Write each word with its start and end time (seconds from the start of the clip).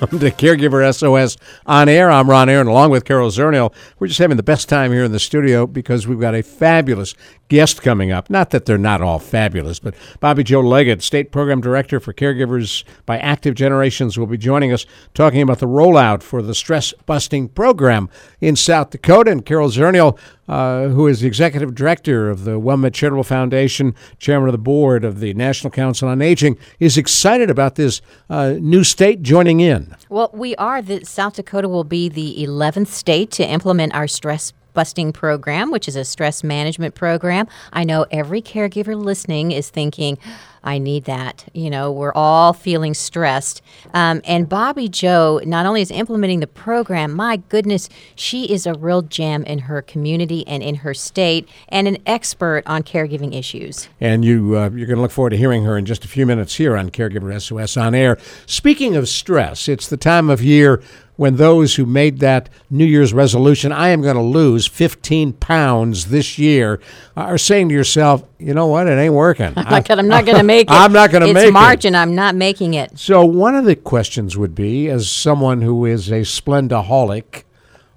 to 0.00 0.30
Caregiver 0.30 0.92
SOS 0.94 1.36
on 1.66 1.88
air. 1.88 2.10
I'm 2.10 2.28
Ron 2.28 2.48
Aaron, 2.48 2.66
along 2.66 2.90
with 2.90 3.04
Carol 3.04 3.30
Zernial. 3.30 3.72
We're 3.98 4.08
just 4.08 4.18
having 4.18 4.36
the 4.36 4.42
best 4.42 4.68
time 4.68 4.92
here 4.92 5.04
in 5.04 5.12
the 5.12 5.18
studio 5.18 5.66
because 5.66 6.06
we've 6.06 6.20
got 6.20 6.34
a 6.34 6.42
fabulous 6.42 7.14
guest 7.48 7.82
coming 7.82 8.10
up. 8.10 8.30
Not 8.30 8.50
that 8.50 8.64
they're 8.64 8.78
not 8.78 9.00
all 9.00 9.18
fabulous, 9.18 9.78
but 9.78 9.94
Bobby 10.20 10.44
Joe 10.44 10.60
Leggett, 10.60 11.02
State 11.02 11.30
Program 11.30 11.60
Director 11.60 12.00
for 12.00 12.12
Caregivers 12.12 12.84
by 13.06 13.18
Active 13.18 13.54
Generations, 13.54 14.18
will 14.18 14.26
be 14.26 14.38
joining 14.38 14.72
us 14.72 14.86
talking 15.12 15.42
about 15.42 15.58
the 15.58 15.66
rollout 15.66 16.22
for 16.22 16.42
the 16.42 16.54
stress 16.54 16.92
busting 17.06 17.48
program 17.48 18.08
in 18.40 18.56
South 18.56 18.90
Dakota. 18.90 19.30
And 19.30 19.44
Carol 19.44 19.68
Zernial, 19.68 20.18
uh, 20.48 20.88
who 20.88 21.06
is 21.06 21.20
the 21.20 21.26
Executive 21.26 21.74
Director 21.74 22.30
of 22.30 22.44
the 22.44 22.60
WellMed 22.60 22.94
Charitable 22.94 23.24
Foundation, 23.24 23.94
Chairman 24.18 24.48
of 24.48 24.52
the 24.52 24.58
Board 24.58 25.04
of 25.04 25.20
the 25.20 25.34
National 25.34 25.70
Council 25.70 26.08
on 26.08 26.22
Aging, 26.22 26.58
is 26.80 26.96
excited 26.96 27.50
about 27.50 27.76
this 27.76 28.00
uh, 28.30 28.54
new 28.60 28.84
state 28.84 29.22
joining 29.22 29.60
in. 29.60 29.94
Well, 30.08 30.30
we 30.32 30.54
are. 30.56 30.82
The 30.82 31.04
South 31.04 31.34
Dakota 31.36 31.68
will 31.68 31.84
be 31.84 32.08
the 32.08 32.44
11th 32.46 32.88
state 32.88 33.30
to 33.32 33.46
implement 33.46 33.94
our 33.94 34.06
stress 34.06 34.52
busting 34.74 35.12
program, 35.12 35.70
which 35.70 35.88
is 35.88 35.96
a 35.96 36.04
stress 36.04 36.44
management 36.44 36.94
program. 36.94 37.46
I 37.72 37.84
know 37.84 38.06
every 38.10 38.42
caregiver 38.42 38.94
listening 38.94 39.52
is 39.52 39.70
thinking, 39.70 40.18
I 40.64 40.78
need 40.78 41.04
that. 41.04 41.44
You 41.52 41.68
know, 41.68 41.92
we're 41.92 42.14
all 42.14 42.54
feeling 42.54 42.94
stressed. 42.94 43.60
Um, 43.92 44.22
and 44.24 44.48
Bobby 44.48 44.88
Joe 44.88 45.40
not 45.44 45.66
only 45.66 45.82
is 45.82 45.90
implementing 45.90 46.40
the 46.40 46.46
program, 46.46 47.12
my 47.12 47.36
goodness, 47.36 47.88
she 48.16 48.50
is 48.50 48.66
a 48.66 48.72
real 48.72 49.02
gem 49.02 49.44
in 49.44 49.60
her 49.60 49.82
community 49.82 50.46
and 50.46 50.62
in 50.62 50.76
her 50.76 50.94
state 50.94 51.48
and 51.68 51.86
an 51.86 51.98
expert 52.06 52.62
on 52.66 52.82
caregiving 52.82 53.34
issues. 53.34 53.88
And 54.00 54.24
you, 54.24 54.56
uh, 54.56 54.70
you're 54.70 54.86
going 54.86 54.96
to 54.96 55.02
look 55.02 55.10
forward 55.10 55.30
to 55.30 55.36
hearing 55.36 55.64
her 55.64 55.76
in 55.76 55.84
just 55.84 56.04
a 56.04 56.08
few 56.08 56.24
minutes 56.24 56.54
here 56.54 56.76
on 56.76 56.90
Caregiver 56.90 57.40
SOS 57.40 57.76
on 57.76 57.94
air. 57.94 58.18
Speaking 58.46 58.96
of 58.96 59.08
stress, 59.08 59.68
it's 59.68 59.88
the 59.88 59.98
time 59.98 60.30
of 60.30 60.42
year 60.42 60.82
when 61.16 61.36
those 61.36 61.76
who 61.76 61.86
made 61.86 62.18
that 62.18 62.48
New 62.70 62.84
Year's 62.84 63.12
resolution, 63.12 63.70
I 63.72 63.90
am 63.90 64.02
going 64.02 64.16
to 64.16 64.22
lose 64.22 64.66
15 64.66 65.34
pounds 65.34 66.06
this 66.06 66.38
year, 66.38 66.80
are 67.16 67.38
saying 67.38 67.68
to 67.68 67.74
yourself, 67.74 68.24
you 68.38 68.52
know 68.52 68.66
what, 68.66 68.88
it 68.88 68.98
ain't 68.98 69.14
working. 69.14 69.52
I'm 69.56 69.64
not 69.70 69.86
gonna, 69.86 70.02
I'm 70.02 70.08
not 70.08 70.24
going 70.24 70.38
to 70.38 70.42
make 70.42 70.66
it. 70.70 70.72
I'm 70.72 70.92
not 70.92 71.10
going 71.10 71.20
to 71.26 71.32
make 71.32 71.42
It's 71.42 71.50
it. 71.50 71.52
March 71.52 71.84
and 71.84 71.96
I'm 71.96 72.14
not 72.14 72.34
making 72.34 72.74
it. 72.74 72.98
So 72.98 73.24
one 73.24 73.54
of 73.54 73.64
the 73.64 73.76
questions 73.76 74.36
would 74.36 74.54
be, 74.54 74.88
as 74.88 75.08
someone 75.08 75.62
who 75.62 75.84
is 75.86 76.10
a 76.10 76.22
splendaholic, 76.22 77.44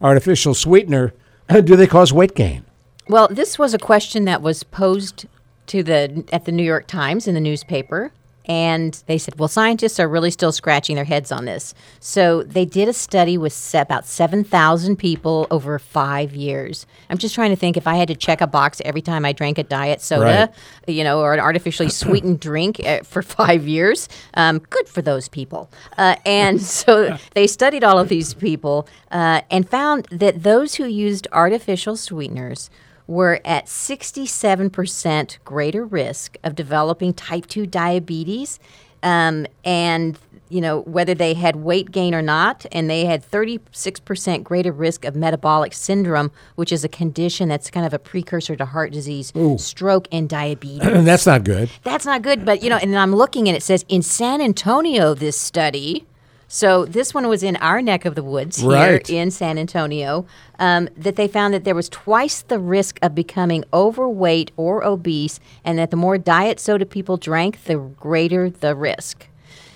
artificial 0.02 0.54
sweetener, 0.54 1.14
do 1.50 1.76
they 1.76 1.88
cause 1.88 2.14
weight 2.14 2.36
gain? 2.36 2.66
Well, 3.10 3.28
this 3.32 3.58
was 3.58 3.74
a 3.74 3.80
question 3.80 4.26
that 4.26 4.42
was 4.42 4.64
posed 4.64 5.26
to 5.68 5.82
the 5.82 6.24
at 6.32 6.46
the 6.46 6.52
New 6.52 6.64
York 6.64 6.88
Times 6.88 7.28
in 7.28 7.34
the 7.34 7.42
newspaper. 7.42 8.12
And 8.48 9.02
they 9.08 9.18
said, 9.18 9.38
well, 9.38 9.50
scientists 9.50 10.00
are 10.00 10.08
really 10.08 10.32
still 10.32 10.52
scratching 10.52 10.96
their 10.96 11.06
heads 11.06 11.32
on 11.32 11.46
this. 11.46 11.74
So 12.00 12.44
they 12.44 12.66
did 12.66 12.88
a 12.88 12.94
study 12.94 13.38
with 13.38 13.76
about 13.76 14.06
7,000 14.06 14.96
people 14.96 15.48
over 15.52 15.78
five 15.80 16.34
years. 16.34 16.86
I'm 17.10 17.18
just 17.18 17.36
trying 17.36 17.50
to 17.50 17.56
think 17.56 17.76
if 17.76 17.88
I 17.88 17.96
had 17.96 18.08
to 18.08 18.16
check 18.16 18.42
a 18.42 18.48
box 18.48 18.82
every 18.86 19.02
time 19.02 19.26
I 19.26 19.34
drank 19.34 19.58
a 19.58 19.64
diet 19.64 20.02
soda, 20.02 20.52
you 20.88 21.04
know, 21.04 21.20
or 21.20 21.34
an 21.34 21.40
artificially 21.40 21.90
sweetened 22.02 22.40
drink 22.40 22.80
uh, 22.86 23.04
for 23.04 23.22
five 23.22 23.68
years, 23.68 24.08
um, 24.36 24.60
good 24.60 24.88
for 24.88 25.02
those 25.02 25.28
people. 25.28 25.70
Uh, 25.98 26.16
and 26.26 26.62
so 26.78 27.18
they 27.34 27.48
studied 27.48 27.84
all 27.84 28.00
of 28.00 28.10
these 28.10 28.34
people 28.34 28.88
uh, 29.12 29.42
and 29.52 29.70
found 29.70 30.06
that 30.12 30.44
those 30.44 30.76
who 30.76 30.86
used 30.86 31.28
artificial 31.32 31.98
sweeteners 31.98 32.70
were 33.08 33.40
at 33.46 33.66
67% 33.66 35.38
greater 35.46 35.86
risk 35.86 36.38
of 36.44 36.56
developing 36.56 37.14
type 37.14 37.46
2 37.48 37.66
diabetes 37.66 38.60
um, 39.04 39.46
and 39.64 40.18
you 40.50 40.62
know 40.62 40.82
whether 40.82 41.14
they 41.14 41.34
had 41.34 41.58
weight 41.58 41.92
gain 41.92 42.14
or 42.16 42.22
not 42.22 42.66
and 42.72 42.90
they 42.90 43.06
had 43.06 43.22
36% 43.30 44.44
greater 44.44 44.72
risk 44.72 45.04
of 45.06 45.16
metabolic 45.16 45.74
syndrome 45.74 46.32
which 46.56 46.72
is 46.72 46.84
a 46.84 46.90
condition 46.90 47.50
that's 47.50 47.70
kind 47.70 47.86
of 47.86 47.94
a 47.94 48.00
precursor 48.00 48.56
to 48.56 48.66
heart 48.66 48.92
disease 48.92 49.34
stroke 49.58 50.08
and 50.12 50.30
diabetes 50.30 50.80
That's 51.06 51.26
not 51.26 51.44
good. 51.44 51.70
that's 51.84 52.06
not 52.06 52.22
good 52.22 52.46
but 52.46 52.64
you 52.64 52.70
know 52.70 52.78
and 52.78 52.98
i'm 52.98 53.16
looking 53.16 53.48
and 53.48 53.58
it 53.58 53.64
says 53.64 53.86
in 53.90 54.02
san 54.02 54.42
antonio 54.42 55.14
this 55.14 55.40
study 55.40 56.06
so 56.48 56.86
this 56.86 57.14
one 57.14 57.28
was 57.28 57.44
in 57.44 57.56
our 57.58 57.82
neck 57.82 58.06
of 58.06 58.16
the 58.16 58.24
woods 58.24 58.58
here 58.58 58.70
Right. 58.70 59.10
in 59.10 59.32
San 59.32 59.58
Antonio. 59.58 60.26
Um, 60.60 60.90
that 60.98 61.16
they 61.18 61.28
found 61.28 61.54
that 61.54 61.64
there 61.66 61.76
was 61.76 61.90
twice 61.90 62.42
the 62.42 62.58
risk 62.60 62.98
of 63.02 63.14
becoming 63.14 63.64
overweight 63.74 64.52
or 64.58 64.84
obese, 64.84 65.40
and 65.64 65.78
that 65.78 65.92
the 65.92 65.98
more 65.98 66.18
diet 66.18 66.60
soda 66.60 66.86
people 66.86 67.18
drank, 67.18 67.66
the 67.66 67.76
greater 67.78 68.50
the 68.50 68.76
risk. 68.76 69.28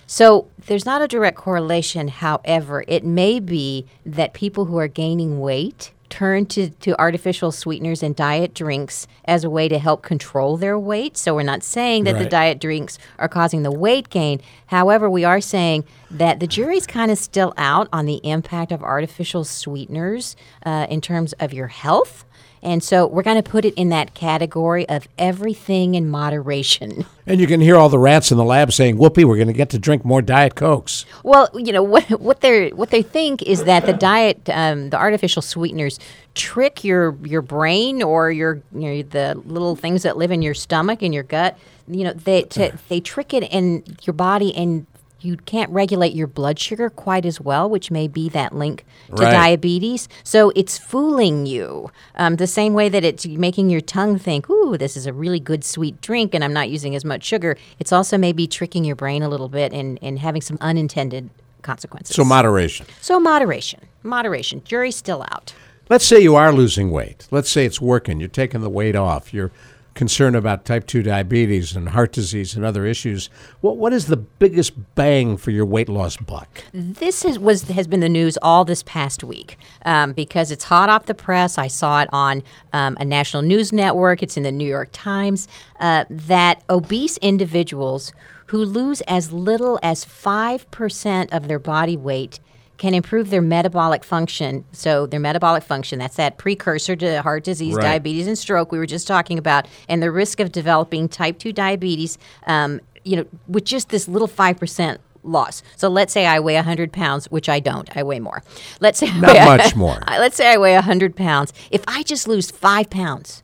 So 0.08 0.48
there's 0.68 0.86
not 0.86 1.02
a 1.02 1.08
direct 1.08 1.38
correlation. 1.38 2.08
However, 2.10 2.84
it 2.88 3.04
may 3.06 3.40
be 3.40 3.86
that 4.06 4.34
people 4.34 4.66
who 4.66 4.78
are 4.78 4.88
gaining 4.88 5.40
weight 5.40 5.92
turn 6.10 6.46
to, 6.46 6.70
to 6.70 7.00
artificial 7.00 7.54
sweeteners 7.54 8.04
and 8.04 8.14
diet 8.14 8.54
drinks 8.54 9.08
as 9.24 9.46
a 9.46 9.50
way 9.50 9.70
to 9.70 9.80
help 9.80 10.02
control 10.02 10.58
their 10.58 10.78
weight. 10.78 11.16
So 11.16 11.34
we're 11.34 11.44
not 11.44 11.64
saying 11.64 12.04
that 12.04 12.18
the 12.18 12.26
diet 12.26 12.60
drinks 12.60 13.00
are 13.18 13.30
causing 13.30 13.64
the 13.64 13.72
weight 13.72 14.10
gain. 14.10 14.42
However, 14.66 15.10
we 15.10 15.24
are 15.24 15.40
saying 15.40 15.86
that 16.18 16.40
the 16.40 16.48
jury's 16.48 16.88
kind 16.88 17.12
of 17.12 17.18
still 17.18 17.54
out 17.58 17.88
on 17.92 18.06
the 18.06 18.20
impact 18.24 18.72
of 18.72 18.84
artificial 18.84 19.44
sweeteners 19.44 20.36
uh, 20.66 20.88
in 20.90 21.02
terms 21.02 21.34
of 21.34 21.54
your 21.54 21.68
health. 21.68 22.26
And 22.64 22.84
so 22.84 23.08
we're 23.08 23.24
going 23.24 23.42
to 23.42 23.50
put 23.50 23.66
it 23.66 23.74
in 23.74 23.90
that 23.90 24.14
category 24.14 24.88
of 24.88 25.08
everything 25.18 25.96
in 25.96 26.10
moderation. 26.10 27.06
And 27.28 27.40
you 27.40 27.48
can 27.48 27.62
hear 27.62 27.78
all 27.78 27.88
the 27.88 28.00
rats 28.00 28.32
in 28.32 28.38
the 28.38 28.44
lab 28.44 28.74
saying, 28.74 28.98
"Whoopee, 28.98 29.24
we're 29.24 29.38
going 29.38 29.48
to 29.48 29.54
get 29.54 29.70
to 29.70 29.80
drink 29.80 30.04
more 30.04 30.22
Diet 30.22 30.56
Cokes." 30.56 31.06
Well, 31.24 31.50
you 31.54 31.72
know 31.72 31.84
what 31.94 32.20
what 32.20 32.42
they 32.42 32.72
what 32.72 32.90
they 32.90 33.04
think 33.04 33.42
is 33.44 33.64
that 33.64 33.86
the 33.86 33.94
diet, 33.94 34.50
um, 34.50 34.90
the 34.90 34.98
artificial 34.98 35.42
sweeteners, 35.42 35.98
trick 36.34 36.84
your 36.84 37.16
your 37.24 37.42
brain 37.42 38.04
or 38.04 38.32
your 38.32 38.56
you 38.74 38.82
know, 38.82 39.02
the 39.04 39.42
little 39.46 39.78
things 39.78 40.04
that 40.04 40.18
live 40.18 40.32
in 40.32 40.42
your 40.42 40.56
stomach 40.56 41.02
and 41.02 41.14
your 41.14 41.24
gut. 41.24 41.58
You 41.88 42.06
know 42.06 42.14
they 42.14 42.42
to, 42.42 42.78
they 42.90 43.00
trick 43.00 43.34
it 43.34 43.44
in 43.44 43.84
your 44.02 44.16
body 44.16 44.54
and. 44.54 44.86
You 45.22 45.38
can't 45.38 45.70
regulate 45.70 46.14
your 46.14 46.28
blood 46.28 46.58
sugar 46.60 46.90
quite 46.90 47.26
as 47.26 47.40
well, 47.40 47.70
which 47.70 47.92
may 47.92 48.08
be 48.08 48.28
that 48.30 48.56
link 48.56 48.86
to 49.16 49.24
Right. 49.24 49.32
diabetes. 49.32 50.10
So 50.24 50.52
it's 50.56 50.78
fooling 50.78 51.46
you. 51.46 51.92
Um, 52.16 52.38
the 52.38 52.48
same 52.48 52.74
way 52.74 52.90
that 52.90 53.04
it's 53.04 53.26
making 53.28 53.70
your 53.70 53.82
tongue 53.82 54.18
think, 54.18 54.50
ooh, 54.50 54.78
this 54.78 54.98
is 54.98 55.06
a 55.06 55.14
really 55.14 55.40
good 55.40 55.64
sweet 55.64 56.02
drink 56.02 56.34
and 56.34 56.44
I'm 56.44 56.54
not 56.54 56.70
using 56.70 56.96
as 56.96 57.06
much 57.06 57.24
sugar. 57.24 57.56
It's 57.80 57.92
also 57.92 58.18
maybe 58.18 58.48
tricking 58.48 58.84
your 58.84 58.96
brain 58.96 59.22
a 59.22 59.30
little 59.30 59.50
bit 59.50 59.72
and, 59.74 60.00
and 60.02 60.20
having 60.20 60.42
some 60.42 60.58
unintended 60.60 61.30
consequences. 61.62 62.16
So 62.16 62.24
moderation. 62.24 62.88
So 63.02 63.20
moderation. 63.20 63.82
Moderation. 64.04 64.64
Jury's 64.66 64.96
still 64.96 65.22
out. 65.32 65.54
Let's 65.90 66.06
say 66.06 66.20
you 66.22 66.36
are 66.36 66.54
losing 66.54 66.90
weight. 66.90 67.28
Let's 67.32 67.50
say 67.52 67.66
it's 67.66 67.82
working. 67.82 68.20
You're 68.20 68.30
taking 68.30 68.62
the 68.62 68.70
weight 68.70 68.96
off. 68.96 69.34
You're 69.34 69.52
concerned 69.94 70.36
about 70.36 70.66
type 70.66 70.88
2 70.88 71.04
diabetes 71.04 71.76
and 71.76 71.90
heart 71.90 72.14
disease 72.14 72.56
and 72.56 72.64
other 72.64 72.86
issues. 72.86 73.30
What, 73.60 73.78
what 73.78 73.94
is 73.94 74.08
the 74.08 74.18
biggest 74.18 74.96
bang 74.96 75.38
for 75.38 75.52
your 75.52 75.66
weight 75.66 75.90
loss 75.90 76.18
buck? 76.18 76.64
This 76.74 77.26
is, 77.26 77.38
was 77.38 77.64
has 77.64 77.88
been 77.88 78.00
the 78.00 78.10
news 78.10 78.38
all 78.42 78.66
this 78.66 78.84
past 78.84 79.24
week 79.24 79.58
um, 79.86 80.14
because 80.14 80.52
it's 80.52 80.66
hot 80.66 80.90
off 80.90 81.06
the 81.06 81.14
press. 81.14 81.58
I 81.58 81.68
saw 81.68 82.02
it 82.02 82.10
on 82.12 82.44
um, 82.74 82.98
a 83.00 83.06
national 83.06 83.44
news 83.44 83.74
network. 83.74 84.24
It's 84.24 84.38
in 84.38 84.44
the 84.44 84.52
New 84.52 84.68
York 84.68 84.90
Times 84.92 85.48
uh, 85.80 86.06
that 86.10 86.64
obese 86.70 87.18
individuals 87.18 88.14
who 88.48 88.66
lose 88.66 89.02
as 89.02 89.32
little 89.32 89.80
as 89.82 90.04
five 90.04 90.70
percent 90.72 91.32
of 91.32 91.48
their 91.48 91.60
body 91.60 91.96
weight 91.96 92.40
can 92.82 92.96
improve 92.96 93.30
their 93.30 93.44
metabolic 93.44 94.04
function. 94.04 94.66
So 94.72 95.06
their 95.06 95.20
metabolic 95.20 95.62
function, 95.64 96.00
that's 96.00 96.16
that 96.16 96.40
precursor 96.40 96.96
to 96.96 97.22
heart 97.22 97.44
disease, 97.44 97.76
Right. 97.76 97.84
diabetes, 97.84 98.26
and 98.26 98.36
stroke 98.36 98.72
we 98.72 98.80
were 98.80 98.88
just 98.88 99.08
talking 99.08 99.38
about, 99.38 99.68
and 99.88 100.02
the 100.02 100.10
risk 100.12 100.40
of 100.40 100.52
developing 100.52 101.08
type 101.08 101.38
2 101.38 101.54
diabetes, 101.54 102.18
um, 102.48 102.82
you 103.04 103.18
know, 103.18 103.26
with 103.48 103.66
just 103.66 103.90
this 103.90 104.08
little 104.08 104.28
5% 104.28 104.98
loss. 105.24 105.62
So 105.78 105.90
let's 105.90 106.12
say 106.12 106.26
I 106.26 106.40
weigh 106.40 106.56
100 106.56 106.92
pounds, 106.92 107.28
which 107.30 107.48
I 107.50 107.60
don't. 107.60 107.88
I 107.96 108.02
weigh 108.02 108.20
more. 108.20 108.42
Let's 108.80 108.98
say 108.98 109.12
Not 109.20 109.36
weigh- 109.36 109.46
much 109.46 109.76
more. 109.86 110.00
let's 110.08 110.36
say 110.36 110.52
I 110.52 110.58
weigh 110.58 110.74
100 110.74 111.16
pounds. 111.16 111.54
If 111.70 111.84
I 111.88 112.02
just 112.02 112.28
lose 112.28 112.50
five 112.50 112.90
pounds, 112.90 113.44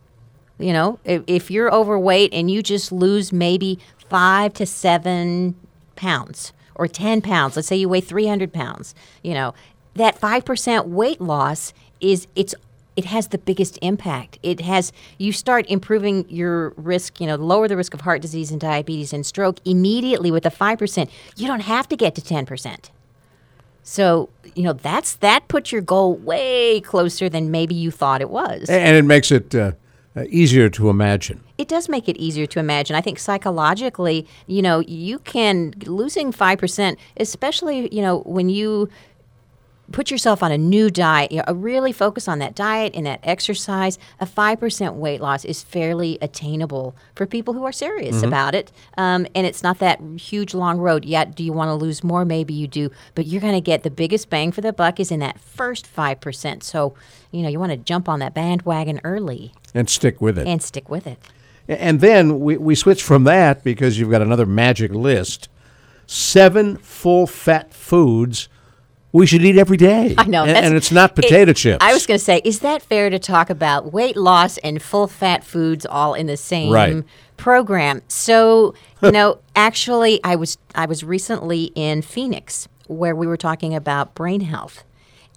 you 0.57 0.73
know, 0.73 0.97
if, 1.05 1.21
if 1.27 1.51
you're 1.51 1.71
overweight 1.71 2.33
and 2.33 2.49
you 2.49 2.63
just 2.63 2.91
lose 2.91 3.31
maybe 3.31 3.77
five 4.09 4.55
to 4.55 4.65
seven 4.65 5.53
pounds 5.95 6.53
or 6.77 6.87
10 6.87 7.21
pounds, 7.21 7.55
let's 7.55 7.67
say 7.67 7.75
you 7.75 7.89
weigh 7.89 8.01
300 8.01 8.53
pounds, 8.53 8.95
you 9.23 9.33
know, 9.33 9.53
that 9.95 10.19
5% 10.19 10.87
weight 10.87 11.19
loss 11.19 11.73
is, 11.99 12.27
it's 12.35 12.55
it 12.95 13.05
has 13.05 13.27
the 13.27 13.37
biggest 13.37 13.77
impact. 13.83 14.39
It 14.41 14.59
has 14.61 14.91
you 15.19 15.31
start 15.31 15.67
improving 15.69 16.25
your 16.29 16.69
risk, 16.77 17.21
you 17.21 17.27
know, 17.27 17.35
lower 17.35 17.67
the 17.67 17.77
risk 17.77 17.93
of 17.93 18.01
heart 18.01 18.23
disease 18.23 18.51
and 18.51 18.59
diabetes 18.59 19.13
and 19.13 19.23
stroke 19.23 19.59
immediately 19.65 20.31
with 20.31 20.47
a 20.47 20.49
5%. 20.49 21.09
You 21.35 21.47
don't 21.47 21.59
have 21.59 21.87
to 21.89 21.95
get 21.95 22.15
to 22.15 22.21
10%. 22.21 22.89
So, 23.83 24.29
you 24.55 24.63
know, 24.63 24.73
that's 24.73 25.15
that 25.17 25.47
puts 25.47 25.71
your 25.71 25.81
goal 25.81 26.15
way 26.15 26.81
closer 26.81 27.29
than 27.29 27.51
maybe 27.51 27.75
you 27.75 27.91
thought 27.91 28.19
it 28.19 28.31
was. 28.31 28.67
And 28.67 28.97
it 28.97 29.05
makes 29.05 29.31
it 29.31 29.53
uh, 29.53 29.73
uh, 30.17 30.23
easier 30.29 30.69
to 30.69 30.89
imagine. 30.89 31.43
It 31.57 31.67
does 31.67 31.87
make 31.87 32.09
it 32.09 32.17
easier 32.17 32.47
to 32.47 32.59
imagine. 32.59 32.95
I 32.95 33.01
think 33.01 33.19
psychologically, 33.19 34.27
you 34.47 34.61
know, 34.61 34.79
you 34.79 35.19
can 35.19 35.73
losing 35.85 36.31
5%, 36.31 36.97
especially, 37.17 37.93
you 37.93 38.01
know, 38.01 38.19
when 38.19 38.49
you 38.49 38.89
put 39.91 40.11
yourself 40.11 40.43
on 40.43 40.51
a 40.51 40.57
new 40.57 40.89
diet, 40.89 41.31
you 41.31 41.41
know, 41.47 41.53
really 41.53 41.91
focus 41.91 42.27
on 42.27 42.39
that 42.39 42.55
diet 42.55 42.93
and 42.95 43.05
that 43.05 43.19
exercise, 43.23 43.97
a 44.19 44.25
5% 44.25 44.95
weight 44.95 45.21
loss 45.21 45.45
is 45.45 45.63
fairly 45.63 46.17
attainable 46.21 46.95
for 47.15 47.25
people 47.25 47.53
who 47.53 47.63
are 47.63 47.71
serious 47.71 48.21
about 48.21 48.53
it. 48.53 48.71
Um, 48.97 49.25
and 49.33 49.47
it's 49.47 49.63
not 49.63 49.79
that 49.79 50.01
huge, 50.17 50.53
long 50.53 50.77
road. 50.79 51.05
Yet, 51.05 51.35
do 51.35 51.43
you 51.43 51.53
want 51.53 51.69
to 51.69 51.75
lose 51.75 52.03
more? 52.03 52.25
Maybe 52.25 52.53
you 52.53 52.67
do. 52.67 52.91
But 53.15 53.27
you're 53.27 53.41
going 53.41 53.53
to 53.53 53.61
get 53.61 53.83
the 53.83 53.89
biggest 53.89 54.29
bang 54.29 54.51
for 54.51 54.61
the 54.61 54.73
buck 54.73 54.99
is 54.99 55.11
in 55.11 55.19
that 55.21 55.39
first 55.39 55.87
5%. 55.93 56.63
So, 56.63 56.93
you 57.31 57.41
know, 57.43 57.49
you 57.49 57.59
want 57.59 57.71
to 57.71 57.77
jump 57.77 58.09
on 58.09 58.19
that 58.19 58.33
bandwagon 58.33 58.99
early 59.03 59.53
And 59.73 59.89
stick 59.89 60.19
with 60.19 60.37
it. 60.37 60.47
and 60.47 60.61
stick 60.61 60.89
with 60.89 61.07
it. 61.07 61.17
And 61.69 61.99
then 62.01 62.39
we, 62.39 62.57
we 62.57 62.75
switch 62.75 63.03
from 63.03 63.23
that 63.25 63.63
because 63.63 63.99
you've 63.99 64.11
got 64.11 64.21
another 64.21 64.45
magic 64.45 64.91
list 64.91 65.49
seven 66.05 66.77
full 66.77 67.27
fat 67.27 67.73
foods 67.73 68.47
we 69.17 69.25
should 69.25 69.43
eat 69.43 69.57
every 69.57 69.77
day. 69.77 70.15
I 70.17 70.25
know. 70.25 70.45
And, 70.45 70.57
and 70.57 70.75
it's 70.75 70.91
not 70.91 71.15
potato 71.15 71.51
it- 71.51 71.57
chips. 71.57 71.77
I 71.81 71.93
was 71.93 72.05
going 72.05 72.17
to 72.19 72.23
say, 72.23 72.41
is 72.43 72.59
that 72.59 72.81
fair 72.81 73.09
to 73.09 73.19
talk 73.19 73.49
about 73.49 73.91
weight 73.91 74.15
loss 74.17 74.57
and 74.59 74.81
full 74.81 75.07
fat 75.07 75.43
foods 75.43 75.85
all 75.85 76.13
in 76.13 76.27
the 76.27 76.37
same 76.37 76.71
Right. 76.71 77.03
program? 77.35 78.01
So, 78.07 78.73
you 79.01 79.11
know, 79.11 79.39
actually, 79.55 80.19
I 80.23 80.35
was 80.35 80.57
I 80.75 80.85
was 80.85 81.03
recently 81.03 81.71
in 81.75 82.01
Phoenix 82.01 82.67
where 82.87 83.15
we 83.15 83.27
were 83.27 83.37
talking 83.37 83.75
about 83.75 84.15
brain 84.15 84.41
health. 84.41 84.83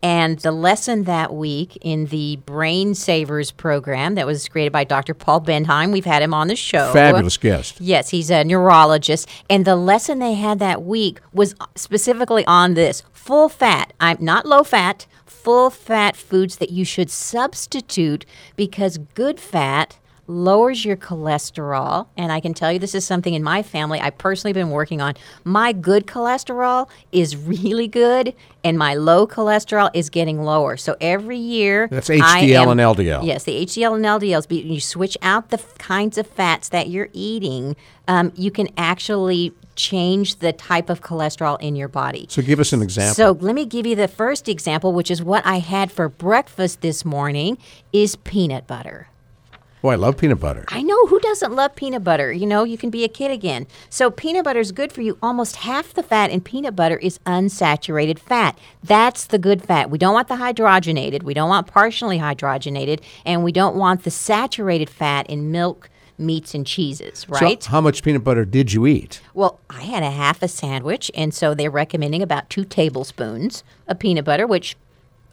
And 0.02 0.38
the 0.38 0.52
lesson 0.52 1.04
that 1.04 1.34
week 1.34 1.76
in 1.82 2.06
the 2.06 2.36
Brain 2.46 2.94
Savers 2.94 3.50
program 3.50 4.14
that 4.14 4.26
was 4.26 4.48
created 4.48 4.72
by 4.72 4.84
Dr. 4.84 5.12
Paul 5.12 5.42
Benheim, 5.42 5.92
we've 5.92 6.06
had 6.06 6.22
him 6.22 6.32
on 6.32 6.48
the 6.48 6.56
show. 6.56 6.90
Fabulous 6.92 7.36
guest. 7.36 7.80
Yes, 7.80 8.08
he's 8.08 8.30
a 8.30 8.42
neurologist. 8.42 9.28
And 9.50 9.66
the 9.66 9.76
lesson 9.76 10.18
they 10.18 10.34
had 10.34 10.58
that 10.58 10.82
week 10.82 11.20
was 11.32 11.54
specifically 11.74 12.46
on 12.46 12.74
this 12.74 13.02
full 13.12 13.50
fat. 13.50 13.92
I'm 14.00 14.16
not 14.20 14.46
low 14.46 14.64
fat, 14.64 15.06
full 15.26 15.68
fat 15.68 16.16
foods 16.16 16.56
that 16.56 16.70
you 16.70 16.84
should 16.84 17.10
substitute 17.10 18.24
because 18.56 18.98
good 19.14 19.38
fat 19.38 19.98
lowers 20.30 20.84
your 20.84 20.96
cholesterol. 20.96 22.06
And 22.16 22.32
I 22.32 22.40
can 22.40 22.54
tell 22.54 22.72
you 22.72 22.78
this 22.78 22.94
is 22.94 23.04
something 23.04 23.34
in 23.34 23.42
my 23.42 23.62
family 23.62 24.00
I 24.00 24.10
personally 24.10 24.52
been 24.52 24.70
working 24.70 25.00
on. 25.00 25.14
My 25.44 25.72
good 25.72 26.06
cholesterol 26.06 26.88
is 27.12 27.36
really 27.50 27.88
good 27.88 28.34
and 28.62 28.78
my 28.78 28.94
low 28.94 29.26
cholesterol 29.26 29.90
is 29.94 30.10
getting 30.10 30.42
lower. 30.42 30.76
So 30.76 30.96
every 31.00 31.38
year 31.38 31.88
That's 31.88 32.08
HDL 32.08 32.62
am- 32.62 32.68
and 32.70 32.80
LDL. 32.80 33.24
Yes, 33.24 33.44
the 33.44 33.64
HDL 33.66 33.96
and 33.96 34.04
LDLs. 34.04 34.46
But 34.48 34.64
you 34.64 34.80
switch 34.80 35.16
out 35.22 35.50
the 35.50 35.58
f- 35.58 35.78
kinds 35.78 36.16
of 36.18 36.26
fats 36.26 36.68
that 36.70 36.88
you're 36.88 37.08
eating, 37.12 37.76
um, 38.06 38.32
you 38.36 38.50
can 38.50 38.68
actually 38.76 39.52
change 39.76 40.36
the 40.36 40.52
type 40.52 40.90
of 40.90 41.00
cholesterol 41.00 41.60
in 41.60 41.74
your 41.74 41.88
body. 41.88 42.26
So 42.28 42.42
give 42.42 42.60
us 42.60 42.72
an 42.72 42.82
example. 42.82 43.14
So 43.14 43.32
let 43.40 43.54
me 43.54 43.64
give 43.64 43.86
you 43.86 43.96
the 43.96 44.08
first 44.08 44.48
example, 44.48 44.92
which 44.92 45.10
is 45.10 45.22
what 45.22 45.44
I 45.46 45.58
had 45.58 45.90
for 45.90 46.08
breakfast 46.08 46.82
this 46.82 47.04
morning, 47.04 47.56
is 47.92 48.16
peanut 48.16 48.66
butter. 48.66 49.08
Oh, 49.82 49.88
I 49.88 49.94
love 49.94 50.16
peanut 50.16 50.40
butter. 50.40 50.64
I 50.68 50.82
know 50.82 51.06
who 51.06 51.20
doesn't 51.20 51.52
love 51.52 51.74
peanut 51.74 52.04
butter. 52.04 52.32
You 52.32 52.46
know, 52.46 52.64
you 52.64 52.78
can 52.78 52.90
be 52.90 53.04
a 53.04 53.08
kid 53.08 53.30
again. 53.30 53.66
So 53.88 54.10
peanut 54.10 54.44
butter 54.44 54.60
is 54.60 54.72
good 54.72 54.92
for 54.92 55.02
you. 55.02 55.18
Almost 55.22 55.56
half 55.56 55.94
the 55.94 56.02
fat 56.02 56.30
in 56.30 56.40
peanut 56.40 56.76
butter 56.76 56.98
is 56.98 57.18
unsaturated 57.26 58.18
fat. 58.18 58.58
That's 58.82 59.26
the 59.26 59.38
good 59.38 59.62
fat. 59.62 59.90
We 59.90 59.98
don't 59.98 60.14
want 60.14 60.28
the 60.28 60.36
hydrogenated. 60.36 61.22
We 61.22 61.34
don't 61.34 61.48
want 61.48 61.66
partially 61.66 62.18
hydrogenated, 62.18 63.00
and 63.24 63.44
we 63.44 63.52
don't 63.52 63.76
want 63.76 64.04
the 64.04 64.10
saturated 64.10 64.90
fat 64.90 65.28
in 65.28 65.50
milk, 65.50 65.90
meats, 66.18 66.54
and 66.54 66.66
cheeses. 66.66 67.28
Right? 67.28 67.62
So 67.62 67.70
how 67.70 67.80
much 67.80 68.02
peanut 68.02 68.24
butter 68.24 68.44
did 68.44 68.72
you 68.72 68.86
eat? 68.86 69.20
Well, 69.34 69.60
I 69.70 69.82
had 69.82 70.02
a 70.02 70.10
half 70.10 70.42
a 70.42 70.48
sandwich, 70.48 71.10
and 71.14 71.32
so 71.32 71.54
they're 71.54 71.70
recommending 71.70 72.22
about 72.22 72.50
two 72.50 72.64
tablespoons 72.64 73.64
of 73.88 73.98
peanut 73.98 74.24
butter, 74.24 74.46
which 74.46 74.76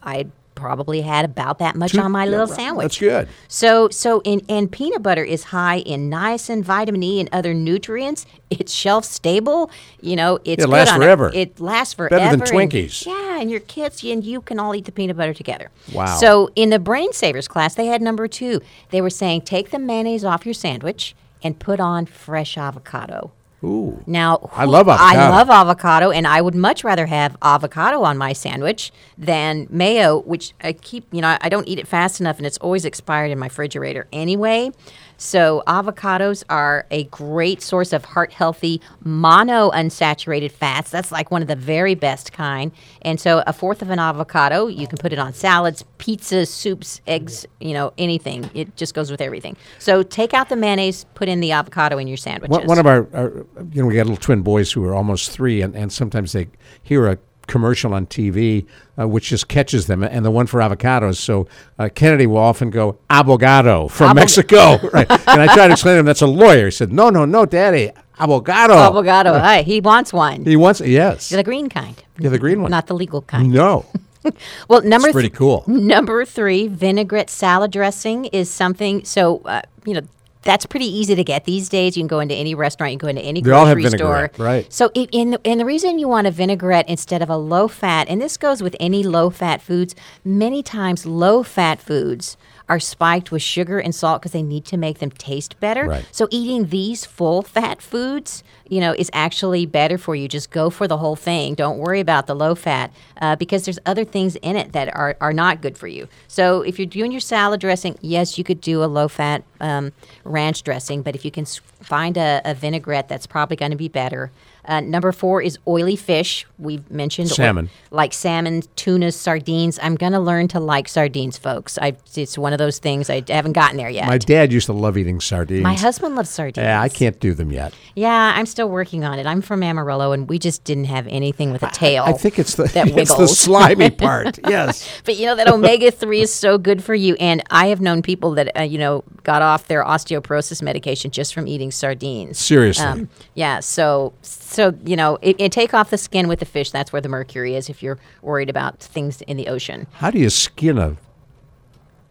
I 0.02 0.26
probably 0.58 1.00
had 1.00 1.24
about 1.24 1.58
that 1.60 1.76
much 1.76 1.92
Two- 1.92 2.00
on 2.00 2.12
my 2.12 2.24
yeah, 2.24 2.30
little 2.30 2.46
right. 2.46 2.56
sandwich. 2.56 2.84
That's 2.84 2.98
good. 2.98 3.28
So, 3.48 3.88
so 3.90 4.20
in 4.24 4.42
and 4.48 4.70
peanut 4.70 5.02
butter 5.02 5.24
is 5.24 5.44
high 5.44 5.78
in 5.78 6.10
niacin, 6.10 6.62
vitamin 6.62 7.02
E, 7.02 7.20
and 7.20 7.28
other 7.32 7.54
nutrients. 7.54 8.26
It's 8.50 8.72
shelf 8.72 9.04
stable. 9.04 9.70
You 10.00 10.16
know, 10.16 10.36
it's 10.44 10.64
It 10.64 10.66
good 10.66 10.68
lasts 10.70 10.92
on 10.94 11.00
forever. 11.00 11.30
It 11.34 11.60
lasts 11.60 11.94
forever. 11.94 12.16
Better 12.16 12.36
than 12.36 12.40
and- 12.42 12.50
Twinkies. 12.72 13.06
yeah, 13.06 13.40
and 13.40 13.50
your 13.50 13.60
kids 13.60 14.02
and 14.04 14.24
you 14.24 14.40
can 14.40 14.58
all 14.58 14.74
eat 14.74 14.84
the 14.86 14.92
peanut 14.92 15.16
butter 15.16 15.34
together. 15.34 15.70
Wow. 15.92 16.06
So 16.16 16.50
in 16.56 16.70
the 16.70 16.78
brain 16.78 17.12
savers 17.12 17.46
class, 17.48 17.74
they 17.74 17.86
had 17.86 18.02
number 18.02 18.26
two. 18.28 18.60
They 18.90 19.00
were 19.00 19.10
saying 19.10 19.42
take 19.42 19.70
the 19.70 19.78
mayonnaise 19.78 20.24
off 20.24 20.44
your 20.44 20.54
sandwich 20.54 21.14
and 21.42 21.58
put 21.58 21.78
on 21.78 22.04
fresh 22.06 22.58
avocado. 22.58 23.30
Ooh. 23.64 24.02
Now, 24.06 24.50
I 24.52 24.66
love 24.66 24.88
avocado. 24.88 25.18
I 25.18 25.30
love 25.30 25.50
avocado, 25.50 26.10
and 26.10 26.26
I 26.26 26.40
would 26.40 26.54
much 26.54 26.84
rather 26.84 27.06
have 27.06 27.36
avocado 27.42 28.02
on 28.02 28.16
my 28.16 28.32
sandwich 28.32 28.92
than 29.16 29.66
mayo, 29.68 30.20
which 30.20 30.54
I 30.62 30.72
keep, 30.74 31.12
you 31.12 31.20
know, 31.20 31.36
I 31.40 31.48
don't 31.48 31.66
eat 31.66 31.80
it 31.80 31.88
fast 31.88 32.20
enough, 32.20 32.36
and 32.36 32.46
it's 32.46 32.58
always 32.58 32.84
expired 32.84 33.32
in 33.32 33.38
my 33.38 33.46
refrigerator 33.46 34.06
anyway. 34.12 34.70
So, 35.18 35.64
avocados 35.66 36.44
are 36.48 36.86
a 36.92 37.04
great 37.04 37.60
source 37.60 37.92
of 37.92 38.04
heart 38.04 38.32
healthy 38.32 38.80
mono 39.04 39.70
unsaturated 39.70 40.52
fats. 40.52 40.90
That's 40.90 41.10
like 41.10 41.32
one 41.32 41.42
of 41.42 41.48
the 41.48 41.56
very 41.56 41.96
best 41.96 42.32
kind. 42.32 42.70
And 43.02 43.20
so, 43.20 43.42
a 43.46 43.52
fourth 43.52 43.82
of 43.82 43.90
an 43.90 43.98
avocado, 43.98 44.68
you 44.68 44.86
can 44.86 44.96
put 44.96 45.12
it 45.12 45.18
on 45.18 45.32
salads, 45.34 45.84
pizzas, 45.98 46.46
soups, 46.46 47.00
eggs, 47.08 47.46
you 47.60 47.74
know, 47.74 47.92
anything. 47.98 48.48
It 48.54 48.76
just 48.76 48.94
goes 48.94 49.10
with 49.10 49.20
everything. 49.20 49.56
So, 49.80 50.04
take 50.04 50.34
out 50.34 50.48
the 50.48 50.56
mayonnaise, 50.56 51.04
put 51.14 51.28
in 51.28 51.40
the 51.40 51.50
avocado 51.50 51.98
in 51.98 52.06
your 52.06 52.16
sandwiches. 52.16 52.56
One, 52.56 52.66
one 52.66 52.78
of 52.78 52.86
our, 52.86 53.08
our, 53.12 53.46
you 53.72 53.82
know, 53.82 53.86
we 53.86 53.94
got 53.94 54.06
little 54.06 54.16
twin 54.16 54.42
boys 54.42 54.70
who 54.70 54.84
are 54.84 54.94
almost 54.94 55.32
three, 55.32 55.62
and, 55.62 55.74
and 55.74 55.92
sometimes 55.92 56.30
they 56.30 56.46
hear 56.82 57.08
a 57.08 57.18
commercial 57.48 57.92
on 57.94 58.06
TV 58.06 58.66
uh, 58.98 59.08
which 59.08 59.28
just 59.30 59.48
catches 59.48 59.86
them, 59.88 60.02
and 60.04 60.24
the 60.24 60.30
one 60.30 60.46
for 60.46 60.60
avocados. 60.60 61.16
So 61.16 61.48
uh, 61.78 61.88
Kennedy 61.94 62.26
will 62.26 62.38
often 62.38 62.70
go 62.70 62.98
abogado 63.10 63.90
from 63.90 64.10
Abog- 64.12 64.14
Mexico, 64.16 64.78
right? 64.92 65.10
And 65.10 65.42
I 65.42 65.52
try 65.54 65.66
to 65.66 65.72
explain 65.72 65.94
to 65.94 66.00
him 66.00 66.06
that's 66.06 66.22
a 66.22 66.26
lawyer. 66.26 66.66
He 66.66 66.70
said, 66.70 66.92
"No, 66.92 67.10
no, 67.10 67.24
no, 67.24 67.44
Daddy, 67.46 67.90
abogado." 68.20 68.76
avocado. 68.88 69.38
Hi, 69.38 69.62
he 69.62 69.80
wants 69.80 70.12
one. 70.12 70.44
He 70.44 70.56
wants 70.56 70.80
yes, 70.80 71.30
The 71.30 71.42
green 71.42 71.68
kind, 71.68 72.00
yeah, 72.18 72.30
the 72.30 72.38
green 72.38 72.62
one. 72.62 72.70
not 72.70 72.86
the 72.86 72.94
legal 72.94 73.22
kind. 73.22 73.52
no, 73.52 73.84
Well, 74.68 74.82
number 74.82 75.08
it's 75.08 75.14
pretty 75.14 75.30
cool. 75.30 75.64
Number 75.66 76.24
three, 76.24 76.66
vinaigrette 76.68 77.30
salad 77.30 77.70
dressing 77.72 78.26
is 78.26 78.50
something. 78.50 79.04
So, 79.04 79.38
uh, 79.44 79.62
you 79.84 79.94
know, 79.94 80.02
that's 80.48 80.64
pretty 80.64 80.86
easy 80.86 81.14
to 81.14 81.22
get 81.22 81.44
these 81.44 81.68
days. 81.68 81.94
You 81.94 82.00
can 82.00 82.08
go 82.08 82.20
into 82.20 82.34
any 82.34 82.54
restaurant, 82.54 82.94
you 82.94 82.98
can 82.98 83.06
go 83.06 83.10
into 83.10 83.22
any 83.22 83.42
They 83.42 83.50
all 83.50 83.66
have 83.66 83.76
grocery 83.76 83.98
store. 83.98 84.30
right. 84.38 84.72
So, 84.72 84.90
it, 84.94 85.10
in 85.12 85.32
the, 85.32 85.40
and 85.46 85.60
the 85.60 85.66
reason 85.66 85.98
you 85.98 86.08
want 86.08 86.26
a 86.26 86.30
vinaigrette 86.30 86.88
instead 86.88 87.20
of 87.20 87.28
a 87.28 87.36
low 87.36 87.68
fat, 87.68 88.08
and 88.08 88.18
this 88.18 88.38
goes 88.38 88.62
with 88.62 88.74
any 88.80 89.02
low 89.02 89.28
fat 89.28 89.60
foods, 89.60 89.94
many 90.24 90.62
times 90.62 91.04
low 91.04 91.42
fat 91.42 91.80
foods 91.80 92.38
are 92.68 92.80
spiked 92.80 93.30
with 93.30 93.42
sugar 93.42 93.78
and 93.78 93.94
salt 93.94 94.20
because 94.20 94.32
they 94.32 94.42
need 94.42 94.64
to 94.66 94.76
make 94.76 94.98
them 94.98 95.10
taste 95.10 95.58
better. 95.60 95.86
Right. 95.86 96.08
So 96.12 96.28
eating 96.30 96.68
these 96.68 97.04
full 97.04 97.42
fat 97.42 97.80
foods, 97.80 98.42
you 98.68 98.80
know, 98.80 98.94
is 98.94 99.10
actually 99.12 99.64
better 99.66 99.96
for 99.96 100.14
you. 100.14 100.28
Just 100.28 100.50
go 100.50 100.68
for 100.68 100.86
the 100.86 100.98
whole 100.98 101.16
thing. 101.16 101.54
Don't 101.54 101.78
worry 101.78 102.00
about 102.00 102.26
the 102.26 102.34
low 102.34 102.54
fat 102.54 102.92
uh, 103.20 103.36
because 103.36 103.64
there's 103.64 103.78
other 103.86 104.04
things 104.04 104.36
in 104.36 104.56
it 104.56 104.72
that 104.72 104.94
are, 104.94 105.16
are 105.20 105.32
not 105.32 105.62
good 105.62 105.78
for 105.78 105.86
you. 105.86 106.08
So 106.26 106.62
if 106.62 106.78
you're 106.78 106.86
doing 106.86 107.10
your 107.10 107.20
salad 107.20 107.60
dressing, 107.60 107.98
yes, 108.00 108.36
you 108.36 108.44
could 108.44 108.60
do 108.60 108.84
a 108.84 108.86
low 108.86 109.08
fat 109.08 109.44
um, 109.60 109.92
ranch 110.24 110.62
dressing, 110.62 111.02
but 111.02 111.14
if 111.14 111.24
you 111.24 111.30
can 111.30 111.46
find 111.46 112.16
a, 112.16 112.42
a 112.44 112.54
vinaigrette, 112.54 113.08
that's 113.08 113.26
probably 113.26 113.56
going 113.56 113.70
to 113.70 113.76
be 113.76 113.88
better. 113.88 114.30
Uh, 114.68 114.80
number 114.80 115.10
four 115.12 115.40
is 115.40 115.58
oily 115.66 115.96
fish. 115.96 116.46
We've 116.58 116.88
mentioned 116.90 117.30
oil- 117.30 117.36
Salmon. 117.36 117.70
like 117.90 118.12
salmon, 118.12 118.62
tuna, 118.76 119.12
sardines. 119.12 119.78
I'm 119.82 119.94
going 119.94 120.12
to 120.12 120.20
learn 120.20 120.46
to 120.48 120.60
like 120.60 120.88
sardines, 120.88 121.38
folks. 121.38 121.78
I, 121.80 121.96
it's 122.14 122.36
one 122.36 122.52
of 122.52 122.58
those 122.58 122.78
things 122.78 123.08
I 123.08 123.22
haven't 123.28 123.54
gotten 123.54 123.78
there 123.78 123.88
yet. 123.88 124.06
My 124.06 124.18
dad 124.18 124.52
used 124.52 124.66
to 124.66 124.74
love 124.74 124.98
eating 124.98 125.20
sardines. 125.20 125.62
My 125.62 125.72
husband 125.74 126.16
loves 126.16 126.28
sardines. 126.28 126.64
Yeah, 126.64 126.82
I 126.82 126.90
can't 126.90 127.18
do 127.18 127.32
them 127.32 127.50
yet. 127.50 127.72
Yeah, 127.94 128.34
I'm 128.36 128.44
still 128.44 128.68
working 128.68 129.04
on 129.04 129.18
it. 129.18 129.24
I'm 129.26 129.40
from 129.40 129.62
Amarillo, 129.62 130.12
and 130.12 130.28
we 130.28 130.38
just 130.38 130.64
didn't 130.64 130.84
have 130.84 131.06
anything 131.06 131.50
with 131.50 131.62
a 131.62 131.70
tail. 131.70 132.04
I 132.06 132.12
think 132.12 132.38
it's 132.38 132.56
the 132.56 132.64
that 132.64 132.88
it's 132.98 133.14
the 133.14 133.26
slimy 133.26 133.88
part. 134.06 134.38
Yes. 134.46 134.86
But 135.04 135.16
you 135.16 135.24
know 135.24 135.36
that 135.36 135.48
omega 135.48 135.90
three 135.90 136.20
is 136.20 136.32
so 136.32 136.58
good 136.58 136.84
for 136.84 136.94
you, 136.94 137.14
and 137.18 137.42
I 137.50 137.68
have 137.68 137.80
known 137.80 138.02
people 138.02 138.32
that 138.32 138.54
uh, 138.58 138.62
you 138.64 138.76
know 138.76 139.02
got 139.22 139.40
off 139.40 139.66
their 139.68 139.82
osteoporosis 139.82 140.60
medication 140.60 141.10
just 141.10 141.32
from 141.32 141.46
eating 141.48 141.70
sardines. 141.70 142.38
Seriously. 142.38 142.84
Um, 142.84 143.08
yeah. 143.34 143.60
So 143.60 144.12
so 144.20 144.57
you 144.84 144.96
know, 144.96 145.18
it, 145.22 145.36
it 145.38 145.52
take 145.52 145.72
off 145.74 145.90
the 145.90 145.98
skin 145.98 146.28
with 146.28 146.38
the 146.40 146.46
fish. 146.46 146.70
That's 146.70 146.92
where 146.92 147.02
the 147.02 147.08
mercury 147.08 147.54
is. 147.54 147.68
If 147.68 147.82
you're 147.82 147.98
worried 148.22 148.50
about 148.50 148.80
things 148.80 149.20
in 149.22 149.36
the 149.36 149.48
ocean. 149.48 149.86
How 149.94 150.10
do 150.10 150.18
you 150.18 150.30
skin 150.30 150.78
a 150.78 150.96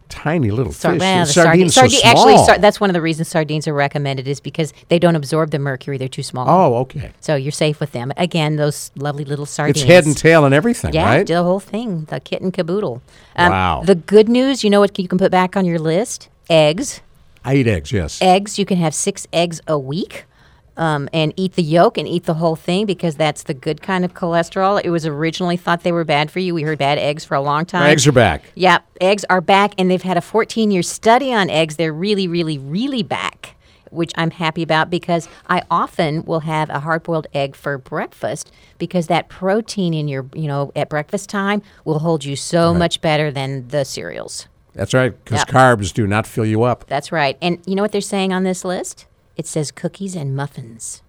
tiny 0.08 0.50
little 0.50 0.72
Sar- 0.72 0.92
fish. 0.92 1.00
well, 1.00 1.26
sardines 1.26 1.74
sardine- 1.74 1.98
so 2.00 2.08
actually, 2.08 2.38
sar- 2.38 2.58
that's 2.58 2.80
one 2.80 2.88
of 2.88 2.94
the 2.94 3.00
reasons 3.02 3.28
sardines 3.28 3.68
are 3.68 3.74
recommended 3.74 4.26
is 4.26 4.40
because 4.40 4.72
they 4.88 4.98
don't 4.98 5.16
absorb 5.16 5.50
the 5.50 5.58
mercury; 5.58 5.98
they're 5.98 6.08
too 6.08 6.22
small. 6.22 6.48
oh, 6.48 6.76
okay. 6.80 7.12
So 7.20 7.34
you're 7.36 7.52
safe 7.52 7.78
with 7.80 7.92
them. 7.92 8.12
Again, 8.16 8.56
those 8.56 8.90
lovely 8.96 9.24
little 9.24 9.46
sardines. 9.46 9.82
It's 9.82 9.86
head 9.86 10.06
and 10.06 10.16
tail 10.16 10.44
and 10.44 10.54
everything, 10.54 10.94
Yeah, 10.94 11.04
right? 11.04 11.26
the 11.26 11.42
whole 11.42 11.60
thing, 11.60 12.04
the 12.06 12.20
kit 12.20 12.40
and 12.40 12.52
caboodle. 12.52 13.02
Um, 13.36 13.50
Wow. 13.52 13.82
The 13.84 13.94
good 13.94 14.28
news, 14.28 14.64
you 14.64 14.70
know 14.70 14.80
what 14.80 14.98
you 14.98 15.06
can 15.08 15.18
put 15.18 15.30
back 15.30 15.56
on 15.56 15.64
your 15.66 15.78
list? 15.78 16.28
Eggs. 16.48 17.00
I 17.44 17.54
eat 17.56 17.66
eggs, 17.66 17.92
yes. 17.92 18.18
Eggs, 18.22 18.58
you 18.58 18.64
can 18.64 18.78
have 18.78 18.94
six 18.94 19.26
eggs 19.32 19.60
a 19.68 19.78
week. 19.78 20.24
Um, 20.78 21.08
and 21.12 21.34
eat 21.36 21.54
the 21.54 21.62
yolk 21.64 21.98
and 21.98 22.06
eat 22.06 22.22
the 22.22 22.34
whole 22.34 22.54
thing 22.54 22.86
because 22.86 23.16
that's 23.16 23.42
the 23.42 23.52
good 23.52 23.82
kind 23.82 24.04
of 24.04 24.14
cholesterol. 24.14 24.80
It 24.82 24.90
was 24.90 25.04
originally 25.04 25.56
thought 25.56 25.82
they 25.82 25.90
were 25.90 26.04
bad 26.04 26.30
for 26.30 26.38
you. 26.38 26.54
We 26.54 26.62
heard 26.62 26.78
bad 26.78 26.98
eggs 26.98 27.24
for 27.24 27.34
a 27.34 27.40
long 27.40 27.66
time. 27.66 27.90
eggs 27.90 28.06
are 28.06 28.12
back. 28.12 28.44
Yeah, 28.54 28.78
eggs 29.00 29.24
are 29.28 29.40
back, 29.40 29.72
and 29.76 29.90
they've 29.90 30.00
had 30.00 30.16
a 30.16 30.20
14 30.20 30.70
year 30.70 30.84
study 30.84 31.34
on 31.34 31.50
eggs. 31.50 31.74
They're 31.78 31.92
really, 31.92 32.28
really, 32.28 32.58
really 32.58 33.02
back, 33.02 33.56
which 33.90 34.12
I'm 34.16 34.30
happy 34.30 34.62
about 34.62 34.88
because 34.88 35.28
I 35.48 35.62
often 35.68 36.24
will 36.24 36.40
have 36.40 36.70
a 36.70 36.78
hard 36.78 37.02
boiled 37.02 37.26
egg 37.34 37.56
for 37.56 37.76
breakfast 37.76 38.52
because 38.78 39.08
that 39.08 39.28
protein 39.28 39.92
in 39.92 40.06
your, 40.06 40.26
you 40.32 40.46
know, 40.46 40.70
at 40.76 40.88
breakfast 40.88 41.28
time 41.28 41.60
will 41.84 41.98
hold 41.98 42.24
you 42.24 42.36
so 42.36 42.72
much 42.72 43.00
better 43.00 43.32
than 43.32 43.66
the 43.66 43.84
cereals. 43.84 44.46
That's 44.74 44.94
right, 44.94 45.12
because 45.24 45.40
Yep. 45.40 45.48
carbs 45.48 45.92
do 45.92 46.06
not 46.06 46.24
fill 46.24 46.46
you 46.46 46.62
up. 46.62 46.84
That's 46.86 47.10
right. 47.10 47.36
And 47.42 47.58
you 47.66 47.74
know 47.74 47.82
what 47.82 47.90
they're 47.90 48.00
saying 48.00 48.32
on 48.32 48.44
this 48.44 48.64
list? 48.64 49.06
It 49.38 49.46
says 49.46 49.70
cookies 49.70 50.14
and 50.14 50.36
muffins. 50.36 51.02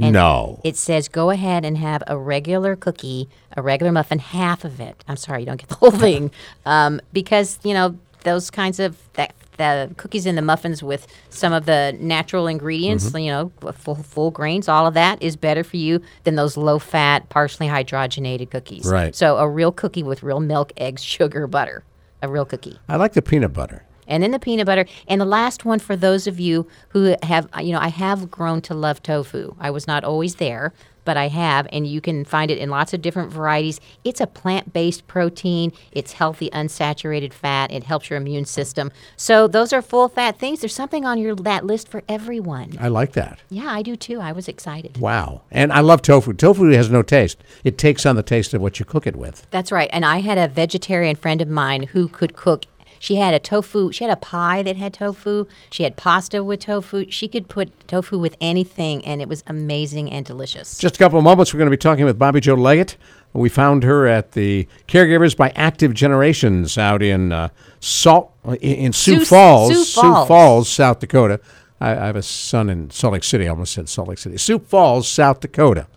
And 0.00 0.14
no. 0.14 0.60
It 0.64 0.76
says 0.76 1.08
go 1.08 1.28
ahead 1.28 1.66
and 1.66 1.76
have 1.76 2.02
a 2.06 2.16
regular 2.16 2.76
cookie, 2.76 3.28
a 3.54 3.60
regular 3.60 3.92
muffin, 3.92 4.20
half 4.20 4.64
of 4.64 4.80
it. 4.80 5.04
I'm 5.06 5.18
sorry, 5.18 5.40
you 5.40 5.46
don't 5.46 5.60
get 5.60 5.68
the 5.68 5.74
whole 5.74 5.90
thing, 5.90 6.30
um, 6.64 7.00
because 7.12 7.58
you 7.62 7.74
know 7.74 7.98
those 8.24 8.50
kinds 8.50 8.80
of 8.80 8.96
that 9.14 9.34
the 9.58 9.90
cookies 9.98 10.24
and 10.24 10.38
the 10.38 10.42
muffins 10.42 10.82
with 10.82 11.06
some 11.28 11.52
of 11.52 11.66
the 11.66 11.94
natural 12.00 12.46
ingredients, 12.46 13.04
Mm-hmm. 13.10 13.18
you 13.18 13.30
know, 13.30 13.52
full, 13.74 13.96
full 13.96 14.30
grains, 14.30 14.66
all 14.66 14.86
of 14.86 14.94
that 14.94 15.22
is 15.22 15.36
better 15.36 15.62
for 15.62 15.76
you 15.76 16.00
than 16.24 16.36
those 16.36 16.56
low 16.56 16.78
fat, 16.78 17.28
partially 17.28 17.66
hydrogenated 17.68 18.50
cookies. 18.50 18.86
Right. 18.86 19.14
So 19.14 19.36
a 19.36 19.46
real 19.46 19.70
cookie 19.70 20.02
with 20.02 20.22
real 20.22 20.40
milk, 20.40 20.72
eggs, 20.78 21.04
sugar, 21.16 21.46
butter, 21.46 21.84
a 22.22 22.28
real 22.28 22.46
cookie 22.46 22.78
I 22.88 22.96
like 22.96 23.12
the 23.12 23.20
peanut 23.20 23.52
butter. 23.52 23.84
And 24.06 24.22
then 24.22 24.30
the 24.30 24.38
peanut 24.38 24.66
butter. 24.66 24.86
And 25.08 25.20
the 25.20 25.26
last 25.26 25.64
one 25.64 25.78
for 25.78 25.96
those 25.96 26.26
of 26.26 26.40
you 26.40 26.66
who 26.90 27.16
have, 27.22 27.48
uh, 27.56 27.60
you 27.60 27.72
know, 27.72 27.80
I 27.80 27.88
have 27.88 28.30
grown 28.30 28.60
to 28.62 28.74
love 28.74 29.02
tofu. 29.02 29.54
I 29.58 29.70
was 29.70 29.86
not 29.86 30.04
always 30.04 30.36
there, 30.36 30.72
but 31.04 31.16
I 31.16 31.28
have, 31.28 31.66
and 31.72 31.86
you 31.86 32.00
can 32.00 32.24
find 32.24 32.50
it 32.50 32.58
in 32.58 32.70
lots 32.70 32.94
of 32.94 33.02
different 33.02 33.32
varieties. 33.32 33.80
It's 34.04 34.20
a 34.20 34.26
plant 34.26 34.72
based 34.72 35.06
protein, 35.06 35.72
it's 35.90 36.12
healthy, 36.12 36.50
unsaturated 36.50 37.32
fat, 37.32 37.72
it 37.72 37.84
helps 37.84 38.10
your 38.10 38.18
immune 38.18 38.44
system. 38.44 38.90
So 39.16 39.48
those 39.48 39.72
are 39.72 39.82
full 39.82 40.08
fat 40.08 40.38
things. 40.38 40.60
There's 40.60 40.74
something 40.74 41.04
on 41.04 41.18
your 41.18 41.34
that 41.34 41.64
list 41.66 41.88
for 41.88 42.02
everyone. 42.08 42.76
I 42.80 42.88
like 42.88 43.12
that. 43.12 43.40
Yeah, 43.48 43.68
I 43.68 43.82
do 43.82 43.96
too. 43.96 44.20
I 44.20 44.32
was 44.32 44.48
excited. 44.48 44.98
Wow. 44.98 45.42
And 45.50 45.72
I 45.72 45.80
love 45.80 46.02
tofu. 46.02 46.32
Tofu 46.34 46.70
has 46.70 46.90
no 46.90 47.02
taste. 47.02 47.42
It 47.64 47.78
takes 47.78 48.06
on 48.06 48.16
the 48.16 48.22
taste 48.22 48.54
of 48.54 48.60
what 48.60 48.78
you 48.78 48.84
cook 48.84 49.06
it 49.06 49.16
with. 49.16 49.46
That's 49.50 49.72
right. 49.72 49.90
And 49.92 50.04
I 50.04 50.20
had 50.20 50.38
a 50.38 50.48
vegetarian 50.48 51.16
friend 51.16 51.40
of 51.40 51.48
mine 51.48 51.84
who 51.84 52.08
could 52.08 52.36
cook. 52.36 52.64
She 53.02 53.16
had 53.16 53.34
a 53.34 53.40
tofu, 53.40 53.90
she 53.90 54.04
had 54.04 54.12
a 54.12 54.16
pie 54.16 54.62
that 54.62 54.76
had 54.76 54.94
tofu. 54.94 55.46
She 55.72 55.82
had 55.82 55.96
pasta 55.96 56.44
with 56.44 56.60
tofu. 56.60 57.10
She 57.10 57.26
could 57.26 57.48
put 57.48 57.88
tofu 57.88 58.16
with 58.16 58.36
anything, 58.40 59.04
and 59.04 59.20
it 59.20 59.28
was 59.28 59.42
amazing 59.48 60.08
and 60.12 60.24
delicious. 60.24 60.78
Just 60.78 60.94
a 60.94 60.98
couple 61.00 61.18
of 61.18 61.24
moments, 61.24 61.52
we're 61.52 61.58
going 61.58 61.66
to 61.66 61.76
be 61.76 61.80
talking 61.80 62.04
with 62.04 62.16
Bobby 62.16 62.38
Joe 62.38 62.54
Leggett. 62.54 62.96
We 63.32 63.48
found 63.48 63.82
her 63.82 64.06
at 64.06 64.32
the 64.32 64.68
Caregivers 64.86 65.36
by 65.36 65.50
Active 65.56 65.94
Generations 65.94 66.78
out 66.78 67.02
in 67.02 67.32
uh, 67.32 67.48
Salt 67.80 68.30
in- 68.44 68.54
in 68.60 68.92
Sioux, 68.92 69.16
Sioux- 69.18 69.24
Falls, 69.24 69.92
Sioux 69.94 70.00
Falls. 70.26 70.68
South 70.68 71.00
Dakota. 71.00 71.40
I, 71.80 71.90
I 71.90 72.06
have 72.06 72.14
a 72.14 72.22
son 72.22 72.70
in 72.70 72.88
Salt 72.90 73.14
Lake 73.14 73.24
City. 73.24 73.46
I 73.46 73.50
almost 73.50 73.72
said 73.72 73.88
Salt 73.88 74.06
Lake 74.10 74.18
City. 74.18 74.36
Sioux 74.38 74.60
Falls, 74.60 75.08
South 75.08 75.40
Dakota, 75.40 75.88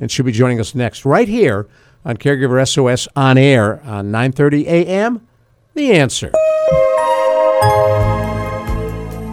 and 0.00 0.10
she'll 0.10 0.24
be 0.24 0.32
joining 0.32 0.58
us 0.58 0.74
next 0.74 1.04
right 1.04 1.28
here 1.28 1.66
on 2.02 2.16
Caregiver 2.16 2.66
SOS 2.66 3.08
on 3.14 3.36
air 3.36 3.82
on 3.84 4.10
9:30 4.10 4.64
a.m. 4.64 5.20
The 5.76 5.92
answer. 5.92 6.30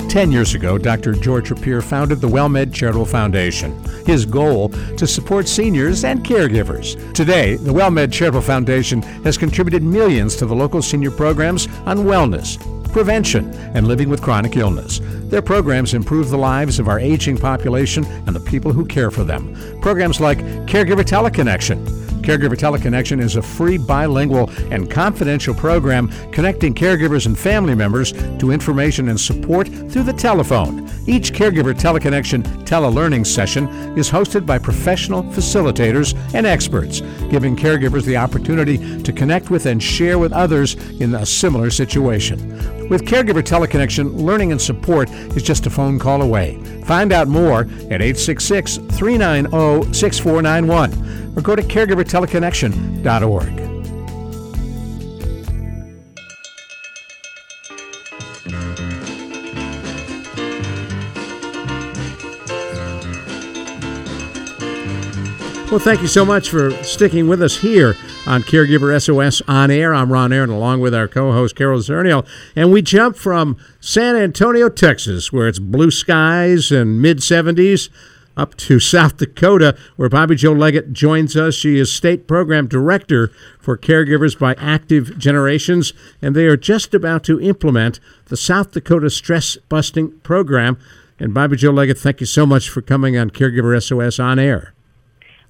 Ten 0.10 0.30
years 0.30 0.56
ago, 0.56 0.78
Dr. 0.78 1.14
George 1.14 1.50
Rapier 1.50 1.82
founded 1.82 2.20
the 2.20 2.28
WellMed 2.28 2.74
Charitable 2.74 3.06
Foundation. 3.06 3.82
His 4.06 4.26
goal 4.26 4.68
to 4.98 5.08
support 5.08 5.48
seniors 5.48 6.04
and 6.04 6.22
caregivers. 6.22 7.14
Today, 7.14 7.56
the 7.56 7.74
WellMed 7.74 8.12
Charitable 8.12 8.42
Foundation 8.42 9.02
has 9.24 9.38
contributed 9.38 9.84
millions 9.84 10.36
to 10.36 10.46
the 10.46 10.54
local 10.54 10.82
senior 10.82 11.12
programs 11.12 11.68
on 11.86 12.00
wellness, 12.00 12.60
prevention, 12.92 13.50
and 13.74 13.88
living 13.88 14.10
with 14.10 14.22
chronic 14.22 14.58
illness. 14.58 15.00
Their 15.30 15.42
programs 15.42 15.94
improve 15.94 16.30
the 16.30 16.38
lives 16.38 16.78
of 16.78 16.90
our 16.90 17.00
aging 17.00 17.38
population 17.38 18.04
and 18.28 18.36
the 18.36 18.42
people 18.42 18.74
who 18.74 18.86
care 18.86 19.12
for 19.12 19.24
them. 19.24 19.56
Programs 19.80 20.20
like 20.20 20.40
Caregiver 20.68 21.06
Teleconnection. 21.06 22.04
Caregiver 22.24 22.56
Teleconnection 22.56 23.22
is 23.22 23.36
a 23.36 23.42
free 23.42 23.78
bilingual 23.78 24.50
and 24.72 24.90
confidential 24.90 25.54
program 25.54 26.08
connecting 26.32 26.74
caregivers 26.74 27.26
and 27.26 27.38
family 27.38 27.76
members 27.76 28.14
to 28.40 28.52
information 28.52 29.10
and 29.10 29.20
support 29.20 29.68
through 29.68 30.04
the 30.04 30.14
telephone. 30.14 30.90
Each 31.06 31.34
Caregiver 31.34 31.74
Teleconnection 31.74 32.44
telelearning 32.66 33.28
session 33.28 33.68
is 33.98 34.10
hosted 34.10 34.46
by 34.46 34.58
professional 34.58 35.24
facilitators 35.24 36.16
and 36.34 36.48
experts, 36.48 37.02
giving 37.30 37.58
caregivers 37.58 38.06
the 38.06 38.16
opportunity 38.16 39.04
to 39.04 39.12
connect 39.12 39.50
with 39.50 39.66
and 39.66 39.84
share 39.84 40.18
with 40.18 40.32
others 40.32 40.76
in 41.02 41.14
a 41.16 41.26
similar 41.26 41.70
situation. 41.70 42.83
With 42.94 43.06
Caregiver 43.06 43.42
Teleconnection, 43.42 44.22
learning 44.22 44.52
and 44.52 44.62
support 44.62 45.10
is 45.10 45.42
just 45.42 45.66
a 45.66 45.72
phone 45.72 45.98
call 45.98 46.22
away. 46.22 46.60
Find 46.86 47.12
out 47.12 47.28
more 47.28 47.62
at 47.62 48.04
866 48.04 48.78
390 48.78 49.92
6491 49.92 51.34
or 51.36 51.42
go 51.42 51.56
to 51.56 51.64
caregiverteleconnection.org. 51.64 53.60
Well, 65.72 65.80
thank 65.80 66.04
you 66.04 66.08
so 66.08 66.24
much 66.24 66.52
for 66.52 66.70
sticking 66.84 67.28
with 67.28 67.42
us 67.42 67.58
here 67.58 67.96
on 68.26 68.42
Caregiver 68.44 69.00
SOS 69.02 69.42
On 69.48 69.70
Air. 69.70 69.94
I'm 69.94 70.12
Ron 70.12 70.32
Aaron, 70.32 70.50
along 70.50 70.80
with 70.80 70.94
our 70.94 71.08
co 71.08 71.32
host, 71.32 71.56
Carol 71.56 71.80
Zernial. 71.80 72.26
And 72.56 72.72
we 72.72 72.82
jump 72.82 73.18
from 73.18 73.58
San 73.80 74.16
Antonio, 74.16 74.70
Texas, 74.70 75.34
where 75.34 75.48
it's 75.48 75.60
blue 75.60 75.92
skies 75.92 76.72
and 76.72 77.02
mid 77.02 77.20
70s, 77.20 77.90
up 78.38 78.56
to 78.58 78.80
South 78.80 79.18
Dakota, 79.18 79.78
where 79.96 80.10
Bobby 80.10 80.36
Joe 80.36 80.54
Leggett 80.54 80.94
joins 80.94 81.36
us. 81.36 81.56
She 81.56 81.78
is 81.78 81.92
State 81.92 82.28
Program 82.28 82.68
Director 82.68 83.32
for 83.60 83.78
Caregivers 83.78 84.38
by 84.38 84.54
Active 84.56 85.18
Generations, 85.18 85.94
and 86.22 86.36
they 86.36 86.46
are 86.46 86.58
just 86.58 86.94
about 86.94 87.24
to 87.26 87.42
implement 87.42 88.00
the 88.26 88.38
South 88.38 88.72
Dakota 88.72 89.10
Stress 89.10 89.58
Busting 89.70 90.20
Program. 90.20 90.78
And 91.20 91.34
Bobby 91.34 91.58
Joe 91.58 91.72
Leggett, 91.72 92.00
thank 92.00 92.22
you 92.22 92.26
so 92.26 92.46
much 92.46 92.70
for 92.70 92.82
coming 92.82 93.18
on 93.18 93.30
Caregiver 93.30 93.82
SOS 93.82 94.20
On 94.20 94.40
Air. 94.40 94.74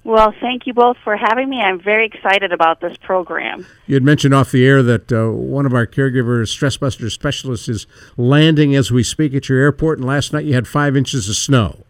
Well, 0.04 0.34
thank 0.38 0.66
you 0.66 0.74
both 0.74 0.98
for 1.02 1.16
having 1.16 1.48
me. 1.48 1.60
I'm 1.62 1.80
very 1.80 2.04
excited 2.04 2.52
about 2.52 2.80
this 2.80 2.94
program. 2.98 3.66
You 3.86 3.94
had 3.94 4.02
mentioned 4.02 4.34
off 4.34 4.52
the 4.52 4.66
air 4.66 4.82
that 4.82 5.10
uh, 5.10 5.30
one 5.30 5.64
of 5.64 5.72
our 5.72 5.86
caregiver 5.86 6.46
stress 6.46 6.76
buster 6.76 7.08
specialists 7.08 7.70
is 7.70 7.86
landing 8.18 8.74
as 8.74 8.90
we 8.92 9.02
speak 9.02 9.34
at 9.34 9.48
your 9.48 9.58
airport, 9.58 9.98
and 9.98 10.06
last 10.06 10.34
night 10.34 10.44
you 10.44 10.52
had 10.52 10.68
five 10.68 10.94
inches 10.94 11.26
of 11.30 11.36
snow. 11.36 11.84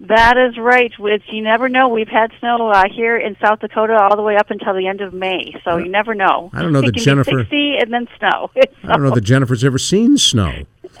That 0.00 0.36
is 0.36 0.58
right. 0.58 0.92
Which 0.98 1.22
you 1.32 1.40
never 1.40 1.70
know. 1.70 1.88
We've 1.88 2.06
had 2.06 2.30
snow 2.40 2.68
uh, 2.68 2.84
here 2.90 3.16
in 3.16 3.34
South 3.40 3.60
Dakota 3.60 3.94
all 3.98 4.14
the 4.14 4.22
way 4.22 4.36
up 4.36 4.50
until 4.50 4.74
the 4.74 4.86
end 4.86 5.00
of 5.00 5.14
May, 5.14 5.58
so 5.64 5.78
you 5.78 5.88
never 5.88 6.14
know. 6.14 6.50
I 6.52 6.60
don't 6.60 6.74
know 6.74 6.80
it 6.80 6.86
that 6.92 6.96
Jennifer- 6.96 7.30
Be 7.30 7.42
60 7.44 7.76
and 7.80 7.92
then 7.94 8.08
snow. 8.18 8.50
I 8.84 8.88
don't 8.88 9.02
know 9.02 9.14
that 9.14 9.22
Jennifer's 9.22 9.64
ever 9.64 9.78
seen 9.78 10.18
snow. 10.18 10.64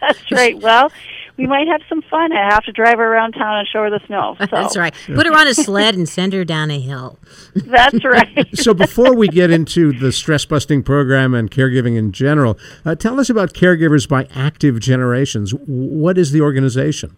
That's 0.00 0.32
right. 0.32 0.58
Well, 0.58 0.90
we 1.36 1.46
might 1.46 1.66
have 1.66 1.80
some 1.88 2.02
fun. 2.02 2.32
I 2.32 2.54
have 2.54 2.64
to 2.64 2.72
drive 2.72 2.98
her 2.98 3.12
around 3.12 3.32
town 3.32 3.58
and 3.58 3.68
show 3.68 3.82
her 3.82 3.90
the 3.90 4.00
snow. 4.06 4.36
So. 4.44 4.46
That's 4.50 4.76
right. 4.76 4.94
Put 5.06 5.26
her 5.26 5.32
on 5.32 5.48
a 5.48 5.54
sled 5.54 5.94
and 5.94 6.08
send 6.08 6.32
her 6.34 6.44
down 6.44 6.70
a 6.70 6.78
hill. 6.78 7.18
That's 7.54 8.04
right. 8.04 8.46
So 8.54 8.74
before 8.74 9.14
we 9.14 9.26
get 9.28 9.50
into 9.50 9.92
the 9.92 10.12
stress 10.12 10.44
busting 10.44 10.82
program 10.82 11.34
and 11.34 11.50
caregiving 11.50 11.96
in 11.96 12.12
general, 12.12 12.58
uh, 12.84 12.94
tell 12.94 13.18
us 13.18 13.30
about 13.30 13.52
Caregivers 13.52 14.08
by 14.08 14.28
Active 14.34 14.80
Generations. 14.80 15.52
What 15.52 16.18
is 16.18 16.30
the 16.30 16.40
organization? 16.40 17.16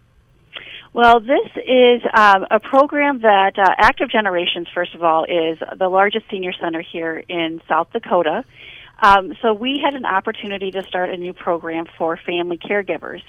Well, 0.93 1.19
this 1.19 1.47
is 1.67 2.01
um, 2.13 2.45
a 2.49 2.59
program 2.59 3.21
that 3.21 3.59
uh, 3.59 3.75
Active 3.77 4.09
Generations, 4.09 4.67
first 4.73 4.95
of 4.95 5.03
all, 5.03 5.25
is 5.25 5.59
the 5.77 5.89
largest 5.89 6.25
senior 6.31 6.53
center 6.53 6.81
here 6.81 7.23
in 7.29 7.61
South 7.67 7.91
Dakota. 7.93 8.43
Um, 8.99 9.35
so 9.41 9.53
we 9.53 9.79
had 9.83 9.93
an 9.93 10.05
opportunity 10.05 10.71
to 10.71 10.83
start 10.83 11.09
a 11.09 11.17
new 11.17 11.33
program 11.33 11.85
for 11.97 12.17
family 12.17 12.57
caregivers. 12.57 13.21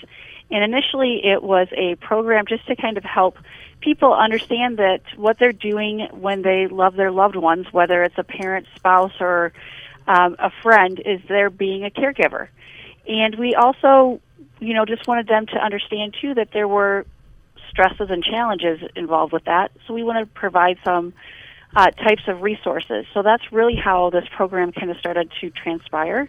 And 0.50 0.64
initially, 0.64 1.20
it 1.24 1.42
was 1.42 1.68
a 1.72 1.96
program 1.96 2.46
just 2.48 2.66
to 2.68 2.76
kind 2.76 2.96
of 2.96 3.04
help 3.04 3.36
people 3.80 4.12
understand 4.12 4.78
that 4.78 5.02
what 5.16 5.38
they're 5.38 5.52
doing 5.52 6.08
when 6.12 6.42
they 6.42 6.66
love 6.66 6.96
their 6.96 7.12
loved 7.12 7.36
ones, 7.36 7.66
whether 7.70 8.02
it's 8.02 8.18
a 8.18 8.24
parent, 8.24 8.66
spouse, 8.74 9.12
or 9.20 9.52
um, 10.06 10.36
a 10.38 10.50
friend 10.62 11.00
is 11.04 11.20
there 11.28 11.50
being 11.50 11.84
a 11.84 11.90
caregiver. 11.90 12.48
And 13.06 13.36
we 13.36 13.54
also, 13.54 14.20
you 14.58 14.74
know, 14.74 14.84
just 14.84 15.06
wanted 15.06 15.28
them 15.28 15.46
to 15.46 15.56
understand 15.56 16.16
too 16.20 16.34
that 16.34 16.48
there 16.52 16.66
were 16.68 17.06
stresses 17.70 18.10
and 18.10 18.24
challenges 18.24 18.80
involved 18.96 19.32
with 19.32 19.44
that. 19.44 19.70
So 19.86 19.94
we 19.94 20.02
want 20.02 20.26
to 20.26 20.34
provide 20.34 20.78
some 20.84 21.12
uh, 21.76 21.90
types 21.90 22.22
of 22.26 22.42
resources. 22.42 23.06
So 23.12 23.22
that's 23.22 23.52
really 23.52 23.76
how 23.76 24.10
this 24.10 24.24
program 24.34 24.72
kind 24.72 24.90
of 24.90 24.96
started 24.98 25.30
to 25.40 25.50
transpire. 25.50 26.28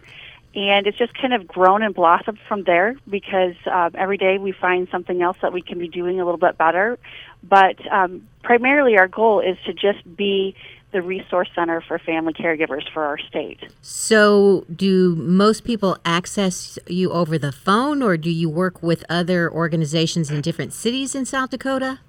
And 0.54 0.86
it's 0.86 0.98
just 0.98 1.14
kind 1.14 1.32
of 1.32 1.46
grown 1.46 1.82
and 1.82 1.94
blossomed 1.94 2.40
from 2.48 2.64
there 2.64 2.96
because 3.08 3.54
uh, 3.70 3.90
every 3.94 4.16
day 4.16 4.38
we 4.38 4.50
find 4.50 4.88
something 4.90 5.22
else 5.22 5.36
that 5.42 5.52
we 5.52 5.62
can 5.62 5.78
be 5.78 5.86
doing 5.86 6.20
a 6.20 6.24
little 6.24 6.40
bit 6.40 6.58
better. 6.58 6.98
But 7.42 7.76
um, 7.90 8.26
primarily, 8.42 8.98
our 8.98 9.06
goal 9.06 9.40
is 9.40 9.56
to 9.66 9.72
just 9.72 10.16
be 10.16 10.56
the 10.92 11.02
resource 11.02 11.48
center 11.54 11.80
for 11.80 11.98
family 11.98 12.32
caregivers 12.32 12.82
for 12.92 13.04
our 13.04 13.18
state. 13.18 13.60
So, 13.80 14.64
do 14.74 15.14
most 15.14 15.64
people 15.64 15.96
access 16.04 16.78
you 16.86 17.12
over 17.12 17.38
the 17.38 17.52
phone, 17.52 18.02
or 18.02 18.16
do 18.16 18.30
you 18.30 18.48
work 18.48 18.82
with 18.82 19.04
other 19.08 19.50
organizations 19.50 20.30
in 20.30 20.40
different 20.40 20.72
cities 20.72 21.14
in 21.14 21.24
South 21.24 21.50
Dakota? 21.50 22.00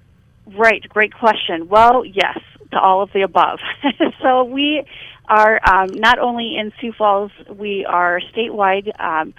Right, 0.56 0.84
great 0.88 1.14
question. 1.14 1.68
Well, 1.68 2.04
yes, 2.04 2.40
to 2.72 2.80
all 2.80 3.02
of 3.02 3.12
the 3.12 3.22
above. 3.22 3.60
so, 4.22 4.42
we 4.44 4.84
are 5.32 5.60
um, 5.66 5.94
not 5.94 6.18
only 6.18 6.56
in 6.58 6.72
Sioux 6.78 6.92
Falls, 6.92 7.32
we 7.48 7.86
are 7.86 8.20
statewide, 8.34 8.90
um, 9.00 9.32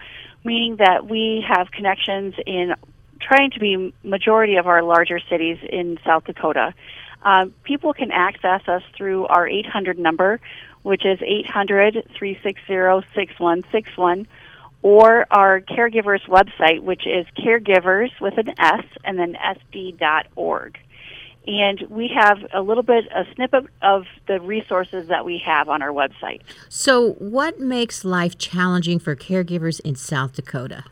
meaning 0.43 0.77
that 0.77 1.07
we 1.07 1.45
have 1.47 1.69
connections 1.69 2.33
in 2.47 2.73
trying 3.21 3.51
to 3.51 3.59
be 3.59 3.93
majority 4.03 4.55
of 4.55 4.65
our 4.65 4.81
larger 4.81 5.19
cities 5.29 5.59
in 5.69 5.99
South 6.03 6.25
Dakota. 6.25 6.73
Um, 7.21 7.53
people 7.63 7.93
can 7.93 8.11
access 8.11 8.67
us 8.67 8.81
through 8.97 9.27
our 9.27 9.47
800 9.47 9.99
number, 9.99 10.41
which 10.81 11.05
is 11.05 11.19
800 11.21 11.93
360 12.17 13.07
6161, 13.13 14.27
or 14.81 15.27
our 15.29 15.61
caregivers 15.61 16.25
website, 16.27 16.81
which 16.81 17.05
is 17.05 17.27
caregivers 17.37 18.09
with 18.19 18.39
an 18.39 18.49
S 18.59 18.83
and 19.05 19.19
then 19.19 19.35
sd.org 19.35 20.79
and 21.45 21.81
we 21.89 22.09
have 22.15 22.37
a 22.53 22.61
little 22.61 22.83
bit 22.83 23.05
a 23.13 23.25
snippet 23.35 23.65
of 23.81 24.05
the 24.27 24.39
resources 24.39 25.07
that 25.07 25.25
we 25.25 25.41
have 25.45 25.67
on 25.69 25.81
our 25.81 25.91
website. 25.91 26.41
So, 26.69 27.13
what 27.13 27.59
makes 27.59 28.05
life 28.05 28.37
challenging 28.37 28.99
for 28.99 29.15
caregivers 29.15 29.79
in 29.81 29.95
South 29.95 30.33
Dakota? 30.33 30.85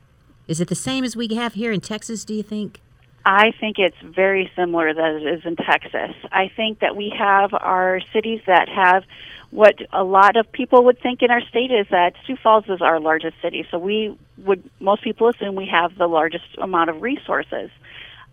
Is 0.48 0.60
it 0.60 0.67
the 0.67 0.75
same 0.75 1.03
as 1.03 1.15
we 1.15 1.34
have 1.36 1.53
here 1.53 1.72
in 1.72 1.79
Texas, 1.81 2.25
do 2.25 2.34
you 2.34 2.43
think? 2.43 2.81
I 3.24 3.51
think 3.60 3.77
it's 3.77 3.98
very 4.03 4.51
similar 4.55 4.93
that 4.93 5.15
it 5.15 5.39
is 5.39 5.46
in 5.46 5.55
Texas. 5.55 6.15
I 6.31 6.51
think 6.55 6.79
that 6.79 6.96
we 6.96 7.13
have 7.17 7.53
our 7.53 8.01
cities 8.12 8.41
that 8.48 8.67
have 8.67 9.03
what 9.51 9.75
a 9.91 10.03
lot 10.03 10.38
of 10.38 10.51
people 10.51 10.86
would 10.86 11.00
think 11.01 11.22
in 11.22 11.29
our 11.29 11.41
state 11.41 11.72
is 11.72 11.86
that 11.91 12.13
Sioux 12.25 12.38
Falls 12.41 12.65
is 12.67 12.81
our 12.81 13.00
largest 13.00 13.36
city. 13.41 13.67
So 13.70 13.77
we 13.77 14.17
would 14.38 14.67
most 14.79 15.03
people 15.03 15.27
assume 15.27 15.55
we 15.55 15.67
have 15.67 15.98
the 15.98 16.08
largest 16.08 16.46
amount 16.58 16.89
of 16.89 17.01
resources, 17.01 17.70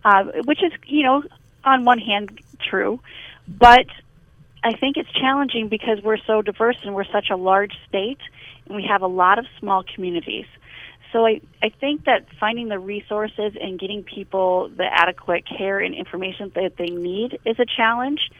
uh, 0.05 0.25
which 0.45 0.63
is 0.63 0.73
you 0.87 1.03
know 1.03 1.23
on 1.69 1.85
one 1.85 1.99
hand 1.99 2.41
true, 2.61 3.01
but 3.47 3.87
I 4.63 4.75
think 4.75 4.97
it's 4.97 5.11
challenging 5.13 5.69
because 5.69 6.03
we're 6.03 6.19
so 6.27 6.43
diverse 6.43 6.77
and 6.85 6.95
we're 6.95 7.05
such 7.05 7.31
a 7.31 7.37
large 7.37 7.73
state 7.89 8.19
and 8.67 8.77
we 8.77 8.85
have 8.85 9.03
a 9.03 9.07
lot 9.07 9.39
of 9.39 9.47
small 9.59 9.85
communities. 9.95 10.47
So 11.13 11.25
I, 11.25 11.41
I 11.63 11.71
think 11.71 12.05
that 12.05 12.27
finding 12.39 12.69
the 12.69 12.79
resources 12.79 13.53
and 13.61 13.79
getting 13.79 14.03
people 14.03 14.69
the 14.69 14.85
adequate 14.85 15.45
care 15.47 15.79
and 15.79 15.95
information 15.95 16.53
that 16.55 16.77
they 16.77 16.87
need 16.87 17.39
is 17.45 17.59
a 17.59 17.65
challenge. 17.65 18.31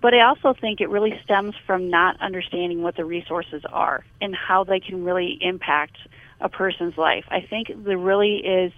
But 0.00 0.14
I 0.14 0.26
also 0.26 0.54
think 0.58 0.80
it 0.80 0.88
really 0.88 1.18
stems 1.24 1.54
from 1.66 1.90
not 1.90 2.20
understanding 2.20 2.82
what 2.82 2.96
the 2.96 3.04
resources 3.04 3.62
are 3.70 4.04
and 4.20 4.34
how 4.34 4.64
they 4.64 4.80
can 4.80 5.04
really 5.04 5.38
impact 5.40 5.96
a 6.40 6.48
person's 6.48 6.96
life. 6.98 7.24
I 7.28 7.40
think 7.40 7.68
there 7.84 7.98
really 7.98 8.36
is 8.36 8.72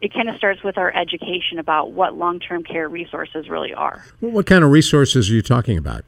it 0.00 0.12
kind 0.12 0.28
of 0.28 0.36
starts 0.36 0.62
with 0.62 0.78
our 0.78 0.94
education 0.94 1.58
about 1.58 1.92
what 1.92 2.16
long 2.16 2.40
term 2.40 2.62
care 2.62 2.88
resources 2.88 3.48
really 3.48 3.74
are. 3.74 4.04
What 4.20 4.46
kind 4.46 4.64
of 4.64 4.70
resources 4.70 5.30
are 5.30 5.34
you 5.34 5.42
talking 5.42 5.76
about? 5.76 6.04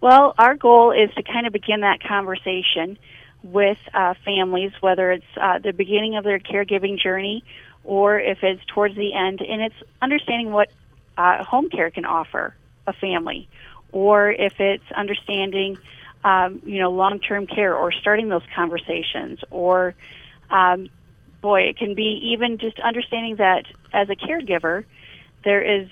Well, 0.00 0.34
our 0.36 0.56
goal 0.56 0.90
is 0.90 1.14
to 1.14 1.22
kind 1.22 1.46
of 1.46 1.52
begin 1.52 1.80
that 1.80 2.02
conversation 2.02 2.98
with 3.42 3.78
uh, 3.94 4.14
families, 4.24 4.72
whether 4.80 5.12
it's 5.12 5.24
uh, 5.40 5.58
the 5.58 5.72
beginning 5.72 6.16
of 6.16 6.24
their 6.24 6.38
caregiving 6.38 6.98
journey 6.98 7.44
or 7.84 8.18
if 8.18 8.42
it's 8.42 8.64
towards 8.66 8.94
the 8.96 9.12
end, 9.12 9.40
and 9.40 9.60
it's 9.60 9.74
understanding 10.00 10.52
what 10.52 10.70
uh, 11.16 11.42
home 11.44 11.68
care 11.68 11.90
can 11.90 12.04
offer 12.04 12.54
a 12.86 12.92
family, 12.92 13.48
or 13.90 14.30
if 14.30 14.60
it's 14.60 14.84
understanding, 14.94 15.78
um, 16.24 16.62
you 16.64 16.80
know, 16.80 16.90
long-term 16.90 17.46
care, 17.46 17.74
or 17.76 17.92
starting 17.92 18.28
those 18.28 18.44
conversations, 18.54 19.40
or 19.50 19.94
um, 20.50 20.88
boy, 21.42 21.62
it 21.62 21.76
can 21.76 21.94
be 21.94 22.32
even 22.32 22.56
just 22.56 22.80
understanding 22.80 23.36
that 23.36 23.66
as 23.92 24.08
a 24.08 24.16
caregiver, 24.16 24.84
there 25.44 25.60
is 25.60 25.88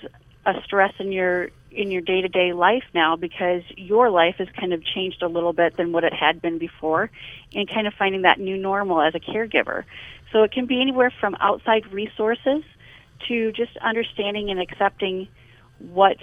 a 0.46 0.54
stress 0.64 0.94
in 0.98 1.12
your 1.12 1.50
in 1.70 1.90
your 1.90 2.00
day 2.00 2.20
to 2.20 2.28
day 2.28 2.52
life 2.52 2.82
now 2.94 3.14
because 3.14 3.62
your 3.76 4.10
life 4.10 4.36
has 4.38 4.48
kind 4.58 4.72
of 4.72 4.82
changed 4.82 5.22
a 5.22 5.28
little 5.28 5.52
bit 5.52 5.76
than 5.76 5.92
what 5.92 6.02
it 6.02 6.12
had 6.12 6.40
been 6.40 6.58
before, 6.58 7.10
and 7.54 7.68
kind 7.68 7.86
of 7.86 7.94
finding 7.94 8.22
that 8.22 8.40
new 8.40 8.56
normal 8.56 9.00
as 9.00 9.14
a 9.14 9.20
caregiver. 9.20 9.84
So 10.32 10.42
it 10.42 10.52
can 10.52 10.66
be 10.66 10.80
anywhere 10.80 11.12
from 11.20 11.36
outside 11.40 11.92
resources 11.92 12.62
to 13.28 13.52
just 13.52 13.76
understanding 13.78 14.50
and 14.50 14.60
accepting 14.60 15.28
what 15.78 16.16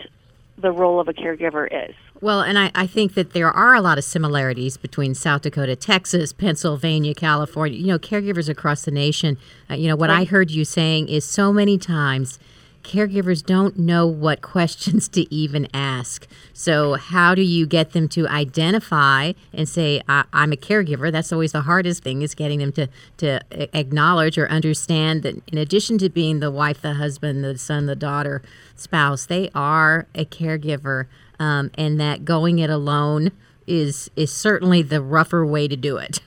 the 0.57 0.71
role 0.71 0.99
of 0.99 1.07
a 1.07 1.13
caregiver 1.13 1.67
is. 1.89 1.95
Well, 2.19 2.41
and 2.41 2.57
I, 2.57 2.71
I 2.73 2.87
think 2.87 3.13
that 3.13 3.33
there 3.33 3.51
are 3.51 3.75
a 3.75 3.81
lot 3.81 3.99
of 3.99 4.03
similarities 4.03 4.75
between 4.75 5.13
South 5.13 5.43
Dakota, 5.43 5.75
Texas, 5.75 6.33
Pennsylvania, 6.33 7.13
California, 7.13 7.77
you 7.77 7.87
know, 7.87 7.99
caregivers 7.99 8.49
across 8.49 8.83
the 8.83 8.91
nation. 8.91 9.37
Uh, 9.69 9.75
you 9.75 9.87
know, 9.87 9.95
what 9.95 10.09
right. 10.09 10.21
I 10.21 10.23
heard 10.23 10.49
you 10.49 10.65
saying 10.65 11.09
is 11.09 11.25
so 11.25 11.53
many 11.53 11.77
times 11.77 12.39
caregivers 12.87 13.45
don't 13.45 13.77
know 13.77 14.07
what 14.07 14.41
questions 14.41 15.07
to 15.09 15.31
even 15.33 15.67
ask. 15.73 16.25
So, 16.53 16.95
how 16.95 17.35
do 17.35 17.41
you 17.41 17.67
get 17.67 17.91
them 17.91 18.07
to 18.09 18.27
identify 18.27 19.33
and 19.53 19.69
say, 19.69 20.01
I'm 20.07 20.53
a 20.53 20.55
caregiver? 20.55 21.11
That's 21.11 21.31
always 21.31 21.51
the 21.51 21.61
hardest 21.61 22.01
thing 22.01 22.23
is 22.23 22.33
getting 22.33 22.59
them 22.59 22.71
to, 22.73 22.87
to 23.17 23.41
acknowledge 23.77 24.37
or 24.37 24.49
understand 24.49 25.21
that 25.23 25.35
in 25.49 25.57
addition 25.57 25.97
to 25.99 26.09
being 26.09 26.39
the 26.39 26.49
wife, 26.49 26.81
the 26.81 26.95
husband, 26.95 27.43
the 27.43 27.57
son, 27.57 27.85
the 27.85 27.95
daughter, 27.95 28.41
spouse, 28.75 29.25
they 29.25 29.51
are 29.53 30.07
a 30.15 30.25
caregiver 30.25 31.05
um, 31.39 31.71
and 31.77 31.99
that 31.99 32.25
going 32.25 32.59
it 32.59 32.69
alone 32.69 33.31
is 33.65 34.09
is 34.15 34.31
certainly 34.31 34.81
the 34.81 35.01
rougher 35.01 35.45
way 35.45 35.67
to 35.67 35.75
do 35.75 35.97
it. 35.97 36.19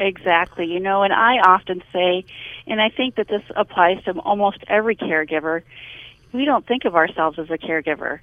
Exactly. 0.00 0.66
You 0.66 0.80
know, 0.80 1.02
and 1.02 1.12
I 1.12 1.38
often 1.38 1.82
say, 1.92 2.24
and 2.66 2.80
I 2.80 2.88
think 2.88 3.16
that 3.16 3.28
this 3.28 3.42
applies 3.56 4.02
to 4.04 4.12
almost 4.20 4.58
every 4.68 4.94
caregiver, 4.94 5.62
we 6.32 6.44
don't 6.44 6.66
think 6.66 6.84
of 6.84 6.94
ourselves 6.94 7.38
as 7.38 7.50
a 7.50 7.58
caregiver. 7.58 8.20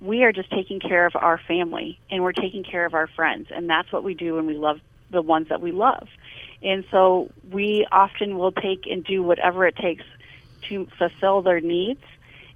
We 0.00 0.24
are 0.24 0.32
just 0.32 0.50
taking 0.50 0.78
care 0.78 1.06
of 1.06 1.16
our 1.16 1.38
family 1.38 1.98
and 2.10 2.22
we're 2.22 2.32
taking 2.32 2.62
care 2.62 2.84
of 2.84 2.94
our 2.94 3.06
friends. 3.08 3.48
And 3.50 3.68
that's 3.68 3.90
what 3.90 4.04
we 4.04 4.14
do 4.14 4.34
when 4.36 4.46
we 4.46 4.54
love 4.54 4.80
the 5.10 5.22
ones 5.22 5.48
that 5.48 5.60
we 5.60 5.72
love. 5.72 6.08
And 6.62 6.84
so 6.90 7.30
we 7.50 7.86
often 7.90 8.38
will 8.38 8.52
take 8.52 8.86
and 8.86 9.04
do 9.04 9.22
whatever 9.22 9.66
it 9.66 9.76
takes 9.76 10.04
to 10.68 10.86
fulfill 10.98 11.42
their 11.42 11.60
needs 11.60 12.02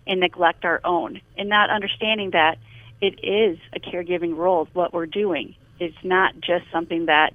and 0.06 0.20
neglect 0.20 0.64
our 0.64 0.80
own. 0.84 1.20
And 1.36 1.48
not 1.48 1.70
understanding 1.70 2.30
that 2.30 2.58
it 3.00 3.24
is 3.24 3.58
a 3.72 3.80
caregiving 3.80 4.36
role, 4.36 4.68
what 4.72 4.92
we're 4.92 5.06
doing. 5.06 5.54
It's 5.78 5.96
not 6.02 6.34
just 6.40 6.70
something 6.70 7.06
that 7.06 7.34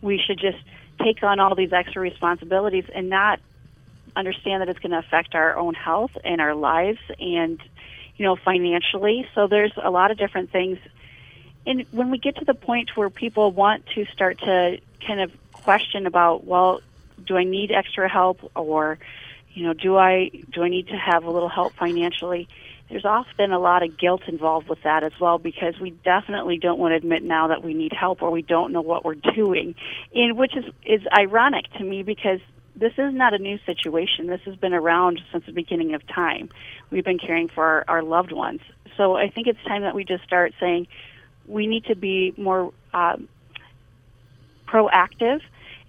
we 0.00 0.18
should 0.24 0.38
just 0.38 0.58
take 1.02 1.22
on 1.22 1.40
all 1.40 1.54
these 1.54 1.72
extra 1.72 2.00
responsibilities 2.00 2.84
and 2.94 3.08
not 3.08 3.40
understand 4.14 4.60
that 4.60 4.68
it's 4.68 4.78
going 4.78 4.92
to 4.92 4.98
affect 4.98 5.34
our 5.34 5.56
own 5.56 5.74
health 5.74 6.10
and 6.24 6.40
our 6.40 6.54
lives 6.54 6.98
and 7.18 7.60
you 8.16 8.24
know 8.24 8.36
financially. 8.36 9.26
So 9.34 9.46
there's 9.46 9.72
a 9.82 9.90
lot 9.90 10.10
of 10.10 10.18
different 10.18 10.50
things. 10.50 10.78
And 11.66 11.86
when 11.90 12.10
we 12.10 12.18
get 12.18 12.36
to 12.36 12.44
the 12.44 12.54
point 12.54 12.96
where 12.96 13.10
people 13.10 13.52
want 13.52 13.86
to 13.94 14.04
start 14.06 14.38
to 14.40 14.78
kind 15.06 15.20
of 15.20 15.32
question 15.52 16.06
about 16.06 16.44
well 16.44 16.80
do 17.26 17.36
i 17.36 17.44
need 17.44 17.70
extra 17.70 18.08
help 18.08 18.50
or 18.56 18.98
you 19.52 19.64
know 19.64 19.72
do 19.72 19.96
i 19.96 20.30
do 20.52 20.62
i 20.62 20.68
need 20.68 20.88
to 20.88 20.96
have 20.96 21.24
a 21.24 21.30
little 21.30 21.48
help 21.48 21.74
financially 21.74 22.48
there's 22.90 23.04
often 23.04 23.52
a 23.52 23.58
lot 23.58 23.84
of 23.84 23.96
guilt 23.96 24.22
involved 24.26 24.68
with 24.68 24.82
that 24.82 25.04
as 25.04 25.12
well 25.20 25.38
because 25.38 25.78
we 25.80 25.90
definitely 25.90 26.58
don't 26.58 26.78
want 26.78 26.92
to 26.92 26.96
admit 26.96 27.22
now 27.22 27.48
that 27.48 27.62
we 27.62 27.72
need 27.72 27.92
help 27.92 28.20
or 28.20 28.30
we 28.30 28.42
don't 28.42 28.72
know 28.72 28.80
what 28.80 29.04
we're 29.04 29.14
doing. 29.34 29.74
And 30.14 30.36
which 30.36 30.56
is 30.56 30.64
is 30.84 31.00
ironic 31.16 31.72
to 31.74 31.84
me 31.84 32.02
because 32.02 32.40
this 32.74 32.92
is 32.98 33.14
not 33.14 33.32
a 33.32 33.38
new 33.38 33.58
situation. 33.64 34.26
This 34.26 34.40
has 34.44 34.56
been 34.56 34.74
around 34.74 35.20
since 35.30 35.46
the 35.46 35.52
beginning 35.52 35.94
of 35.94 36.06
time. 36.06 36.50
We've 36.90 37.04
been 37.04 37.18
caring 37.18 37.48
for 37.48 37.64
our, 37.64 37.84
our 37.88 38.02
loved 38.02 38.32
ones. 38.32 38.60
So 38.96 39.16
i 39.16 39.30
think 39.30 39.46
it's 39.46 39.62
time 39.66 39.82
that 39.82 39.94
we 39.94 40.04
just 40.04 40.24
start 40.24 40.52
saying 40.60 40.88
we 41.46 41.66
need 41.66 41.84
to 41.86 41.94
be 41.96 42.34
more 42.36 42.72
um, 42.92 43.28
proactive 44.66 45.40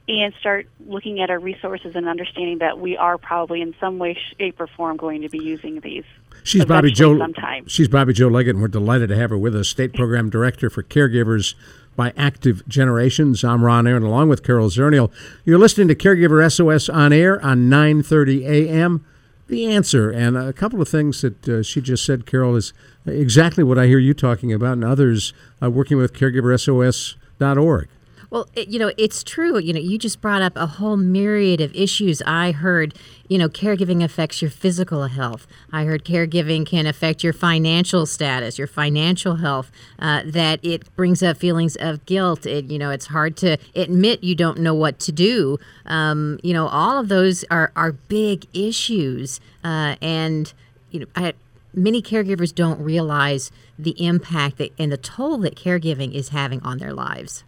and 0.07 0.33
start 0.39 0.67
looking 0.85 1.21
at 1.21 1.29
our 1.29 1.39
resources 1.39 1.95
and 1.95 2.07
understanding 2.07 2.59
that 2.59 2.79
we 2.79 2.97
are 2.97 3.17
probably 3.17 3.61
in 3.61 3.75
some 3.79 3.97
way, 3.97 4.17
shape, 4.37 4.59
or 4.59 4.67
form 4.67 4.97
going 4.97 5.21
to 5.21 5.29
be 5.29 5.43
using 5.43 5.79
these. 5.79 6.03
She's 6.43 6.65
Bobby 6.65 6.91
Joe. 6.91 7.17
Sometime. 7.17 7.67
She's 7.67 7.87
Bobby 7.87 8.13
Jo 8.13 8.27
Leggett, 8.27 8.55
and 8.55 8.61
we're 8.61 8.67
delighted 8.67 9.09
to 9.09 9.15
have 9.15 9.29
her 9.29 9.37
with 9.37 9.55
us, 9.55 9.67
State 9.67 9.93
Program 9.93 10.29
Director 10.29 10.69
for 10.69 10.83
Caregivers 10.83 11.53
by 11.95 12.13
Active 12.17 12.67
Generations. 12.67 13.43
I'm 13.43 13.63
Ron 13.63 13.85
Aaron, 13.87 14.03
along 14.03 14.29
with 14.29 14.43
Carol 14.43 14.69
Zernial. 14.69 15.11
You're 15.45 15.59
listening 15.59 15.87
to 15.89 15.95
Caregiver 15.95 16.51
SOS 16.51 16.89
on 16.89 17.13
air 17.13 17.43
on 17.43 17.69
9:30 17.69 18.45
a.m. 18.45 19.05
The 19.47 19.67
answer, 19.67 20.09
and 20.09 20.37
a 20.37 20.53
couple 20.53 20.81
of 20.81 20.87
things 20.87 21.21
that 21.21 21.47
uh, 21.47 21.61
she 21.61 21.81
just 21.81 22.05
said, 22.05 22.25
Carol, 22.25 22.55
is 22.55 22.71
exactly 23.05 23.65
what 23.65 23.77
I 23.77 23.87
hear 23.87 23.99
you 23.99 24.13
talking 24.13 24.53
about, 24.53 24.73
and 24.73 24.85
others 24.85 25.33
uh, 25.61 25.69
working 25.69 25.97
with 25.97 26.13
CaregiverSOS.org. 26.13 27.89
Well, 28.31 28.47
it, 28.55 28.69
you 28.69 28.79
know, 28.79 28.93
it's 28.97 29.23
true. 29.25 29.59
You 29.59 29.73
know, 29.73 29.79
you 29.81 29.97
just 29.97 30.21
brought 30.21 30.41
up 30.41 30.55
a 30.55 30.65
whole 30.65 30.95
myriad 30.95 31.59
of 31.59 31.75
issues. 31.75 32.21
I 32.25 32.53
heard, 32.53 32.95
you 33.27 33.37
know, 33.37 33.49
caregiving 33.49 34.01
affects 34.01 34.41
your 34.41 34.49
physical 34.49 35.05
health. 35.07 35.45
I 35.69 35.83
heard 35.83 36.05
caregiving 36.05 36.65
can 36.65 36.87
affect 36.87 37.25
your 37.25 37.33
financial 37.33 38.05
status, 38.05 38.57
your 38.57 38.67
financial 38.67 39.35
health. 39.35 39.69
Uh, 39.99 40.21
that 40.25 40.61
it 40.63 40.95
brings 40.95 41.21
up 41.21 41.35
feelings 41.35 41.75
of 41.75 42.05
guilt. 42.05 42.45
It, 42.45 42.71
you 42.71 42.79
know, 42.79 42.89
it's 42.89 43.07
hard 43.07 43.35
to 43.37 43.57
admit 43.75 44.23
you 44.23 44.33
don't 44.33 44.59
know 44.59 44.73
what 44.73 44.97
to 45.01 45.11
do. 45.11 45.57
Um, 45.85 46.39
you 46.41 46.53
know, 46.53 46.67
all 46.67 46.97
of 46.99 47.09
those 47.09 47.43
are 47.51 47.73
are 47.75 47.91
big 47.91 48.45
issues, 48.53 49.41
uh, 49.61 49.97
and 50.01 50.53
you 50.89 51.01
know, 51.01 51.05
I 51.17 51.33
many 51.73 52.01
caregivers 52.01 52.55
don't 52.55 52.79
realize 52.79 53.51
the 53.77 53.91
impact 54.01 54.57
that, 54.59 54.71
and 54.79 54.89
the 54.89 54.97
toll 54.97 55.37
that 55.39 55.55
caregiving 55.55 56.13
is 56.13 56.29
having 56.29 56.61
on 56.63 56.77
their 56.77 56.93
lives. 56.93 57.43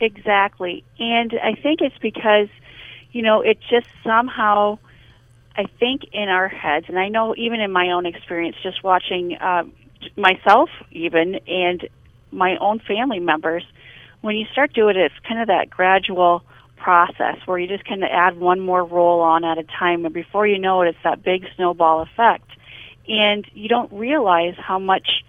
Exactly. 0.00 0.84
And 0.98 1.32
I 1.42 1.54
think 1.54 1.80
it's 1.80 1.96
because, 1.98 2.48
you 3.12 3.22
know, 3.22 3.40
it 3.40 3.58
just 3.70 3.86
somehow, 4.04 4.78
I 5.56 5.64
think 5.78 6.02
in 6.12 6.28
our 6.28 6.48
heads, 6.48 6.86
and 6.88 6.98
I 6.98 7.08
know 7.08 7.34
even 7.36 7.60
in 7.60 7.72
my 7.72 7.90
own 7.90 8.06
experience, 8.06 8.56
just 8.62 8.84
watching 8.84 9.36
uh, 9.36 9.64
myself 10.16 10.68
even 10.92 11.36
and 11.46 11.88
my 12.30 12.56
own 12.58 12.80
family 12.80 13.20
members, 13.20 13.64
when 14.20 14.36
you 14.36 14.46
start 14.52 14.74
doing 14.74 14.96
it, 14.96 15.12
it's 15.12 15.26
kind 15.26 15.40
of 15.40 15.48
that 15.48 15.70
gradual 15.70 16.42
process 16.76 17.36
where 17.46 17.58
you 17.58 17.66
just 17.66 17.84
kind 17.84 18.02
of 18.02 18.10
add 18.12 18.38
one 18.38 18.60
more 18.60 18.84
role 18.84 19.20
on 19.20 19.44
at 19.44 19.56
a 19.58 19.64
time, 19.64 20.04
and 20.04 20.12
before 20.12 20.46
you 20.46 20.58
know 20.58 20.82
it, 20.82 20.88
it's 20.88 20.98
that 21.04 21.22
big 21.22 21.46
snowball 21.56 22.02
effect. 22.02 22.48
And 23.08 23.46
you 23.54 23.68
don't 23.68 23.90
realize 23.92 24.54
how 24.58 24.78
much 24.78 25.24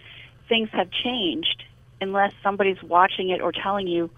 things 0.50 0.70
have 0.74 0.90
changed 0.92 1.64
unless 2.02 2.34
somebody's 2.44 2.82
watching 2.84 3.30
it 3.30 3.40
or 3.42 3.52
telling 3.52 3.88
you 3.88 4.10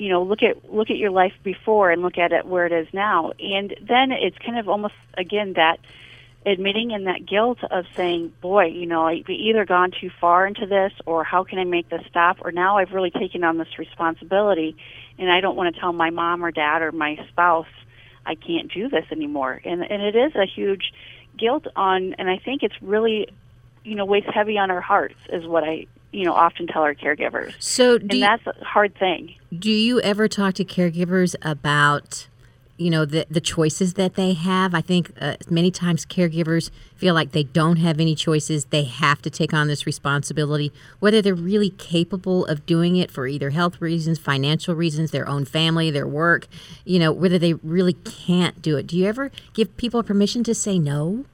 you 0.00 0.08
know 0.08 0.22
look 0.22 0.42
at 0.42 0.72
look 0.72 0.90
at 0.90 0.96
your 0.96 1.10
life 1.10 1.34
before 1.44 1.90
and 1.90 2.00
look 2.00 2.16
at 2.16 2.32
it 2.32 2.46
where 2.46 2.64
it 2.64 2.72
is 2.72 2.88
now. 2.92 3.32
And 3.38 3.74
then 3.86 4.12
it's 4.12 4.38
kind 4.38 4.58
of 4.58 4.68
almost 4.68 4.94
again 5.16 5.52
that 5.54 5.78
admitting 6.46 6.90
in 6.90 7.04
that 7.04 7.26
guilt 7.26 7.58
of 7.70 7.84
saying 7.94 8.32
boy 8.40 8.64
you 8.64 8.86
know 8.86 9.06
i've 9.06 9.28
either 9.28 9.66
gone 9.66 9.90
too 9.90 10.10
far 10.22 10.46
into 10.46 10.64
this 10.66 10.90
or 11.04 11.22
how 11.22 11.44
can 11.44 11.58
i 11.58 11.64
make 11.64 11.90
this 11.90 12.00
stop? 12.08 12.38
Or 12.40 12.50
now 12.50 12.78
i've 12.78 12.92
really 12.92 13.10
taken 13.10 13.44
on 13.44 13.58
this 13.58 13.78
responsibility 13.78 14.74
and 15.18 15.30
i 15.30 15.42
don't 15.42 15.54
want 15.54 15.74
to 15.74 15.78
tell 15.78 15.92
my 15.92 16.08
mom 16.08 16.42
or 16.42 16.50
dad 16.50 16.80
or 16.80 16.92
my 16.92 17.18
spouse 17.28 17.68
i 18.24 18.34
can't 18.34 18.72
do 18.72 18.88
this 18.88 19.04
anymore. 19.12 19.60
And 19.66 19.82
and 19.82 20.00
it 20.00 20.16
is 20.16 20.34
a 20.34 20.46
huge 20.46 20.94
guilt 21.36 21.66
on 21.76 22.14
and 22.14 22.30
i 22.30 22.38
think 22.38 22.62
it's 22.62 22.80
really 22.80 23.28
you 23.84 23.94
know 23.94 24.06
weighs 24.06 24.24
heavy 24.32 24.56
on 24.56 24.70
our 24.70 24.80
hearts 24.80 25.16
is 25.30 25.46
what 25.46 25.62
i 25.64 25.86
you 26.12 26.24
know 26.24 26.32
often 26.32 26.66
tell 26.66 26.82
our 26.82 26.94
caregivers. 26.94 27.54
So, 27.58 27.96
and 27.96 28.12
you, 28.12 28.20
that's 28.20 28.46
a 28.46 28.64
hard 28.64 28.94
thing. 28.96 29.34
Do 29.56 29.70
you 29.70 30.00
ever 30.00 30.28
talk 30.28 30.54
to 30.54 30.64
caregivers 30.64 31.34
about? 31.42 32.26
You 32.76 32.88
know 32.88 33.04
the 33.04 33.26
the 33.28 33.42
choices 33.42 33.92
that 33.94 34.14
they 34.14 34.32
have. 34.32 34.74
I 34.74 34.80
think 34.80 35.12
uh, 35.20 35.36
many 35.50 35.70
times 35.70 36.06
caregivers 36.06 36.70
feel 36.96 37.12
like 37.12 37.32
they 37.32 37.42
don't 37.42 37.76
have 37.76 38.00
any 38.00 38.14
choices. 38.14 38.64
They 38.64 38.84
have 38.84 39.20
to 39.20 39.28
take 39.28 39.52
on 39.52 39.68
this 39.68 39.84
responsibility, 39.84 40.72
whether 40.98 41.20
they're 41.20 41.34
really 41.34 41.68
capable 41.68 42.46
of 42.46 42.64
doing 42.64 42.96
it 42.96 43.10
for 43.10 43.26
either 43.26 43.50
health 43.50 43.82
reasons, 43.82 44.18
financial 44.18 44.74
reasons, 44.74 45.10
their 45.10 45.28
own 45.28 45.44
family, 45.44 45.90
their 45.90 46.06
work. 46.06 46.46
You 46.86 47.00
know 47.00 47.12
whether 47.12 47.38
they 47.38 47.52
really 47.52 47.92
can't 47.92 48.62
do 48.62 48.78
it. 48.78 48.86
Do 48.86 48.96
you 48.96 49.04
ever 49.04 49.30
give 49.52 49.76
people 49.76 50.02
permission 50.02 50.42
to 50.44 50.54
say 50.54 50.78
no? 50.78 51.26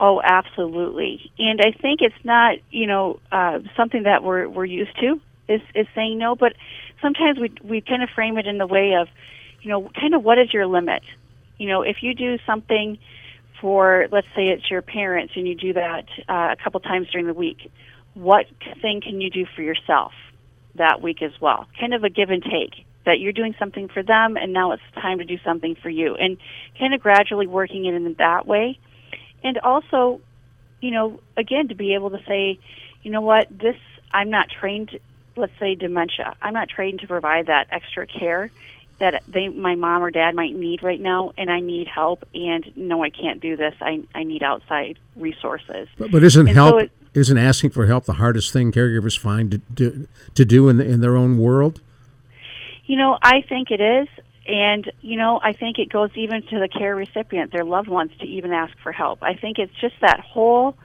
Oh, 0.00 0.20
absolutely. 0.22 1.30
And 1.38 1.60
I 1.60 1.70
think 1.72 2.00
it's 2.00 2.24
not, 2.24 2.56
you 2.70 2.86
know, 2.86 3.20
uh, 3.30 3.60
something 3.76 4.04
that 4.04 4.22
we're 4.24 4.48
we're 4.48 4.64
used 4.64 4.98
to 5.00 5.20
is 5.48 5.60
is 5.74 5.86
saying 5.94 6.18
no, 6.18 6.34
but 6.34 6.54
sometimes 7.00 7.38
we 7.38 7.52
we 7.62 7.80
kind 7.80 8.02
of 8.02 8.08
frame 8.10 8.38
it 8.38 8.46
in 8.46 8.58
the 8.58 8.66
way 8.66 8.94
of, 8.94 9.08
you 9.60 9.70
know, 9.70 9.90
kind 9.98 10.14
of 10.14 10.24
what 10.24 10.38
is 10.38 10.52
your 10.52 10.66
limit? 10.66 11.02
You 11.58 11.68
know, 11.68 11.82
if 11.82 12.02
you 12.02 12.14
do 12.14 12.38
something 12.46 12.98
for, 13.60 14.08
let's 14.10 14.26
say 14.34 14.48
it's 14.48 14.68
your 14.68 14.82
parents, 14.82 15.34
and 15.36 15.46
you 15.46 15.54
do 15.54 15.74
that 15.74 16.06
uh, 16.28 16.48
a 16.52 16.56
couple 16.62 16.80
times 16.80 17.08
during 17.10 17.26
the 17.28 17.34
week, 17.34 17.70
what 18.14 18.46
thing 18.80 19.00
can 19.00 19.20
you 19.20 19.30
do 19.30 19.46
for 19.54 19.62
yourself 19.62 20.12
that 20.74 21.00
week 21.00 21.22
as 21.22 21.32
well? 21.40 21.66
Kind 21.78 21.94
of 21.94 22.02
a 22.02 22.10
give 22.10 22.30
and 22.30 22.42
take 22.42 22.84
that 23.04 23.20
you're 23.20 23.32
doing 23.32 23.54
something 23.58 23.88
for 23.88 24.02
them, 24.02 24.36
and 24.36 24.52
now 24.52 24.72
it's 24.72 24.82
time 24.94 25.18
to 25.18 25.24
do 25.24 25.36
something 25.44 25.76
for 25.80 25.90
you, 25.90 26.16
and 26.16 26.38
kind 26.78 26.94
of 26.94 27.00
gradually 27.00 27.46
working 27.46 27.84
it 27.84 27.94
in 27.94 28.14
that 28.18 28.46
way 28.46 28.78
and 29.44 29.58
also, 29.58 30.20
you 30.80 30.90
know, 30.90 31.20
again, 31.36 31.68
to 31.68 31.74
be 31.74 31.94
able 31.94 32.10
to 32.10 32.20
say, 32.26 32.58
you 33.02 33.10
know 33.10 33.20
what, 33.20 33.46
this, 33.50 33.76
I'm 34.12 34.30
not 34.30 34.48
trained, 34.48 34.98
let's 35.36 35.52
say 35.58 35.74
dementia, 35.74 36.36
I'm 36.42 36.54
not 36.54 36.68
trained 36.68 37.00
to 37.00 37.06
provide 37.06 37.46
that 37.46 37.68
extra 37.70 38.06
care 38.06 38.50
that 38.98 39.22
they, 39.26 39.48
my 39.48 39.74
mom 39.74 40.02
or 40.02 40.12
dad 40.12 40.34
might 40.34 40.54
need 40.54 40.82
right 40.82 41.00
now, 41.00 41.32
and 41.36 41.50
I 41.50 41.58
need 41.58 41.88
help, 41.88 42.24
and 42.34 42.70
no, 42.76 43.02
I 43.02 43.10
can't 43.10 43.40
do 43.40 43.56
this. 43.56 43.74
I, 43.80 44.04
I 44.14 44.22
need 44.22 44.44
outside 44.44 44.96
resources. 45.16 45.88
But, 45.98 46.12
but 46.12 46.22
isn't 46.22 46.46
and 46.46 46.56
help, 46.56 46.74
so 46.74 46.78
it, 46.78 46.92
isn't 47.14 47.36
asking 47.36 47.70
for 47.70 47.86
help 47.86 48.04
the 48.04 48.14
hardest 48.14 48.52
thing 48.52 48.70
caregivers 48.70 49.18
find 49.18 49.50
to, 49.50 49.58
to, 49.76 50.08
to 50.36 50.44
do 50.44 50.68
in, 50.68 50.76
the, 50.76 50.84
in 50.84 51.00
their 51.00 51.16
own 51.16 51.38
world? 51.38 51.80
You 52.86 52.96
know, 52.96 53.18
I 53.20 53.42
think 53.48 53.72
it 53.72 53.80
is. 53.80 54.08
And, 54.46 54.90
you 55.00 55.16
know, 55.16 55.40
I 55.42 55.52
think 55.52 55.78
it 55.78 55.88
goes 55.88 56.10
even 56.16 56.42
to 56.42 56.58
the 56.58 56.68
care 56.68 56.96
recipient, 56.96 57.52
their 57.52 57.64
loved 57.64 57.88
ones, 57.88 58.10
to 58.20 58.26
even 58.26 58.52
ask 58.52 58.76
for 58.82 58.90
help. 58.90 59.22
I 59.22 59.34
think 59.34 59.58
it's 59.58 59.74
just 59.80 59.94
that 60.00 60.20
whole 60.20 60.76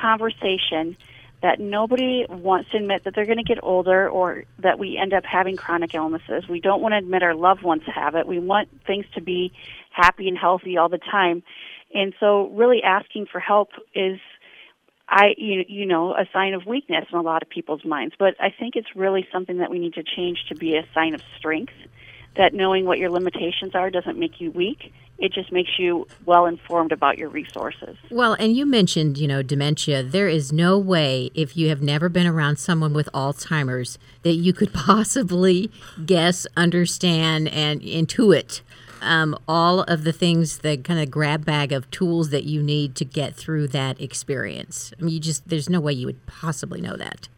conversation 0.00 0.96
that 1.42 1.60
nobody 1.60 2.24
wants 2.26 2.70
to 2.70 2.78
admit 2.78 3.04
that 3.04 3.14
they're 3.14 3.26
going 3.26 3.36
to 3.36 3.44
get 3.44 3.58
older 3.62 4.08
or 4.08 4.44
that 4.60 4.78
we 4.78 4.96
end 4.96 5.12
up 5.12 5.24
having 5.26 5.56
chronic 5.56 5.94
illnesses. 5.94 6.48
We 6.48 6.58
don't 6.58 6.80
want 6.80 6.92
to 6.92 6.98
admit 6.98 7.22
our 7.22 7.34
loved 7.34 7.62
ones 7.62 7.82
have 7.94 8.14
it. 8.14 8.26
We 8.26 8.38
want 8.38 8.70
things 8.86 9.04
to 9.14 9.20
be 9.20 9.52
happy 9.90 10.26
and 10.26 10.38
healthy 10.38 10.78
all 10.78 10.88
the 10.88 10.96
time. 10.96 11.42
And 11.92 12.14
so, 12.18 12.48
really 12.48 12.82
asking 12.82 13.26
for 13.30 13.40
help 13.40 13.68
is 13.94 14.18
I 15.06 15.34
you, 15.36 15.64
you 15.68 15.84
know 15.84 16.14
a 16.14 16.26
sign 16.32 16.54
of 16.54 16.64
weakness 16.64 17.04
in 17.12 17.18
a 17.18 17.22
lot 17.22 17.42
of 17.42 17.50
people's 17.50 17.84
minds, 17.84 18.14
but 18.18 18.34
I 18.40 18.48
think 18.48 18.74
it's 18.74 18.88
really 18.96 19.28
something 19.30 19.58
that 19.58 19.70
we 19.70 19.78
need 19.78 19.94
to 19.94 20.02
change 20.02 20.46
to 20.48 20.54
be 20.54 20.76
a 20.76 20.86
sign 20.94 21.14
of 21.14 21.20
strength 21.36 21.74
that 22.36 22.54
knowing 22.54 22.84
what 22.84 22.98
your 22.98 23.10
limitations 23.10 23.74
are 23.74 23.90
doesn't 23.90 24.18
make 24.18 24.40
you 24.40 24.50
weak. 24.50 24.92
It 25.18 25.32
just 25.32 25.52
makes 25.52 25.78
you 25.78 26.08
well 26.26 26.46
informed 26.46 26.90
about 26.90 27.18
your 27.18 27.28
resources. 27.28 27.96
Well, 28.10 28.34
and 28.34 28.56
you 28.56 28.66
mentioned, 28.66 29.16
you 29.16 29.28
know, 29.28 29.42
dementia. 29.42 30.02
There 30.02 30.28
is 30.28 30.52
no 30.52 30.76
way, 30.76 31.30
if 31.34 31.56
you 31.56 31.68
have 31.68 31.80
never 31.80 32.08
been 32.08 32.26
around 32.26 32.58
someone 32.58 32.92
with 32.92 33.08
Alzheimer's, 33.14 33.96
that 34.22 34.32
you 34.32 34.52
could 34.52 34.72
possibly 34.74 35.70
guess, 36.04 36.46
understand, 36.56 37.48
and 37.48 37.80
intuit 37.80 38.62
um, 39.04 39.36
all 39.46 39.82
of 39.82 40.04
the 40.04 40.12
things, 40.12 40.58
the 40.58 40.76
kind 40.76 41.00
of 41.00 41.10
grab 41.10 41.44
bag 41.44 41.72
of 41.72 41.90
tools 41.90 42.30
that 42.30 42.44
you 42.44 42.62
need 42.62 42.94
to 42.96 43.04
get 43.04 43.36
through 43.36 43.68
that 43.68 44.00
experience. 44.00 44.92
I 44.98 45.04
mean, 45.04 45.14
you 45.14 45.20
just, 45.20 45.48
there's 45.48 45.68
no 45.68 45.80
way 45.80 45.92
you 45.92 46.06
would 46.06 46.26
possibly 46.26 46.80
know 46.80 46.96
that. 46.96 47.28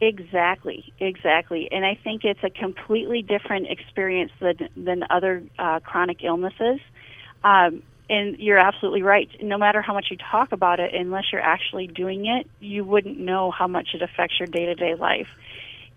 Exactly, 0.00 0.92
exactly. 1.00 1.68
And 1.70 1.84
I 1.84 1.98
think 2.02 2.22
it's 2.24 2.42
a 2.42 2.50
completely 2.50 3.22
different 3.22 3.68
experience 3.70 4.32
than, 4.40 4.68
than 4.76 5.04
other 5.08 5.42
uh, 5.58 5.80
chronic 5.80 6.22
illnesses. 6.22 6.80
Um, 7.42 7.82
and 8.08 8.36
you're 8.38 8.58
absolutely 8.58 9.02
right. 9.02 9.28
No 9.42 9.58
matter 9.58 9.80
how 9.80 9.94
much 9.94 10.06
you 10.10 10.16
talk 10.30 10.52
about 10.52 10.80
it, 10.80 10.94
unless 10.94 11.24
you're 11.32 11.40
actually 11.40 11.86
doing 11.86 12.26
it, 12.26 12.48
you 12.60 12.84
wouldn't 12.84 13.18
know 13.18 13.50
how 13.50 13.66
much 13.66 13.88
it 13.94 14.02
affects 14.02 14.38
your 14.38 14.46
day 14.46 14.66
to 14.66 14.74
day 14.74 14.94
life. 14.94 15.28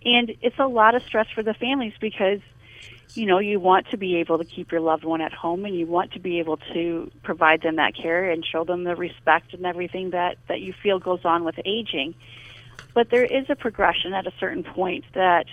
And 0.06 0.32
it's 0.42 0.58
a 0.58 0.68
lot 0.68 0.96
of 0.96 1.04
stress 1.04 1.28
for 1.36 1.44
the 1.44 1.54
families 1.54 1.94
because, 2.00 2.40
you 3.16 3.26
know, 3.26 3.40
you 3.40 3.60
want 3.60 3.88
to 3.92 3.98
be 3.98 4.16
able 4.18 4.38
to 4.38 4.46
keep 4.46 4.72
your 4.72 4.82
loved 4.82 5.04
one 5.04 5.22
at 5.22 5.34
home 5.34 5.66
and 5.66 5.78
you 5.78 5.86
want 5.86 6.14
to 6.14 6.20
be 6.20 6.40
able 6.40 6.58
to 6.74 7.12
provide 7.22 7.62
them 7.62 7.76
that 7.76 7.94
care 8.02 8.32
and 8.32 8.46
show 8.50 8.64
them 8.64 8.86
the 8.86 8.96
respect 8.96 9.54
and 9.54 9.66
everything 9.66 10.12
that, 10.12 10.38
that 10.48 10.62
you 10.62 10.74
feel 10.82 11.00
goes 11.00 11.26
on 11.26 11.44
with 11.44 11.56
aging. 11.66 12.16
But 12.94 13.10
there 13.10 13.26
is 13.26 13.46
a 13.50 13.56
progression 13.56 14.14
at 14.14 14.28
a 14.28 14.34
certain 14.40 14.64
point 14.64 15.06
that 15.14 15.46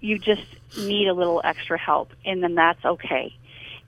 you 0.00 0.18
just 0.18 0.46
need 0.76 1.08
a 1.08 1.14
little 1.14 1.40
extra 1.42 1.78
help, 1.78 2.12
and 2.24 2.42
then 2.42 2.54
that's 2.54 2.84
okay. 2.84 3.34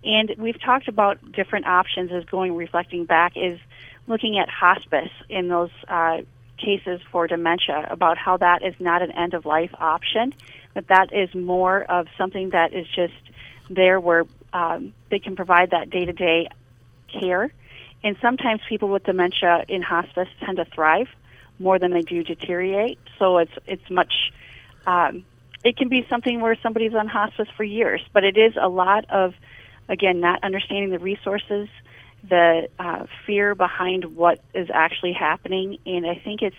And 0.05 0.35
we've 0.39 0.61
talked 0.61 0.89
about 0.89 1.33
different 1.33 1.67
options 1.67 2.13
as 2.13 2.25
going 2.25 2.55
reflecting 2.57 3.05
back 3.05 3.37
is 3.37 3.59
looking 4.07 4.39
at 4.39 4.49
hospice 4.49 5.11
in 5.29 5.49
those 5.49 5.71
uh, 5.89 6.19
cases 6.57 7.01
for 7.11 7.27
dementia 7.27 7.87
about 7.91 8.17
how 8.17 8.37
that 8.39 8.63
is 8.65 8.75
not 8.79 9.03
an 9.03 9.13
end 9.13 9.35
of 9.35 9.45
life 9.45 9.71
option, 9.79 10.35
but 10.75 10.89
that 10.89 11.13
is 11.13 11.35
more 11.35 11.83
of 11.83 12.07
something 12.17 12.51
that 12.51 12.73
is 12.73 12.87
just 12.89 13.15
there 13.69 14.01
where 14.01 14.25
um, 14.53 14.95
they 15.11 15.19
can 15.19 15.37
provide 15.37 15.71
that 15.71 15.91
day 15.91 16.05
to 16.05 16.13
day 16.13 16.49
care. 17.09 17.53
And 18.03 18.17
sometimes 18.23 18.61
people 18.69 18.89
with 18.89 19.05
dementia 19.05 19.65
in 19.69 19.83
hospice 19.83 20.29
tend 20.41 20.57
to 20.59 20.65
thrive 20.65 21.09
more 21.59 21.79
than 21.79 21.93
they 21.93 22.03
do 22.03 22.23
deteriorate. 22.23 22.99
So 23.19 23.39
it's 23.39 23.53
it's 23.67 23.91
much. 23.91 24.13
Um, 24.87 25.25
it 25.65 25.77
can 25.77 25.89
be 25.89 26.07
something 26.09 26.41
where 26.41 26.57
somebody's 26.63 26.95
on 26.95 27.09
hospice 27.09 27.49
for 27.57 27.65
years, 27.65 28.01
but 28.13 28.25
it 28.25 28.37
is 28.37 28.55
a 28.61 28.69
lot 28.69 29.11
of, 29.11 29.35
again, 29.89 30.21
not 30.21 30.45
understanding 30.45 30.91
the 30.91 31.01
resources, 31.01 31.69
the 32.27 32.69
uh, 32.79 33.07
fear 33.27 33.57
behind 33.57 34.17
what 34.17 34.41
is 34.55 34.69
actually 34.73 35.13
happening, 35.13 35.79
and 35.85 36.07
I 36.07 36.15
think 36.15 36.43
it's 36.43 36.57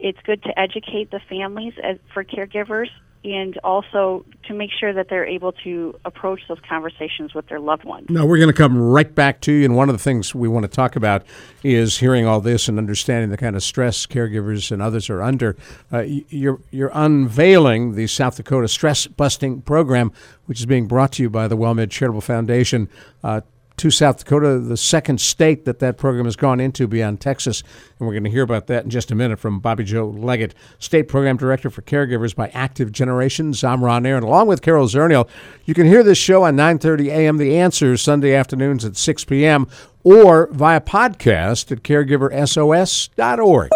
it's 0.00 0.18
good 0.24 0.42
to 0.42 0.58
educate 0.58 1.10
the 1.10 1.20
families 1.28 1.74
as, 1.82 1.98
for 2.12 2.24
caregivers 2.24 2.88
and 3.24 3.56
also 3.64 4.24
to 4.46 4.54
make 4.54 4.70
sure 4.78 4.92
that 4.92 5.08
they're 5.08 5.26
able 5.26 5.52
to 5.64 5.98
approach 6.04 6.40
those 6.46 6.58
conversations 6.68 7.32
with 7.34 7.46
their 7.48 7.58
loved 7.58 7.84
ones. 7.84 8.06
Now, 8.10 8.26
we're 8.26 8.36
going 8.36 8.50
to 8.50 8.56
come 8.56 8.78
right 8.78 9.12
back 9.12 9.40
to 9.42 9.52
you. 9.52 9.64
And 9.64 9.74
one 9.74 9.88
of 9.88 9.94
the 9.94 10.02
things 10.02 10.34
we 10.34 10.46
want 10.46 10.64
to 10.64 10.68
talk 10.68 10.94
about 10.94 11.24
is 11.62 11.98
hearing 11.98 12.26
all 12.26 12.40
this 12.40 12.68
and 12.68 12.78
understanding 12.78 13.30
the 13.30 13.38
kind 13.38 13.56
of 13.56 13.62
stress 13.62 14.06
caregivers 14.06 14.70
and 14.70 14.82
others 14.82 15.08
are 15.08 15.22
under. 15.22 15.56
Uh, 15.90 16.02
you're, 16.02 16.60
you're 16.70 16.90
unveiling 16.92 17.94
the 17.94 18.06
South 18.06 18.36
Dakota 18.36 18.68
Stress 18.68 19.06
Busting 19.06 19.62
Program, 19.62 20.12
which 20.44 20.60
is 20.60 20.66
being 20.66 20.86
brought 20.86 21.12
to 21.12 21.22
you 21.22 21.30
by 21.30 21.48
the 21.48 21.56
WellMed 21.56 21.90
Charitable 21.90 22.20
Foundation. 22.20 22.90
Uh, 23.22 23.40
to 23.84 23.90
South 23.90 24.16
Dakota, 24.16 24.58
the 24.60 24.78
second 24.78 25.20
state 25.20 25.66
that 25.66 25.78
that 25.80 25.98
program 25.98 26.24
has 26.24 26.36
gone 26.36 26.58
into 26.58 26.88
beyond 26.88 27.20
Texas. 27.20 27.62
And 27.98 28.08
we're 28.08 28.14
going 28.14 28.24
to 28.24 28.30
hear 28.30 28.42
about 28.42 28.66
that 28.68 28.84
in 28.84 28.88
just 28.88 29.10
a 29.10 29.14
minute 29.14 29.38
from 29.38 29.60
Bobby 29.60 29.84
Joe 29.84 30.08
Leggett, 30.08 30.54
State 30.78 31.06
Program 31.06 31.36
Director 31.36 31.68
for 31.68 31.82
Caregivers 31.82 32.34
by 32.34 32.48
Active 32.54 32.92
Generations. 32.92 33.62
I'm 33.62 33.84
Ron 33.84 34.06
Aaron, 34.06 34.24
along 34.24 34.46
with 34.46 34.62
Carol 34.62 34.86
Zernial. 34.86 35.28
You 35.66 35.74
can 35.74 35.86
hear 35.86 36.02
this 36.02 36.16
show 36.16 36.44
on 36.44 36.56
9.30 36.56 37.08
a.m. 37.08 37.36
The 37.36 37.58
Answer, 37.58 37.98
Sunday 37.98 38.34
afternoons 38.34 38.86
at 38.86 38.96
6 38.96 39.24
p.m., 39.26 39.68
or 40.02 40.48
via 40.50 40.80
podcast 40.80 41.70
at 41.70 41.82
caregiversos.org. 41.82 43.70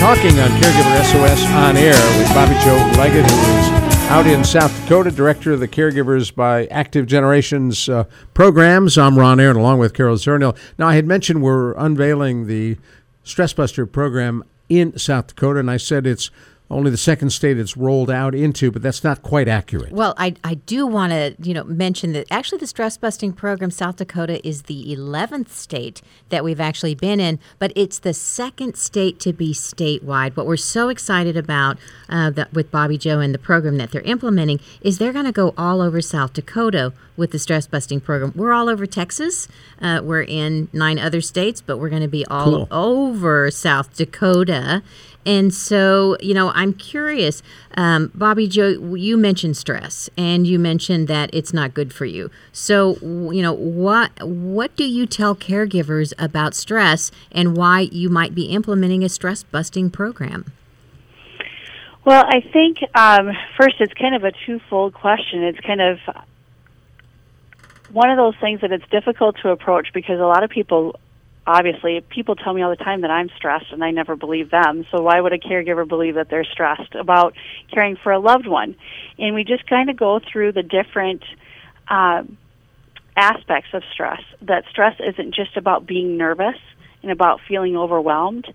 talking 0.00 0.38
on 0.40 0.48
Caregiver 0.52 1.04
SOS 1.04 1.44
on 1.50 1.76
air 1.76 1.92
with 2.18 2.28
Bobby 2.32 2.54
Joe 2.64 2.74
Leggett, 2.98 3.30
who 3.30 3.36
is 3.58 3.68
out 4.08 4.26
in 4.26 4.42
South 4.42 4.74
Dakota, 4.80 5.10
director 5.10 5.52
of 5.52 5.60
the 5.60 5.68
Caregivers 5.68 6.34
by 6.34 6.64
Active 6.68 7.06
Generations 7.06 7.86
uh, 7.86 8.04
programs. 8.32 8.96
I'm 8.96 9.18
Ron 9.18 9.38
Aaron, 9.38 9.58
along 9.58 9.78
with 9.78 9.92
Carol 9.92 10.16
Zernial. 10.16 10.56
Now, 10.78 10.88
I 10.88 10.94
had 10.94 11.06
mentioned 11.06 11.42
we're 11.42 11.74
unveiling 11.74 12.46
the 12.46 12.78
Stress 13.24 13.52
Buster 13.52 13.84
program 13.84 14.42
in 14.70 14.98
South 14.98 15.26
Dakota, 15.26 15.60
and 15.60 15.70
I 15.70 15.76
said 15.76 16.06
it's 16.06 16.30
only 16.70 16.90
the 16.90 16.96
second 16.96 17.30
state 17.30 17.58
it's 17.58 17.76
rolled 17.76 18.10
out 18.10 18.34
into, 18.34 18.70
but 18.70 18.82
that's 18.82 19.02
not 19.02 19.22
quite 19.22 19.48
accurate. 19.48 19.92
Well, 19.92 20.14
I, 20.16 20.34
I 20.44 20.54
do 20.54 20.86
want 20.86 21.12
to 21.12 21.34
you 21.40 21.54
know 21.54 21.64
mention 21.64 22.12
that 22.12 22.26
actually 22.30 22.58
the 22.58 22.66
stress 22.66 22.96
busting 22.96 23.32
program 23.32 23.70
South 23.70 23.96
Dakota 23.96 24.46
is 24.46 24.62
the 24.62 24.94
11th 24.96 25.48
state 25.48 26.00
that 26.28 26.44
we've 26.44 26.60
actually 26.60 26.94
been 26.94 27.20
in, 27.20 27.38
but 27.58 27.72
it's 27.74 27.98
the 27.98 28.14
second 28.14 28.76
state 28.76 29.18
to 29.20 29.32
be 29.32 29.52
statewide. 29.52 30.36
What 30.36 30.46
we're 30.46 30.56
so 30.56 30.88
excited 30.88 31.36
about 31.36 31.78
uh, 32.08 32.30
that 32.30 32.52
with 32.52 32.70
Bobby 32.70 32.98
Joe 32.98 33.20
and 33.20 33.34
the 33.34 33.38
program 33.38 33.76
that 33.78 33.90
they're 33.90 34.00
implementing 34.02 34.60
is 34.80 34.98
they're 34.98 35.12
going 35.12 35.24
to 35.24 35.32
go 35.32 35.54
all 35.58 35.80
over 35.80 36.00
South 36.00 36.32
Dakota 36.32 36.92
with 37.16 37.32
the 37.32 37.38
stress 37.38 37.66
busting 37.66 38.00
program. 38.00 38.32
We're 38.34 38.52
all 38.52 38.68
over 38.68 38.86
Texas. 38.86 39.46
Uh, 39.80 40.00
we're 40.02 40.22
in 40.22 40.68
nine 40.72 40.98
other 40.98 41.20
states, 41.20 41.60
but 41.60 41.76
we're 41.76 41.90
going 41.90 42.02
to 42.02 42.08
be 42.08 42.24
all 42.26 42.66
cool. 42.66 42.68
over 42.70 43.50
South 43.50 43.94
Dakota. 43.94 44.82
And 45.26 45.52
so, 45.52 46.16
you 46.20 46.32
know, 46.32 46.50
I'm 46.54 46.72
curious, 46.72 47.42
um, 47.76 48.10
Bobby 48.14 48.48
Joe, 48.48 48.68
you 48.94 49.16
mentioned 49.18 49.56
stress 49.56 50.08
and 50.16 50.46
you 50.46 50.58
mentioned 50.58 51.08
that 51.08 51.28
it's 51.32 51.52
not 51.52 51.74
good 51.74 51.92
for 51.92 52.06
you. 52.06 52.30
So, 52.52 52.96
you 53.30 53.42
know, 53.42 53.52
what 53.52 54.10
what 54.22 54.74
do 54.76 54.84
you 54.84 55.06
tell 55.06 55.34
caregivers 55.34 56.14
about 56.18 56.54
stress 56.54 57.10
and 57.30 57.56
why 57.56 57.80
you 57.92 58.08
might 58.08 58.34
be 58.34 58.44
implementing 58.44 59.04
a 59.04 59.08
stress 59.08 59.42
busting 59.42 59.90
program? 59.90 60.52
Well, 62.04 62.24
I 62.26 62.40
think 62.40 62.78
um, 62.94 63.30
first 63.58 63.76
it's 63.78 63.92
kind 63.92 64.14
of 64.14 64.24
a 64.24 64.32
twofold 64.46 64.94
question. 64.94 65.42
It's 65.44 65.60
kind 65.60 65.82
of 65.82 65.98
one 67.92 68.08
of 68.08 68.16
those 68.16 68.34
things 68.40 68.62
that 68.62 68.72
it's 68.72 68.88
difficult 68.90 69.36
to 69.42 69.50
approach 69.50 69.88
because 69.92 70.18
a 70.18 70.24
lot 70.24 70.42
of 70.42 70.50
people 70.50 70.98
obviously 71.46 72.00
people 72.08 72.36
tell 72.36 72.52
me 72.52 72.62
all 72.62 72.70
the 72.70 72.76
time 72.76 73.00
that 73.00 73.10
I'm 73.10 73.30
stressed 73.36 73.72
and 73.72 73.82
I 73.82 73.90
never 73.90 74.16
believe 74.16 74.50
them. 74.50 74.86
So 74.90 75.02
why 75.02 75.20
would 75.20 75.32
a 75.32 75.38
caregiver 75.38 75.86
believe 75.86 76.14
that 76.14 76.28
they're 76.28 76.44
stressed 76.44 76.94
about 76.94 77.34
caring 77.72 77.96
for 77.96 78.12
a 78.12 78.18
loved 78.18 78.46
one? 78.46 78.76
And 79.18 79.34
we 79.34 79.44
just 79.44 79.66
kind 79.66 79.90
of 79.90 79.96
go 79.96 80.20
through 80.20 80.52
the 80.52 80.62
different 80.62 81.22
um, 81.88 82.36
aspects 83.16 83.70
of 83.72 83.82
stress. 83.92 84.22
That 84.42 84.64
stress 84.70 84.96
isn't 85.00 85.34
just 85.34 85.56
about 85.56 85.86
being 85.86 86.16
nervous 86.16 86.56
and 87.02 87.10
about 87.10 87.40
feeling 87.48 87.76
overwhelmed. 87.76 88.46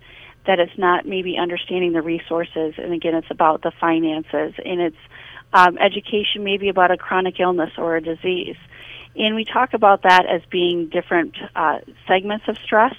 That 0.46 0.60
it's 0.60 0.78
not 0.78 1.06
maybe 1.06 1.36
understanding 1.38 1.92
the 1.92 2.02
resources, 2.02 2.74
and 2.78 2.92
again, 2.92 3.16
it's 3.16 3.30
about 3.32 3.62
the 3.62 3.72
finances, 3.80 4.54
and 4.64 4.80
it's 4.80 4.96
um, 5.52 5.76
education 5.78 6.44
maybe 6.44 6.68
about 6.68 6.92
a 6.92 6.96
chronic 6.96 7.40
illness 7.40 7.72
or 7.76 7.96
a 7.96 8.00
disease 8.00 8.56
and 9.16 9.34
we 9.34 9.44
talk 9.44 9.74
about 9.74 10.02
that 10.02 10.26
as 10.26 10.42
being 10.50 10.88
different 10.88 11.36
uh, 11.54 11.78
segments 12.06 12.46
of 12.48 12.58
stress. 12.58 12.94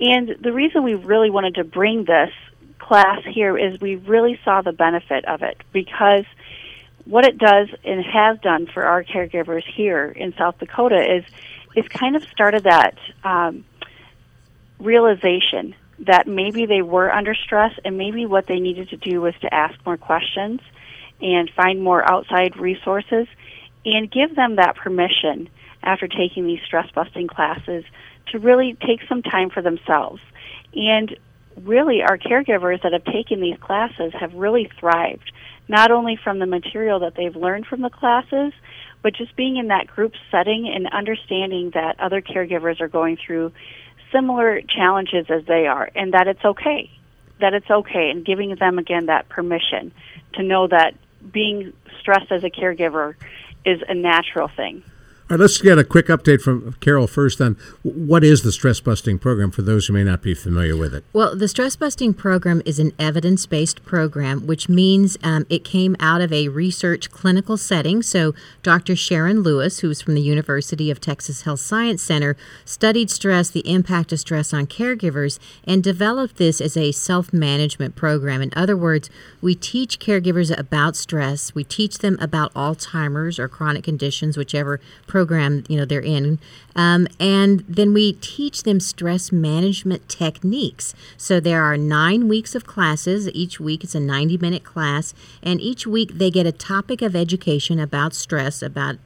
And 0.00 0.36
the 0.40 0.52
reason 0.52 0.82
we 0.82 0.94
really 0.94 1.30
wanted 1.30 1.56
to 1.56 1.64
bring 1.64 2.04
this 2.04 2.30
class 2.78 3.20
here 3.24 3.56
is 3.56 3.80
we 3.80 3.96
really 3.96 4.38
saw 4.44 4.62
the 4.62 4.72
benefit 4.72 5.24
of 5.26 5.42
it 5.42 5.58
because 5.72 6.24
what 7.04 7.24
it 7.24 7.38
does 7.38 7.68
and 7.84 8.04
has 8.04 8.38
done 8.40 8.66
for 8.66 8.84
our 8.84 9.04
caregivers 9.04 9.64
here 9.64 10.06
in 10.06 10.34
South 10.36 10.58
Dakota 10.58 11.16
is 11.16 11.24
it's 11.74 11.88
kind 11.88 12.16
of 12.16 12.22
started 12.24 12.64
that 12.64 12.96
um, 13.24 13.64
realization 14.78 15.74
that 16.00 16.26
maybe 16.26 16.66
they 16.66 16.82
were 16.82 17.12
under 17.12 17.34
stress 17.34 17.72
and 17.84 17.96
maybe 17.98 18.26
what 18.26 18.46
they 18.46 18.58
needed 18.58 18.88
to 18.90 18.96
do 18.96 19.20
was 19.20 19.34
to 19.42 19.52
ask 19.52 19.74
more 19.84 19.96
questions 19.96 20.60
and 21.20 21.50
find 21.50 21.82
more 21.82 22.08
outside 22.10 22.56
resources 22.56 23.26
and 23.84 24.10
give 24.10 24.34
them 24.36 24.56
that 24.56 24.76
permission 24.76 25.48
after 25.82 26.06
taking 26.06 26.46
these 26.46 26.60
stress 26.64 26.90
busting 26.94 27.26
classes 27.26 27.84
to 28.28 28.38
really 28.38 28.76
take 28.86 29.00
some 29.08 29.22
time 29.22 29.50
for 29.50 29.62
themselves. 29.62 30.20
And 30.74 31.16
really, 31.64 32.02
our 32.02 32.18
caregivers 32.18 32.82
that 32.82 32.92
have 32.92 33.04
taken 33.04 33.40
these 33.40 33.58
classes 33.58 34.12
have 34.18 34.34
really 34.34 34.70
thrived, 34.78 35.32
not 35.68 35.90
only 35.90 36.16
from 36.22 36.38
the 36.38 36.46
material 36.46 37.00
that 37.00 37.14
they've 37.16 37.34
learned 37.34 37.66
from 37.66 37.80
the 37.80 37.90
classes, 37.90 38.52
but 39.02 39.14
just 39.14 39.34
being 39.36 39.56
in 39.56 39.68
that 39.68 39.86
group 39.86 40.12
setting 40.30 40.70
and 40.72 40.86
understanding 40.88 41.70
that 41.74 41.98
other 41.98 42.20
caregivers 42.20 42.80
are 42.80 42.88
going 42.88 43.16
through 43.16 43.52
similar 44.12 44.60
challenges 44.62 45.26
as 45.30 45.44
they 45.46 45.66
are 45.66 45.90
and 45.94 46.12
that 46.12 46.28
it's 46.28 46.44
okay. 46.44 46.90
That 47.40 47.54
it's 47.54 47.70
okay, 47.70 48.10
and 48.10 48.24
giving 48.24 48.54
them 48.56 48.78
again 48.78 49.06
that 49.06 49.30
permission 49.30 49.92
to 50.34 50.42
know 50.42 50.68
that 50.68 50.94
being 51.32 51.72
stressed 51.98 52.30
as 52.30 52.44
a 52.44 52.50
caregiver 52.50 53.14
is 53.64 53.80
a 53.88 53.94
natural 53.94 54.48
thing. 54.56 54.82
Let's 55.30 55.58
get 55.58 55.78
a 55.78 55.84
quick 55.84 56.06
update 56.06 56.40
from 56.40 56.72
Carol 56.80 57.06
first 57.06 57.40
on 57.40 57.56
what 57.84 58.24
is 58.24 58.42
the 58.42 58.50
stress 58.50 58.80
busting 58.80 59.20
program 59.20 59.52
for 59.52 59.62
those 59.62 59.86
who 59.86 59.92
may 59.92 60.02
not 60.02 60.22
be 60.22 60.34
familiar 60.34 60.76
with 60.76 60.92
it. 60.92 61.04
Well, 61.12 61.36
the 61.36 61.46
stress 61.46 61.76
busting 61.76 62.14
program 62.14 62.62
is 62.64 62.80
an 62.80 62.90
evidence 62.98 63.46
based 63.46 63.84
program, 63.84 64.44
which 64.48 64.68
means 64.68 65.16
um, 65.22 65.46
it 65.48 65.62
came 65.62 65.94
out 66.00 66.20
of 66.20 66.32
a 66.32 66.48
research 66.48 67.12
clinical 67.12 67.56
setting. 67.56 68.02
So, 68.02 68.34
Dr. 68.64 68.96
Sharon 68.96 69.42
Lewis, 69.42 69.78
who's 69.78 70.02
from 70.02 70.16
the 70.16 70.20
University 70.20 70.90
of 70.90 71.00
Texas 71.00 71.42
Health 71.42 71.60
Science 71.60 72.02
Center, 72.02 72.36
studied 72.64 73.08
stress, 73.08 73.50
the 73.50 73.68
impact 73.72 74.12
of 74.12 74.18
stress 74.18 74.52
on 74.52 74.66
caregivers, 74.66 75.38
and 75.62 75.80
developed 75.80 76.38
this 76.38 76.60
as 76.60 76.76
a 76.76 76.90
self 76.90 77.32
management 77.32 77.94
program. 77.94 78.42
In 78.42 78.50
other 78.56 78.76
words, 78.76 79.08
we 79.40 79.54
teach 79.54 80.00
caregivers 80.00 80.56
about 80.58 80.96
stress, 80.96 81.54
we 81.54 81.62
teach 81.62 81.98
them 81.98 82.18
about 82.20 82.52
Alzheimer's 82.54 83.38
or 83.38 83.46
chronic 83.46 83.84
conditions, 83.84 84.36
whichever 84.36 84.80
program 85.06 85.19
program 85.20 85.64
you 85.68 85.76
know 85.76 85.84
they're 85.84 86.00
in. 86.00 86.38
Um, 86.74 87.06
and 87.18 87.60
then 87.68 87.92
we 87.92 88.14
teach 88.14 88.62
them 88.62 88.80
stress 88.80 89.30
management 89.30 90.08
techniques. 90.08 90.94
So 91.18 91.40
there 91.40 91.62
are 91.62 91.76
nine 91.76 92.26
weeks 92.26 92.54
of 92.54 92.64
classes. 92.64 93.28
Each 93.34 93.60
week 93.60 93.84
it's 93.84 93.94
a 93.94 94.00
90 94.00 94.38
minute 94.38 94.64
class. 94.64 95.12
And 95.42 95.60
each 95.60 95.86
week 95.86 96.12
they 96.14 96.30
get 96.30 96.46
a 96.46 96.52
topic 96.52 97.02
of 97.02 97.14
education 97.14 97.78
about 97.78 98.14
stress 98.14 98.62
about 98.62 98.96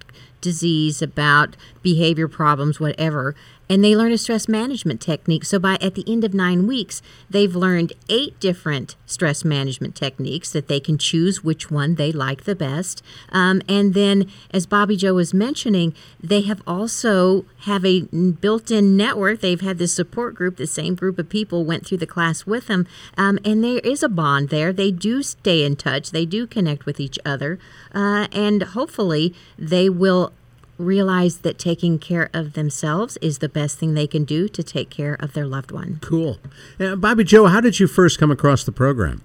disease 0.41 1.01
about 1.01 1.57
behavior 1.83 2.29
problems 2.29 2.79
whatever 2.79 3.35
and 3.69 3.83
they 3.83 3.97
learn 3.97 4.13
a 4.13 4.19
stress 4.19 4.49
management 4.49 5.01
technique. 5.01 5.45
So 5.45 5.59
by 5.59 5.77
at 5.81 5.95
the 5.95 6.05
end 6.07 6.25
of 6.25 6.35
nine 6.35 6.67
weeks, 6.67 7.03
they've 7.31 7.55
learned 7.55 7.93
eight 8.09 8.39
different 8.41 8.97
stress 9.07 9.45
management 9.45 9.95
techniques 9.95 10.51
that 10.53 10.69
they 10.69 10.81
can 10.81 10.99
choose 10.99 11.43
which 11.43 11.71
one 11.71 11.95
they 11.95 12.13
like 12.13 12.45
the 12.45 12.55
best. 12.55 13.03
Um, 13.31 13.63
and 13.69 13.95
then, 13.95 14.31
as 14.51 14.67
Bobby 14.67 14.97
Joe 14.97 15.15
was 15.15 15.33
mentioning, 15.33 15.95
they 16.23 16.43
have 16.43 16.63
also 16.67 17.45
have 17.61 17.85
a 17.85 18.03
built-in 18.03 18.97
network. 18.97 19.41
They've 19.41 19.61
had 19.61 19.79
this 19.79 19.95
support 19.95 20.35
group. 20.35 20.57
The 20.57 20.67
same 20.67 20.95
group 20.95 21.19
of 21.19 21.29
people 21.29 21.65
went 21.65 21.87
through 21.87 21.99
the 21.99 22.07
class 22.07 22.47
with 22.47 22.67
them, 22.67 22.87
um, 23.17 23.39
and 23.45 23.63
there 23.63 23.79
is 23.79 24.03
a 24.03 24.09
bond 24.09 24.49
there. 24.49 24.73
They 24.73 24.91
do 24.91 25.23
stay 25.23 25.65
in 25.65 25.77
touch. 25.77 26.11
They 26.11 26.27
do 26.27 26.47
connect 26.47 26.87
with 26.87 27.01
each 27.01 27.19
other, 27.25 27.59
uh, 27.95 28.29
and 28.33 28.63
hopefully 28.63 29.35
they 29.59 29.89
will 29.89 30.33
realize 30.79 31.39
that 31.39 31.59
taking 31.59 31.99
care 31.99 32.31
of 32.33 32.55
themselves 32.55 33.17
is 33.19 33.39
the 33.39 33.49
best 33.49 33.79
thing 33.79 33.95
they 33.95 34.07
can 34.07 34.25
do 34.25 34.49
to 34.49 34.63
take 34.63 34.91
care 34.91 35.15
of 35.15 35.33
their 35.33 35.47
loved 35.47 35.71
one. 35.71 35.99
Cool. 36.03 36.39
Uh, 36.81 36.97
Bobby 36.97 37.25
Joe, 37.25 37.47
how 37.47 37.61
did 37.61 37.79
you 37.81 37.87
first 37.87 38.19
come 38.19 38.31
across 38.31 38.65
the 38.65 38.73
program? 38.73 39.23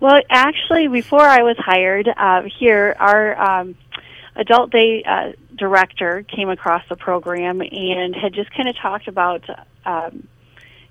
Well, 0.00 0.20
actually, 0.28 0.88
before 0.88 1.22
I 1.22 1.42
was 1.42 1.56
hired 1.58 2.08
uh, 2.08 2.42
here, 2.58 2.94
our 2.98 3.60
um, 3.60 3.76
adult 4.36 4.70
day 4.70 5.02
uh, 5.04 5.32
director 5.56 6.24
came 6.24 6.50
across 6.50 6.82
the 6.88 6.96
program 6.96 7.60
and 7.60 8.14
had 8.14 8.34
just 8.34 8.50
kind 8.50 8.68
of 8.68 8.76
talked 8.76 9.08
about 9.08 9.44
um, 9.86 10.26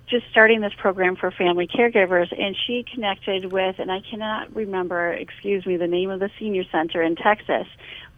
just 0.07 0.25
starting 0.31 0.61
this 0.61 0.73
program 0.77 1.15
for 1.15 1.31
family 1.31 1.67
caregivers. 1.67 2.31
And 2.37 2.55
she 2.65 2.85
connected 2.93 3.51
with, 3.51 3.79
and 3.79 3.91
I 3.91 4.01
cannot 4.01 4.55
remember, 4.55 5.11
excuse 5.11 5.65
me, 5.65 5.77
the 5.77 5.87
name 5.87 6.09
of 6.09 6.19
the 6.19 6.29
senior 6.39 6.63
center 6.71 7.01
in 7.01 7.15
Texas, 7.15 7.67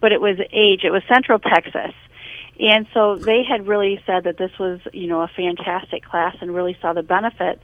but 0.00 0.12
it 0.12 0.20
was 0.20 0.38
age. 0.52 0.84
It 0.84 0.90
was 0.90 1.02
Central 1.08 1.38
Texas. 1.38 1.94
And 2.58 2.86
so 2.94 3.16
they 3.16 3.42
had 3.44 3.66
really 3.66 4.02
said 4.06 4.24
that 4.24 4.38
this 4.38 4.50
was, 4.58 4.80
you 4.92 5.08
know, 5.08 5.20
a 5.22 5.28
fantastic 5.28 6.04
class 6.04 6.36
and 6.40 6.54
really 6.54 6.76
saw 6.80 6.92
the 6.92 7.02
benefits. 7.02 7.62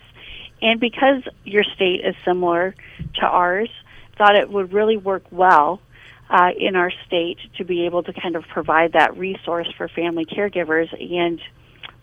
And 0.60 0.78
because 0.78 1.22
your 1.44 1.64
state 1.64 2.04
is 2.04 2.14
similar 2.24 2.74
to 3.16 3.26
ours, 3.26 3.70
thought 4.16 4.36
it 4.36 4.50
would 4.50 4.72
really 4.72 4.96
work 4.96 5.24
well 5.30 5.80
uh, 6.28 6.50
in 6.56 6.76
our 6.76 6.92
state 7.06 7.38
to 7.56 7.64
be 7.64 7.86
able 7.86 8.02
to 8.02 8.12
kind 8.12 8.36
of 8.36 8.44
provide 8.44 8.92
that 8.92 9.16
resource 9.16 9.68
for 9.76 9.88
family 9.88 10.24
caregivers. 10.24 10.92
And 10.92 11.40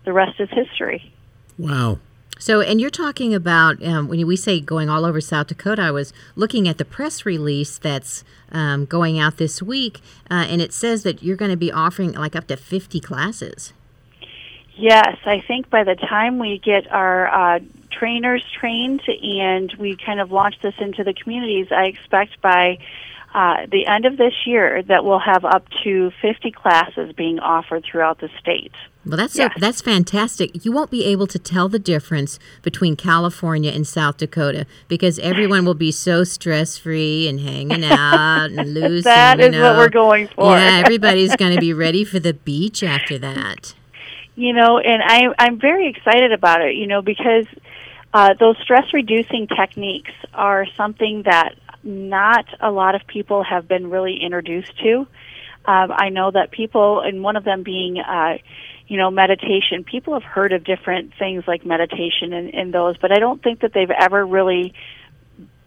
the 0.04 0.12
rest 0.12 0.40
is 0.40 0.48
history. 0.50 1.12
Wow. 1.58 2.00
So, 2.40 2.62
and 2.62 2.80
you're 2.80 2.88
talking 2.88 3.34
about 3.34 3.84
um, 3.84 4.08
when 4.08 4.26
we 4.26 4.34
say 4.34 4.60
going 4.60 4.88
all 4.88 5.04
over 5.04 5.20
South 5.20 5.48
Dakota. 5.48 5.82
I 5.82 5.90
was 5.90 6.14
looking 6.36 6.66
at 6.66 6.78
the 6.78 6.86
press 6.86 7.26
release 7.26 7.76
that's 7.76 8.24
um, 8.50 8.86
going 8.86 9.18
out 9.18 9.36
this 9.36 9.62
week, 9.62 10.00
uh, 10.30 10.46
and 10.48 10.62
it 10.62 10.72
says 10.72 11.02
that 11.02 11.22
you're 11.22 11.36
going 11.36 11.50
to 11.50 11.56
be 11.56 11.70
offering 11.70 12.14
like 12.14 12.34
up 12.34 12.46
to 12.46 12.56
50 12.56 12.98
classes. 13.00 13.74
Yes, 14.74 15.18
I 15.26 15.40
think 15.46 15.68
by 15.68 15.84
the 15.84 15.96
time 15.96 16.38
we 16.38 16.56
get 16.56 16.90
our 16.90 17.28
uh, 17.28 17.60
trainers 17.90 18.42
trained 18.58 19.02
and 19.06 19.70
we 19.74 19.96
kind 19.96 20.18
of 20.18 20.32
launch 20.32 20.54
this 20.62 20.74
into 20.78 21.04
the 21.04 21.12
communities, 21.12 21.66
I 21.70 21.84
expect 21.84 22.40
by 22.40 22.78
uh, 23.32 23.66
the 23.70 23.86
end 23.86 24.06
of 24.06 24.16
this 24.16 24.32
year 24.44 24.82
that 24.82 25.04
we'll 25.04 25.20
have 25.20 25.44
up 25.44 25.64
to 25.84 26.10
50 26.20 26.50
classes 26.50 27.12
being 27.16 27.38
offered 27.38 27.84
throughout 27.84 28.18
the 28.18 28.28
state. 28.40 28.72
Well, 29.06 29.16
that's 29.16 29.36
yes. 29.36 29.52
a, 29.56 29.60
that's 29.60 29.80
fantastic. 29.80 30.64
You 30.64 30.72
won't 30.72 30.90
be 30.90 31.04
able 31.04 31.26
to 31.28 31.38
tell 31.38 31.68
the 31.68 31.78
difference 31.78 32.38
between 32.62 32.96
California 32.96 33.70
and 33.70 33.86
South 33.86 34.16
Dakota 34.16 34.66
because 34.88 35.18
everyone 35.20 35.64
will 35.64 35.74
be 35.74 35.92
so 35.92 36.24
stress 36.24 36.76
free 36.76 37.28
and 37.28 37.40
hanging 37.40 37.84
out 37.84 38.50
and 38.50 38.74
loose. 38.74 39.04
that 39.04 39.40
and, 39.40 39.54
is 39.54 39.60
know, 39.60 39.70
what 39.70 39.78
we're 39.78 39.88
going 39.88 40.26
for. 40.28 40.56
Yeah, 40.56 40.82
everybody's 40.84 41.34
going 41.36 41.54
to 41.54 41.60
be 41.60 41.72
ready 41.72 42.04
for 42.04 42.18
the 42.18 42.34
beach 42.34 42.82
after 42.82 43.16
that. 43.18 43.74
You 44.34 44.52
know, 44.52 44.78
and 44.78 45.02
I 45.02 45.32
I'm 45.38 45.60
very 45.60 45.88
excited 45.88 46.32
about 46.32 46.62
it. 46.62 46.74
You 46.74 46.86
know, 46.86 47.00
because 47.00 47.46
uh, 48.12 48.34
those 48.38 48.56
stress 48.62 48.92
reducing 48.92 49.46
techniques 49.46 50.12
are 50.34 50.66
something 50.76 51.22
that 51.22 51.54
not 51.82 52.46
a 52.60 52.70
lot 52.70 52.94
of 52.94 53.06
people 53.06 53.42
have 53.42 53.66
been 53.68 53.90
really 53.90 54.18
introduced 54.22 54.76
to. 54.78 55.06
Um, 55.66 55.92
I 55.92 56.08
know 56.08 56.30
that 56.30 56.50
people, 56.50 57.00
and 57.00 57.22
one 57.22 57.36
of 57.36 57.44
them 57.44 57.62
being. 57.62 57.98
Uh, 57.98 58.38
you 58.90 58.96
know, 58.96 59.08
meditation. 59.08 59.84
People 59.84 60.14
have 60.14 60.24
heard 60.24 60.52
of 60.52 60.64
different 60.64 61.12
things 61.16 61.44
like 61.46 61.64
meditation 61.64 62.32
and, 62.32 62.52
and 62.52 62.74
those, 62.74 62.96
but 62.96 63.12
I 63.12 63.20
don't 63.20 63.40
think 63.40 63.60
that 63.60 63.72
they've 63.72 63.88
ever 63.88 64.26
really 64.26 64.74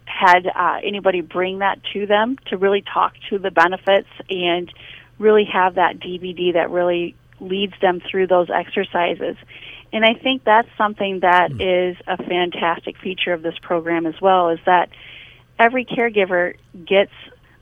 had 0.04 0.46
uh, 0.46 0.80
anybody 0.84 1.22
bring 1.22 1.60
that 1.60 1.80
to 1.94 2.06
them 2.06 2.38
to 2.48 2.58
really 2.58 2.82
talk 2.82 3.14
to 3.30 3.40
the 3.40 3.50
benefits 3.50 4.10
and 4.30 4.72
really 5.20 5.46
have 5.46 5.76
that 5.76 6.00
DVD 6.00 6.54
that 6.54 6.70
really 6.70 7.16
leads 7.40 7.74
them 7.82 8.02
through 8.12 8.28
those 8.28 8.50
exercises. 8.50 9.38
And 9.92 10.04
I 10.04 10.16
think 10.16 10.44
that's 10.44 10.70
something 10.78 11.22
that 11.22 11.52
mm. 11.52 11.92
is 11.92 11.98
a 12.06 12.18
fantastic 12.18 12.98
feature 12.98 13.32
of 13.32 13.42
this 13.42 13.56
program 13.62 14.06
as 14.06 14.20
well 14.22 14.50
is 14.50 14.60
that 14.66 14.90
every 15.60 15.86
caregiver 15.86 16.56
gets 16.86 17.12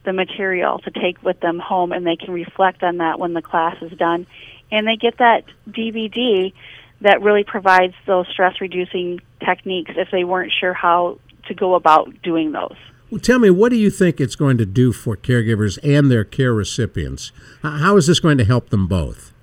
the 0.04 0.13
material 0.13 0.80
to 0.80 0.91
take 0.91 1.21
with 1.21 1.39
them 1.39 1.60
home 1.60 1.91
and 1.91 2.06
they 2.06 2.15
can 2.15 2.34
reflect 2.34 2.84
on 2.84 2.97
that 2.97 3.19
when 3.19 3.34
the 3.34 3.41
class 3.41 3.75
is 3.82 3.91
done 3.97 4.25
and 4.71 4.88
they 4.88 4.95
get 4.95 5.17
that 5.17 5.43
DVD 5.69 6.54
that 7.01 7.21
really 7.21 7.43
provides 7.43 7.93
those 8.06 8.27
stress 8.27 8.62
reducing 8.62 9.19
techniques 9.43 9.91
if 9.95 10.10
they 10.12 10.23
weren't 10.23 10.51
sure 10.60 10.73
how 10.73 11.19
to 11.47 11.54
go 11.54 11.75
about 11.75 12.21
doing 12.21 12.51
those. 12.51 12.75
Well, 13.10 13.19
tell 13.19 13.39
me, 13.39 13.49
what 13.49 13.69
do 13.69 13.75
you 13.75 13.89
think 13.89 14.21
it's 14.21 14.36
going 14.36 14.58
to 14.60 14.65
do 14.65 14.93
for 14.93 15.17
caregivers 15.17 15.77
and 15.84 16.10
their 16.10 16.23
care 16.23 16.54
recipients? 16.54 17.32
How 17.62 17.97
is 17.97 18.08
this 18.08 18.19
going 18.19 18.38
to 18.38 18.45
help 18.45 18.69
them 18.69 18.88
both? 18.88 19.34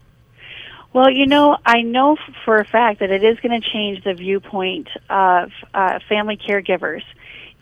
Well, 0.94 1.10
you 1.10 1.26
know, 1.26 1.58
I 1.66 1.82
know 1.82 2.16
for 2.46 2.56
a 2.56 2.64
fact 2.64 3.00
that 3.00 3.10
it 3.10 3.22
is 3.22 3.38
going 3.40 3.60
to 3.60 3.68
change 3.70 4.02
the 4.04 4.14
viewpoint 4.14 4.88
of 5.10 5.50
uh, 5.74 5.98
family 6.08 6.38
caregivers 6.38 7.02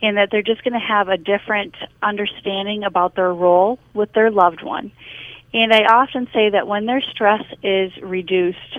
in 0.00 0.16
that 0.16 0.28
they're 0.30 0.42
just 0.42 0.62
going 0.62 0.74
to 0.74 0.86
have 0.86 1.08
a 1.08 1.16
different 1.16 1.74
understanding 2.02 2.84
about 2.84 3.14
their 3.14 3.32
role 3.32 3.78
with 3.94 4.12
their 4.12 4.30
loved 4.30 4.62
one. 4.62 4.92
And 5.52 5.72
I 5.72 5.84
often 5.84 6.28
say 6.32 6.50
that 6.50 6.66
when 6.66 6.86
their 6.86 7.00
stress 7.00 7.42
is 7.62 7.96
reduced 8.02 8.78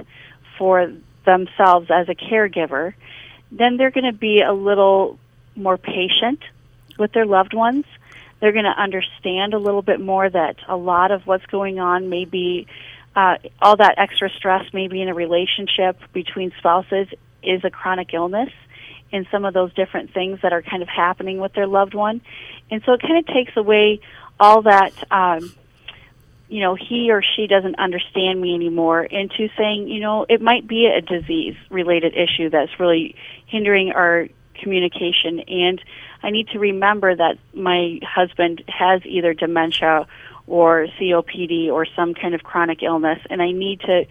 for 0.58 0.92
themselves 1.26 1.90
as 1.90 2.08
a 2.10 2.16
caregiver, 2.16 2.94
then 3.52 3.78
they're 3.78 3.92
going 3.92 4.12
to 4.12 4.18
be 4.18 4.42
a 4.42 4.54
little 4.54 5.18
more 5.56 5.78
patient 5.78 6.40
with 7.00 7.14
their 7.14 7.26
loved 7.26 7.54
ones. 7.54 7.86
They're 8.40 8.52
going 8.52 8.66
to 8.66 8.82
understand 8.82 9.54
a 9.54 9.58
little 9.58 9.82
bit 9.82 10.00
more 10.00 10.30
that 10.30 10.58
a 10.68 10.78
lot 10.78 11.12
of 11.12 11.26
what's 11.26 11.46
going 11.48 11.80
on 11.80 12.10
may 12.10 12.26
be 12.26 12.68
uh, 13.16 13.38
all 13.60 13.78
that 13.78 13.96
extra 13.98 14.30
stress, 14.30 14.72
maybe 14.74 15.02
in 15.02 15.10
a 15.10 15.14
relationship 15.14 16.00
between 16.14 16.52
spouses, 16.60 17.08
is 17.42 17.64
a 17.64 17.72
chronic 17.72 18.14
illness 18.14 18.52
and 19.12 19.28
some 19.32 19.46
of 19.46 19.54
those 19.54 19.74
different 19.74 20.14
things 20.14 20.40
that 20.42 20.54
are 20.54 20.62
kind 20.62 20.82
of 20.84 20.90
happening 20.90 21.40
with 21.40 21.54
their 21.54 21.68
loved 21.68 21.94
one. 21.94 22.22
And 22.70 22.82
so 22.86 22.94
it 22.94 23.02
kind 23.02 23.18
of 23.18 23.26
takes 23.28 23.56
away 23.56 24.00
all 24.40 24.64
that. 24.64 24.92
Um, 25.12 25.54
you 26.50 26.62
know, 26.62 26.76
he 26.76 27.12
or 27.12 27.22
she 27.22 27.46
doesn't 27.48 27.78
understand 27.78 28.40
me 28.40 28.56
anymore 28.56 29.04
into 29.04 29.50
saying, 29.58 29.90
you 29.90 30.00
know, 30.00 30.26
it 30.30 30.42
might 30.42 30.66
be 30.66 30.86
a 30.86 31.02
disease 31.02 31.58
related 31.70 32.14
issue 32.16 32.50
that's 32.50 32.80
really 32.80 33.16
hindering 33.48 33.92
our 33.92 34.30
communication. 34.56 35.42
And 35.42 35.82
I 36.24 36.30
need 36.30 36.48
to 36.50 36.60
remember 36.60 37.14
that 37.16 37.38
my 37.54 38.00
husband 38.02 38.64
has 38.68 39.02
either 39.06 39.34
dementia 39.34 40.08
or 40.48 40.88
COPD 41.00 41.68
or 41.68 41.86
some 41.86 42.14
kind 42.14 42.34
of 42.34 42.44
chronic 42.44 42.82
illness, 42.82 43.20
and 43.30 43.42
I 43.42 43.52
need 43.52 43.82
to 43.82 44.06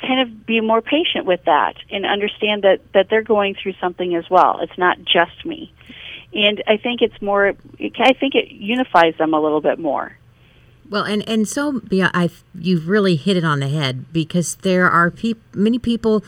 kind 0.00 0.20
of 0.20 0.46
be 0.46 0.60
more 0.60 0.82
patient 0.82 1.26
with 1.26 1.44
that 1.44 1.74
and 1.90 2.06
understand 2.06 2.62
that, 2.62 2.80
that 2.94 3.08
they're 3.08 3.22
going 3.22 3.54
through 3.54 3.74
something 3.80 4.14
as 4.14 4.28
well. 4.30 4.60
It's 4.60 4.78
not 4.78 4.98
just 4.98 5.44
me. 5.44 5.72
And 6.32 6.62
I 6.66 6.76
think 6.76 7.02
it's 7.02 7.20
more, 7.20 7.48
I 7.48 8.12
think 8.12 8.34
it 8.34 8.52
unifies 8.52 9.16
them 9.18 9.34
a 9.34 9.40
little 9.40 9.60
bit 9.60 9.78
more. 9.78 10.16
Well, 10.88 11.04
and 11.04 11.26
and 11.28 11.48
so 11.48 11.80
yeah, 11.88 12.10
I 12.12 12.30
you've 12.52 12.88
really 12.88 13.14
hit 13.14 13.36
it 13.36 13.44
on 13.44 13.60
the 13.60 13.68
head 13.68 14.12
because 14.12 14.56
there 14.56 14.90
are 14.90 15.08
peop- 15.08 15.54
many 15.54 15.78
people 15.78 16.24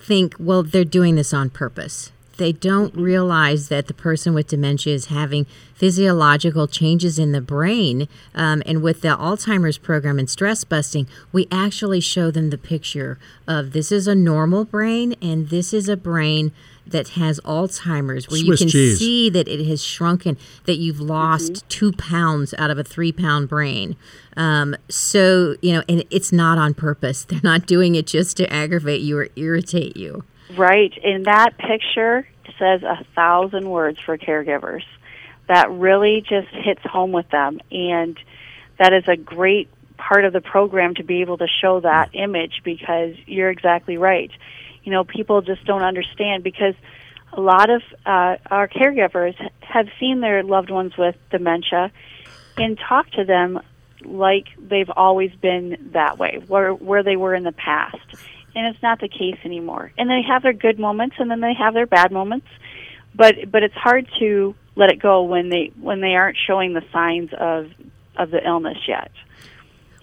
think 0.00 0.36
well 0.38 0.62
they're 0.62 0.84
doing 0.84 1.16
this 1.16 1.34
on 1.34 1.50
purpose. 1.50 2.12
They 2.40 2.52
don't 2.52 2.94
realize 2.96 3.68
that 3.68 3.86
the 3.86 3.92
person 3.92 4.32
with 4.32 4.46
dementia 4.46 4.94
is 4.94 5.06
having 5.06 5.44
physiological 5.74 6.66
changes 6.66 7.18
in 7.18 7.32
the 7.32 7.42
brain. 7.42 8.08
Um, 8.34 8.62
and 8.64 8.82
with 8.82 9.02
the 9.02 9.08
Alzheimer's 9.08 9.76
program 9.76 10.18
and 10.18 10.30
stress 10.30 10.64
busting, 10.64 11.06
we 11.32 11.46
actually 11.52 12.00
show 12.00 12.30
them 12.30 12.48
the 12.48 12.56
picture 12.56 13.18
of 13.46 13.72
this 13.72 13.92
is 13.92 14.08
a 14.08 14.14
normal 14.14 14.64
brain 14.64 15.14
and 15.20 15.50
this 15.50 15.74
is 15.74 15.86
a 15.86 15.98
brain 15.98 16.52
that 16.86 17.10
has 17.10 17.40
Alzheimer's, 17.40 18.26
where 18.30 18.40
Swiss 18.40 18.60
you 18.60 18.64
can 18.64 18.68
cheese. 18.68 18.98
see 18.98 19.28
that 19.28 19.46
it 19.46 19.66
has 19.66 19.84
shrunken, 19.84 20.38
that 20.64 20.76
you've 20.76 20.98
lost 20.98 21.52
mm-hmm. 21.52 21.68
two 21.68 21.92
pounds 21.92 22.54
out 22.56 22.70
of 22.70 22.78
a 22.78 22.84
three 22.84 23.12
pound 23.12 23.50
brain. 23.50 23.96
Um, 24.34 24.74
so, 24.88 25.56
you 25.60 25.74
know, 25.74 25.82
and 25.90 26.04
it's 26.10 26.32
not 26.32 26.56
on 26.56 26.72
purpose. 26.72 27.22
They're 27.28 27.40
not 27.44 27.66
doing 27.66 27.96
it 27.96 28.06
just 28.06 28.38
to 28.38 28.50
aggravate 28.50 29.02
you 29.02 29.18
or 29.18 29.28
irritate 29.36 29.98
you. 29.98 30.24
Right. 30.56 30.92
And 31.04 31.24
that 31.26 31.56
picture 31.58 32.26
says 32.60 32.84
a 32.84 33.04
thousand 33.16 33.68
words 33.68 33.98
for 33.98 34.16
caregivers. 34.16 34.84
That 35.48 35.68
really 35.72 36.20
just 36.20 36.48
hits 36.52 36.82
home 36.84 37.10
with 37.10 37.28
them. 37.30 37.60
And 37.72 38.16
that 38.78 38.92
is 38.92 39.04
a 39.08 39.16
great 39.16 39.68
part 39.96 40.24
of 40.24 40.32
the 40.32 40.40
program 40.40 40.94
to 40.94 41.02
be 41.02 41.22
able 41.22 41.38
to 41.38 41.48
show 41.60 41.80
that 41.80 42.10
image 42.14 42.62
because 42.64 43.16
you're 43.26 43.50
exactly 43.50 43.96
right. 43.96 44.30
You 44.84 44.92
know, 44.92 45.02
people 45.02 45.42
just 45.42 45.64
don't 45.64 45.82
understand 45.82 46.44
because 46.44 46.74
a 47.32 47.40
lot 47.40 47.68
of 47.70 47.82
uh, 48.06 48.36
our 48.50 48.68
caregivers 48.68 49.34
have 49.60 49.88
seen 49.98 50.20
their 50.20 50.42
loved 50.42 50.70
ones 50.70 50.96
with 50.96 51.16
dementia 51.30 51.90
and 52.56 52.78
talk 52.78 53.10
to 53.12 53.24
them 53.24 53.60
like 54.04 54.46
they've 54.58 54.90
always 54.90 55.32
been 55.32 55.90
that 55.92 56.18
way, 56.18 56.42
where 56.46 56.72
where 56.72 57.02
they 57.02 57.16
were 57.16 57.34
in 57.34 57.44
the 57.44 57.52
past. 57.52 57.98
And 58.54 58.66
it's 58.66 58.82
not 58.82 59.00
the 59.00 59.08
case 59.08 59.38
anymore. 59.44 59.92
And 59.96 60.10
they 60.10 60.22
have 60.26 60.42
their 60.42 60.52
good 60.52 60.78
moments 60.78 61.16
and 61.18 61.30
then 61.30 61.40
they 61.40 61.54
have 61.54 61.74
their 61.74 61.86
bad 61.86 62.12
moments. 62.12 62.46
But 63.14 63.50
but 63.50 63.62
it's 63.62 63.74
hard 63.74 64.08
to 64.20 64.54
let 64.76 64.90
it 64.90 65.00
go 65.00 65.22
when 65.22 65.48
they 65.48 65.72
when 65.80 66.00
they 66.00 66.14
aren't 66.14 66.36
showing 66.46 66.74
the 66.74 66.82
signs 66.92 67.30
of 67.38 67.70
of 68.16 68.30
the 68.30 68.44
illness 68.46 68.78
yet. 68.86 69.10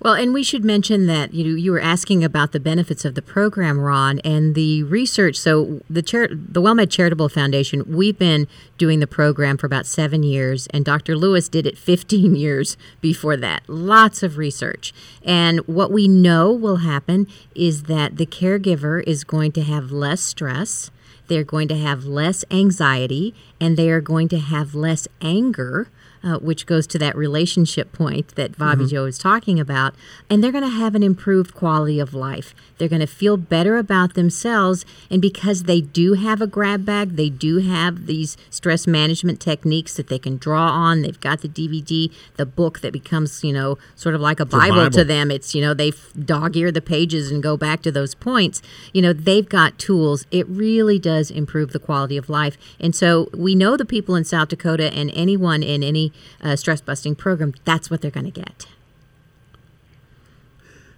Well, 0.08 0.16
and 0.16 0.34
we 0.34 0.41
should 0.41 0.64
mention 0.64 1.08
that 1.08 1.34
you 1.34 1.55
you 1.55 1.74
were 1.74 1.82
asking 1.82 2.24
about 2.24 2.53
the 2.53 2.62
benefits 2.62 3.03
of 3.03 3.14
the 3.14 3.22
program, 3.22 3.78
Ron, 3.78 4.20
and 4.20 4.55
the 4.55 4.84
research. 4.84 5.36
So 5.36 5.82
the 5.89 6.01
Char- 6.01 6.30
the 6.30 6.62
WellMed 6.62 6.89
Charitable 6.89 7.28
Foundation, 7.28 7.84
we've 7.86 8.18
been 8.18 8.47
doing 8.78 9.01
the 9.01 9.05
program 9.05 9.58
for 9.58 9.66
about 9.66 9.86
seven 9.86 10.24
years, 10.24 10.66
and 10.68 10.86
Dr. 10.86 11.18
Lewis 11.18 11.49
did 11.49 11.68
it 11.68 11.78
15 11.88 12.38
years 12.38 12.78
before 13.01 13.36
that. 13.36 13.64
Lots 13.68 14.24
of 14.24 14.38
research, 14.38 14.93
and 15.26 15.60
what 15.68 15.91
we 15.91 16.08
know 16.08 16.53
will 16.53 16.78
happen 16.78 17.28
is 17.53 17.84
that 17.84 18.16
the 18.16 18.26
caregiver 18.26 19.03
is 19.05 19.26
going 19.26 19.51
to 19.51 19.62
have 19.62 19.91
less 19.91 20.22
stress. 20.22 20.89
They're 21.28 21.43
going 21.43 21.68
to 21.68 21.78
have 21.78 22.05
less 22.05 22.45
anxiety 22.49 23.36
and 23.60 23.76
they 23.76 23.89
are 23.89 23.99
going 23.99 24.30
to 24.30 24.39
have 24.39 24.74
less 24.74 25.10
anger 25.22 25.89
uh, 26.28 26.38
which 26.39 26.65
goes 26.65 26.86
to 26.88 26.99
that 26.99 27.15
relationship 27.15 27.93
point 27.93 28.36
that 28.36 28.57
Bobby 28.57 28.82
mm-hmm. 28.82 28.89
Joe 28.89 29.05
is 29.05 29.17
talking 29.17 29.59
about. 29.59 29.95
And 30.30 30.43
they're 30.43 30.51
going 30.51 30.63
to 30.63 30.69
have 30.69 30.93
an 30.93 31.03
improved 31.03 31.53
quality 31.53 31.99
of 31.99 32.13
life. 32.13 32.53
They're 32.78 32.89
going 32.89 32.99
to 32.99 33.07
feel 33.07 33.38
better 33.38 33.78
about 33.78 34.13
themselves. 34.13 34.86
And 35.09 35.21
because 35.21 35.63
they 35.63 35.80
do 35.80 36.13
have 36.13 36.41
a 36.41 36.47
grab 36.47 36.86
bag, 36.86 37.15
they 37.15 37.30
do 37.30 37.59
have 37.59 38.07
these 38.07 38.36
stress 38.49 38.86
management 38.86 39.39
techniques 39.39 39.93
that 39.93 40.07
they 40.07 40.19
can 40.19 40.38
draw 40.38 40.67
on. 40.69 41.01
They've 41.01 41.19
got 41.19 41.41
the 41.41 41.47
DVD, 41.47 42.13
the 42.36 42.45
book 42.45 42.82
that 42.82 42.91
becomes, 42.91 43.43
you 43.43 43.53
know, 43.53 43.78
sort 43.95 44.13
of 44.13 44.19
like 44.19 44.39
a 44.39 44.45
Bible, 44.45 44.75
Bible, 44.75 44.91
to 44.91 45.03
them. 45.05 45.32
It's, 45.32 45.55
you 45.55 45.61
know, 45.61 45.73
they 45.73 45.93
dog 46.19 46.57
ear 46.57 46.71
the 46.71 46.82
pages 46.82 47.32
and 47.32 47.41
go 47.41 47.55
back 47.55 47.82
to 47.84 47.91
those 47.91 48.15
points. 48.15 48.61
You 48.91 49.01
know, 49.01 49.13
they've 49.13 49.47
got 49.47 49.80
tools. 49.80 50.25
It 50.32 50.47
really 50.49 50.99
does 50.99 51.32
improve 51.32 51.71
the 51.71 51.80
quality 51.80 52.17
of 52.17 52.30
life. 52.30 52.57
And 52.80 52.93
so 52.93 53.30
we 53.34 53.55
know 53.55 53.78
the 53.78 53.86
people 53.86 54.15
in 54.15 54.25
South 54.25 54.49
Dakota 54.49 54.93
and 54.93 55.09
anyone 55.13 55.63
in 55.63 55.84
any 55.84 56.11
uh, 56.41 56.55
stress 56.55 56.82
busting 56.82 57.15
program, 57.15 57.53
that's 57.65 57.89
what 57.89 58.01
they're 58.01 58.11
going 58.11 58.32
to 58.32 58.41
get. 58.41 58.68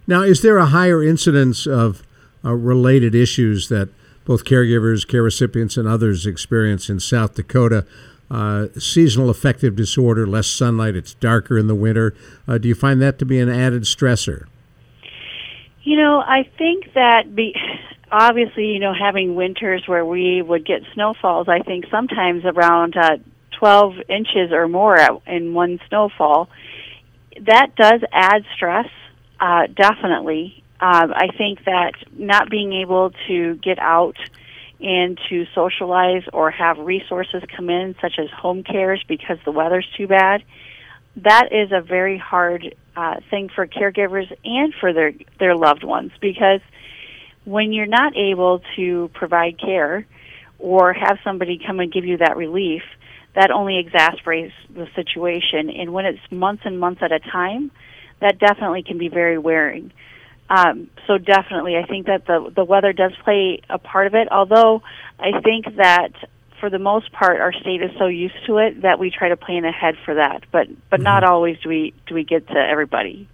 Now, 0.06 0.22
is 0.22 0.42
there 0.42 0.58
a 0.58 0.66
higher 0.66 1.02
incidence 1.02 1.66
of 1.66 2.02
uh, 2.44 2.52
related 2.54 3.14
issues 3.14 3.68
that 3.68 3.90
both 4.24 4.44
caregivers, 4.44 5.06
care 5.06 5.22
recipients, 5.22 5.76
and 5.76 5.86
others 5.86 6.26
experience 6.26 6.88
in 6.88 7.00
South 7.00 7.34
Dakota? 7.34 7.86
Uh, 8.30 8.68
seasonal 8.78 9.28
affective 9.28 9.74
disorder, 9.74 10.26
less 10.26 10.46
sunlight, 10.46 10.94
it's 10.94 11.14
darker 11.14 11.58
in 11.58 11.66
the 11.66 11.74
winter. 11.74 12.14
Uh, 12.46 12.58
do 12.58 12.68
you 12.68 12.74
find 12.76 13.02
that 13.02 13.18
to 13.18 13.24
be 13.24 13.40
an 13.40 13.48
added 13.48 13.82
stressor? 13.82 14.46
You 15.82 15.96
know, 15.96 16.20
I 16.20 16.48
think 16.56 16.92
that 16.94 17.34
be, 17.34 17.54
obviously, 18.12 18.66
you 18.66 18.78
know, 18.78 18.92
having 18.94 19.34
winters 19.34 19.82
where 19.86 20.04
we 20.04 20.42
would 20.42 20.64
get 20.64 20.82
snowfalls, 20.94 21.48
I 21.48 21.60
think 21.60 21.86
sometimes 21.90 22.44
around 22.44 22.96
uh, 22.96 23.16
12 23.60 23.94
inches 24.08 24.52
or 24.52 24.66
more 24.66 24.96
in 25.26 25.54
one 25.54 25.78
snowfall, 25.88 26.48
that 27.46 27.76
does 27.76 28.00
add 28.10 28.44
stress 28.56 28.88
uh, 29.38 29.66
definitely. 29.66 30.62
Uh, 30.80 31.08
I 31.14 31.28
think 31.36 31.64
that 31.64 31.92
not 32.12 32.50
being 32.50 32.72
able 32.72 33.12
to 33.28 33.54
get 33.56 33.78
out 33.78 34.16
and 34.80 35.18
to 35.28 35.46
socialize 35.54 36.22
or 36.32 36.50
have 36.50 36.78
resources 36.78 37.42
come 37.54 37.68
in, 37.68 37.94
such 38.00 38.18
as 38.18 38.30
home 38.30 38.62
cares, 38.62 39.04
because 39.06 39.36
the 39.44 39.52
weather's 39.52 39.86
too 39.96 40.06
bad, 40.06 40.42
that 41.16 41.52
is 41.52 41.70
a 41.70 41.82
very 41.82 42.16
hard 42.16 42.74
uh, 42.96 43.16
thing 43.30 43.50
for 43.54 43.66
caregivers 43.66 44.34
and 44.44 44.74
for 44.80 44.92
their 44.92 45.12
their 45.38 45.54
loved 45.54 45.84
ones 45.84 46.12
because 46.20 46.60
when 47.44 47.72
you're 47.72 47.86
not 47.86 48.16
able 48.16 48.62
to 48.76 49.10
provide 49.14 49.58
care 49.58 50.06
or 50.58 50.92
have 50.92 51.18
somebody 51.24 51.60
come 51.64 51.80
and 51.80 51.92
give 51.92 52.04
you 52.04 52.18
that 52.18 52.36
relief, 52.36 52.82
that 53.34 53.50
only 53.50 53.82
exacerbates 53.82 54.52
the 54.74 54.88
situation. 54.94 55.70
And 55.70 55.92
when 55.92 56.04
it's 56.04 56.20
months 56.30 56.62
and 56.64 56.78
months 56.80 57.02
at 57.02 57.12
a 57.12 57.20
time, 57.20 57.70
that 58.20 58.38
definitely 58.38 58.82
can 58.82 58.98
be 58.98 59.08
very 59.08 59.38
wearing. 59.38 59.92
Um, 60.48 60.90
so 61.06 61.16
definitely, 61.16 61.76
I 61.76 61.86
think 61.86 62.06
that 62.06 62.26
the 62.26 62.52
the 62.54 62.64
weather 62.64 62.92
does 62.92 63.12
play 63.22 63.60
a 63.70 63.78
part 63.78 64.08
of 64.08 64.14
it. 64.14 64.28
Although 64.32 64.82
I 65.18 65.40
think 65.40 65.76
that 65.76 66.10
for 66.58 66.68
the 66.68 66.78
most 66.78 67.12
part, 67.12 67.40
our 67.40 67.52
state 67.52 67.82
is 67.82 67.90
so 67.98 68.06
used 68.06 68.34
to 68.46 68.58
it 68.58 68.82
that 68.82 68.98
we 68.98 69.10
try 69.10 69.28
to 69.28 69.36
plan 69.36 69.64
ahead 69.64 69.94
for 70.04 70.14
that. 70.16 70.42
But 70.50 70.66
but 70.90 70.96
mm-hmm. 70.98 71.04
not 71.04 71.24
always 71.24 71.58
do 71.60 71.68
we 71.68 71.94
do 72.06 72.14
we 72.14 72.24
get 72.24 72.48
to 72.48 72.58
everybody. 72.58 73.28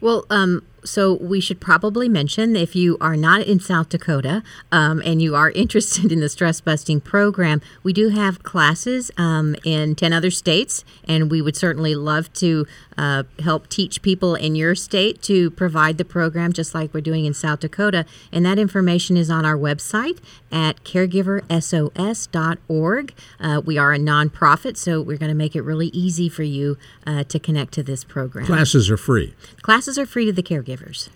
Well, 0.00 0.24
um, 0.30 0.62
so 0.88 1.14
we 1.14 1.40
should 1.40 1.60
probably 1.60 2.08
mention 2.08 2.56
if 2.56 2.74
you 2.74 2.96
are 3.00 3.16
not 3.16 3.42
in 3.42 3.60
South 3.60 3.90
Dakota 3.90 4.42
um, 4.72 5.02
and 5.04 5.20
you 5.20 5.34
are 5.34 5.50
interested 5.52 6.10
in 6.10 6.20
the 6.20 6.28
stress 6.28 6.60
busting 6.60 7.00
program, 7.00 7.60
we 7.82 7.92
do 7.92 8.08
have 8.08 8.42
classes 8.42 9.10
um, 9.16 9.54
in 9.64 9.94
10 9.94 10.12
other 10.12 10.30
states, 10.30 10.84
and 11.06 11.30
we 11.30 11.42
would 11.42 11.56
certainly 11.56 11.94
love 11.94 12.32
to 12.34 12.66
uh, 12.96 13.22
help 13.40 13.68
teach 13.68 14.00
people 14.02 14.34
in 14.34 14.56
your 14.56 14.74
state 14.74 15.22
to 15.22 15.50
provide 15.52 15.96
the 15.98 16.04
program 16.04 16.52
just 16.52 16.74
like 16.74 16.92
we're 16.92 17.00
doing 17.00 17.24
in 17.24 17.32
South 17.34 17.60
Dakota. 17.60 18.04
And 18.32 18.44
that 18.44 18.58
information 18.58 19.16
is 19.16 19.30
on 19.30 19.44
our 19.44 19.56
website 19.56 20.18
at 20.50 20.82
caregiversos.org. 20.84 23.14
Uh, 23.38 23.62
we 23.64 23.78
are 23.78 23.92
a 23.92 23.98
nonprofit, 23.98 24.76
so 24.76 25.00
we're 25.00 25.18
going 25.18 25.30
to 25.30 25.36
make 25.36 25.54
it 25.54 25.62
really 25.62 25.88
easy 25.88 26.28
for 26.28 26.42
you 26.42 26.76
uh, 27.06 27.22
to 27.24 27.38
connect 27.38 27.72
to 27.74 27.82
this 27.82 28.04
program. 28.04 28.46
Classes 28.46 28.90
are 28.90 28.96
free. 28.96 29.34
Classes 29.62 29.98
are 29.98 30.06
free 30.06 30.24
to 30.24 30.32
the 30.32 30.42
caregiver 30.42 30.77
caregivers. 30.78 31.08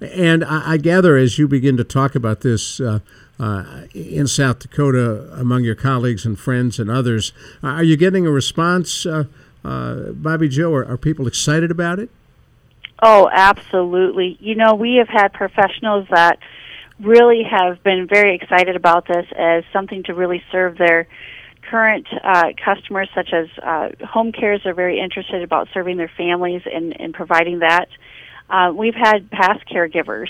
And 0.00 0.44
I, 0.44 0.72
I 0.72 0.76
gather 0.76 1.16
as 1.16 1.38
you 1.38 1.48
begin 1.48 1.76
to 1.78 1.84
talk 1.84 2.14
about 2.14 2.40
this 2.40 2.80
uh, 2.80 3.00
uh, 3.38 3.82
in 3.94 4.26
South 4.26 4.58
Dakota 4.58 5.30
among 5.34 5.64
your 5.64 5.74
colleagues 5.74 6.26
and 6.26 6.38
friends 6.38 6.78
and 6.78 6.90
others, 6.90 7.32
are 7.62 7.82
you 7.82 7.96
getting 7.96 8.26
a 8.26 8.30
response, 8.30 9.06
uh, 9.06 9.24
uh, 9.64 10.12
Bobby 10.12 10.48
Joe? 10.48 10.72
Are, 10.74 10.86
are 10.86 10.96
people 10.96 11.26
excited 11.26 11.70
about 11.70 11.98
it? 11.98 12.10
Oh, 13.02 13.28
absolutely. 13.30 14.38
You 14.40 14.54
know, 14.54 14.74
we 14.74 14.96
have 14.96 15.08
had 15.08 15.32
professionals 15.32 16.06
that 16.10 16.38
really 16.98 17.42
have 17.42 17.82
been 17.82 18.06
very 18.08 18.34
excited 18.34 18.74
about 18.74 19.06
this 19.06 19.26
as 19.36 19.64
something 19.70 20.02
to 20.04 20.14
really 20.14 20.42
serve 20.50 20.78
their 20.78 21.06
current 21.70 22.06
uh, 22.24 22.52
customers, 22.64 23.08
such 23.14 23.30
as 23.32 23.48
uh, 23.62 23.88
home 24.06 24.32
cares, 24.32 24.64
are 24.64 24.72
very 24.72 24.98
interested 24.98 25.42
about 25.42 25.68
serving 25.74 25.96
their 25.96 26.10
families 26.16 26.62
and, 26.72 26.98
and 26.98 27.12
providing 27.12 27.58
that. 27.58 27.88
Uh, 28.48 28.72
we've 28.74 28.94
had 28.94 29.30
past 29.30 29.64
caregivers 29.68 30.28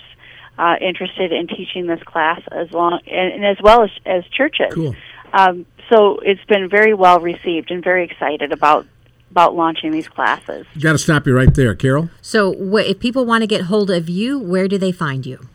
uh, 0.58 0.76
interested 0.80 1.32
in 1.32 1.46
teaching 1.48 1.86
this 1.86 2.02
class 2.02 2.40
as 2.50 2.70
long 2.72 3.00
and, 3.06 3.34
and 3.34 3.44
as 3.44 3.58
well 3.62 3.82
as 3.84 3.90
as 4.06 4.24
churches. 4.26 4.72
Cool. 4.72 4.96
Um, 5.32 5.66
so 5.90 6.18
it's 6.22 6.44
been 6.44 6.68
very 6.68 6.94
well 6.94 7.20
received 7.20 7.70
and 7.70 7.82
very 7.84 8.04
excited 8.04 8.52
about 8.52 8.86
about 9.30 9.54
launching 9.54 9.90
these 9.90 10.08
classes. 10.08 10.66
You 10.74 10.80
got 10.80 10.92
to 10.92 10.98
stop 10.98 11.26
you 11.26 11.36
right 11.36 11.52
there, 11.52 11.74
Carol. 11.74 12.10
So, 12.22 12.52
wh- 12.52 12.88
if 12.88 13.00
people 13.00 13.26
want 13.26 13.42
to 13.42 13.46
get 13.46 13.62
hold 13.62 13.90
of 13.90 14.08
you, 14.08 14.38
where 14.38 14.68
do 14.68 14.78
they 14.78 14.92
find 14.92 15.26
you? 15.26 15.48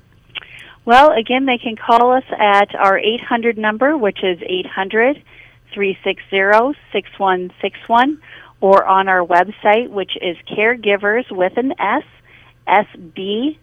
Well, 0.86 1.12
again, 1.12 1.46
they 1.46 1.58
can 1.58 1.76
call 1.76 2.12
us 2.12 2.24
at 2.38 2.76
our 2.76 2.98
800 2.98 3.58
number, 3.58 3.98
which 3.98 4.24
is 4.24 4.40
800 4.42 5.24
360 5.74 6.80
6161, 6.92 8.22
or 8.60 8.86
on 8.86 9.08
our 9.08 9.26
website, 9.26 9.90
which 9.90 10.12
is 10.22 10.38
caregivers 10.50 11.32
with 11.32 11.58
an 11.58 11.74
S 11.80 12.04
sd.org. 12.68 13.58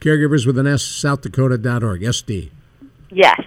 Caregivers 0.00 0.46
with 0.46 0.58
an 0.58 0.66
S, 0.66 0.82
southdakota.org, 0.82 2.02
SD. 2.02 2.50
Yes. 3.10 3.40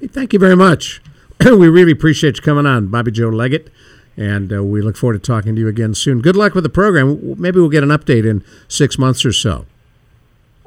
Hey, 0.00 0.06
thank 0.08 0.32
you 0.32 0.38
very 0.38 0.56
much. 0.56 1.00
we 1.44 1.68
really 1.68 1.92
appreciate 1.92 2.36
you 2.36 2.42
coming 2.42 2.66
on, 2.66 2.88
Bobby 2.88 3.10
Joe 3.10 3.28
Leggett, 3.28 3.70
and 4.16 4.52
uh, 4.52 4.62
we 4.62 4.82
look 4.82 4.96
forward 4.96 5.14
to 5.14 5.18
talking 5.26 5.54
to 5.54 5.60
you 5.60 5.68
again 5.68 5.94
soon. 5.94 6.20
Good 6.20 6.36
luck 6.36 6.54
with 6.54 6.64
the 6.64 6.70
program. 6.70 7.40
Maybe 7.40 7.60
we'll 7.60 7.68
get 7.68 7.82
an 7.82 7.90
update 7.90 8.28
in 8.28 8.44
six 8.68 8.98
months 8.98 9.24
or 9.24 9.32
so. 9.32 9.66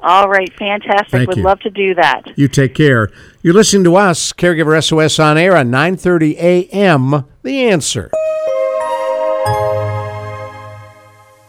All 0.00 0.28
right, 0.28 0.52
fantastic. 0.56 1.10
Thank 1.10 1.28
Would 1.28 1.38
you. 1.38 1.42
love 1.42 1.60
to 1.60 1.70
do 1.70 1.94
that. 1.96 2.22
You 2.36 2.46
take 2.46 2.74
care. 2.74 3.10
You're 3.42 3.54
listening 3.54 3.84
to 3.84 3.96
us, 3.96 4.32
Caregiver 4.32 4.82
SOS 4.82 5.18
on 5.18 5.36
air 5.36 5.56
on 5.56 5.70
9:30 5.70 6.36
a.m. 6.36 7.24
The 7.42 7.64
answer. 7.64 8.10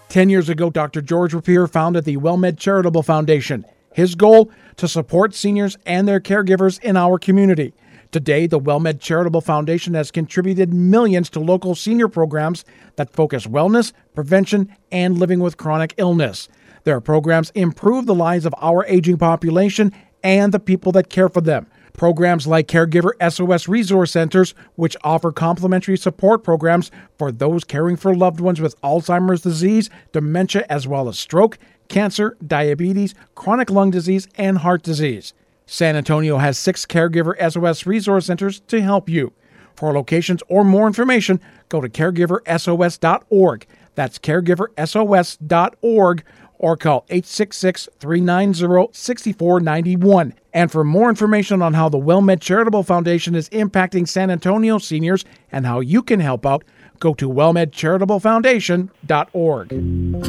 Ten 0.10 0.28
years 0.28 0.50
ago, 0.50 0.72
Dr. 0.72 1.04
George 1.04 1.36
Rapier 1.36 1.68
founded 1.68 2.04
the 2.04 2.18
WellMed 2.18 2.58
Charitable 2.58 3.04
Foundation. 3.04 3.64
His 3.94 4.16
goal 4.16 4.50
to 4.78 4.88
support 4.88 5.36
seniors 5.36 5.78
and 5.86 6.08
their 6.08 6.20
caregivers 6.20 6.82
in 6.82 6.98
our 6.98 7.20
community. 7.20 7.76
Today, 8.12 8.48
the 8.48 8.60
WellMed 8.60 9.00
Charitable 9.00 9.42
Foundation 9.42 9.94
has 9.94 10.10
contributed 10.10 10.74
millions 10.74 11.30
to 11.30 11.40
local 11.40 11.76
senior 11.76 12.08
programs 12.08 12.66
that 12.96 13.12
focus 13.12 13.46
wellness, 13.46 13.94
prevention, 14.16 14.76
and 14.92 15.20
living 15.20 15.42
with 15.42 15.58
chronic 15.58 15.94
illness. 15.98 16.50
Their 16.86 17.02
programs 17.02 17.52
improve 17.52 18.08
the 18.08 18.16
lives 18.16 18.48
of 18.48 18.56
our 18.58 18.84
aging 18.88 19.20
population 19.20 19.94
and 20.24 20.52
the 20.52 20.60
people 20.60 20.92
that 20.94 21.10
care 21.10 21.30
for 21.30 21.42
them. 21.42 21.68
Programs 22.00 22.48
like 22.48 22.68
Caregiver 22.70 23.12
SOS 23.30 23.68
Resource 23.68 24.14
Centers, 24.14 24.56
which 24.76 24.96
offer 25.04 25.34
complimentary 25.34 25.98
support 25.98 26.46
programs 26.46 26.92
for 27.18 27.30
those 27.30 27.66
caring 27.66 27.98
for 27.98 28.16
loved 28.16 28.40
ones 28.40 28.62
with 28.62 28.80
Alzheimer's 28.80 29.42
disease, 29.42 29.90
dementia, 30.14 30.66
as 30.70 30.88
well 30.88 31.10
as 31.10 31.20
stroke, 31.20 31.58
cancer, 31.90 32.38
diabetes, 32.48 33.16
chronic 33.36 33.70
lung 33.70 33.92
disease, 33.92 34.30
and 34.36 34.60
heart 34.60 34.82
disease. 34.82 35.34
San 35.66 35.98
Antonio 35.98 36.38
has 36.38 36.58
six 36.58 36.86
Caregiver 36.86 37.36
SOS 37.52 37.86
Resource 37.86 38.28
Centers 38.28 38.62
to 38.62 38.82
help 38.82 39.10
you. 39.10 39.34
For 39.76 39.92
locations 39.92 40.42
or 40.48 40.64
more 40.64 40.88
information, 40.88 41.42
go 41.68 41.82
to 41.82 41.90
caregiversos.org. 41.90 43.66
That's 43.96 44.20
caregiversos.org 44.20 46.24
or 46.60 46.78
call 46.78 47.06
866 47.10 47.90
390 48.00 48.94
6491. 48.94 50.36
And 50.54 50.72
for 50.72 50.84
more 50.84 51.10
information 51.10 51.64
on 51.64 51.74
how 51.74 51.90
the 51.90 51.98
WellMed 51.98 52.42
Charitable 52.42 52.84
Foundation 52.84 53.34
is 53.34 53.50
impacting 53.50 54.08
San 54.08 54.30
Antonio 54.30 54.78
seniors 54.78 55.26
and 55.52 55.66
how 55.66 55.80
you 55.80 56.04
can 56.04 56.20
help 56.20 56.46
out, 56.46 56.64
go 57.00 57.16
to 57.16 57.28
wellmedcharitablefoundation.org. 57.30 60.20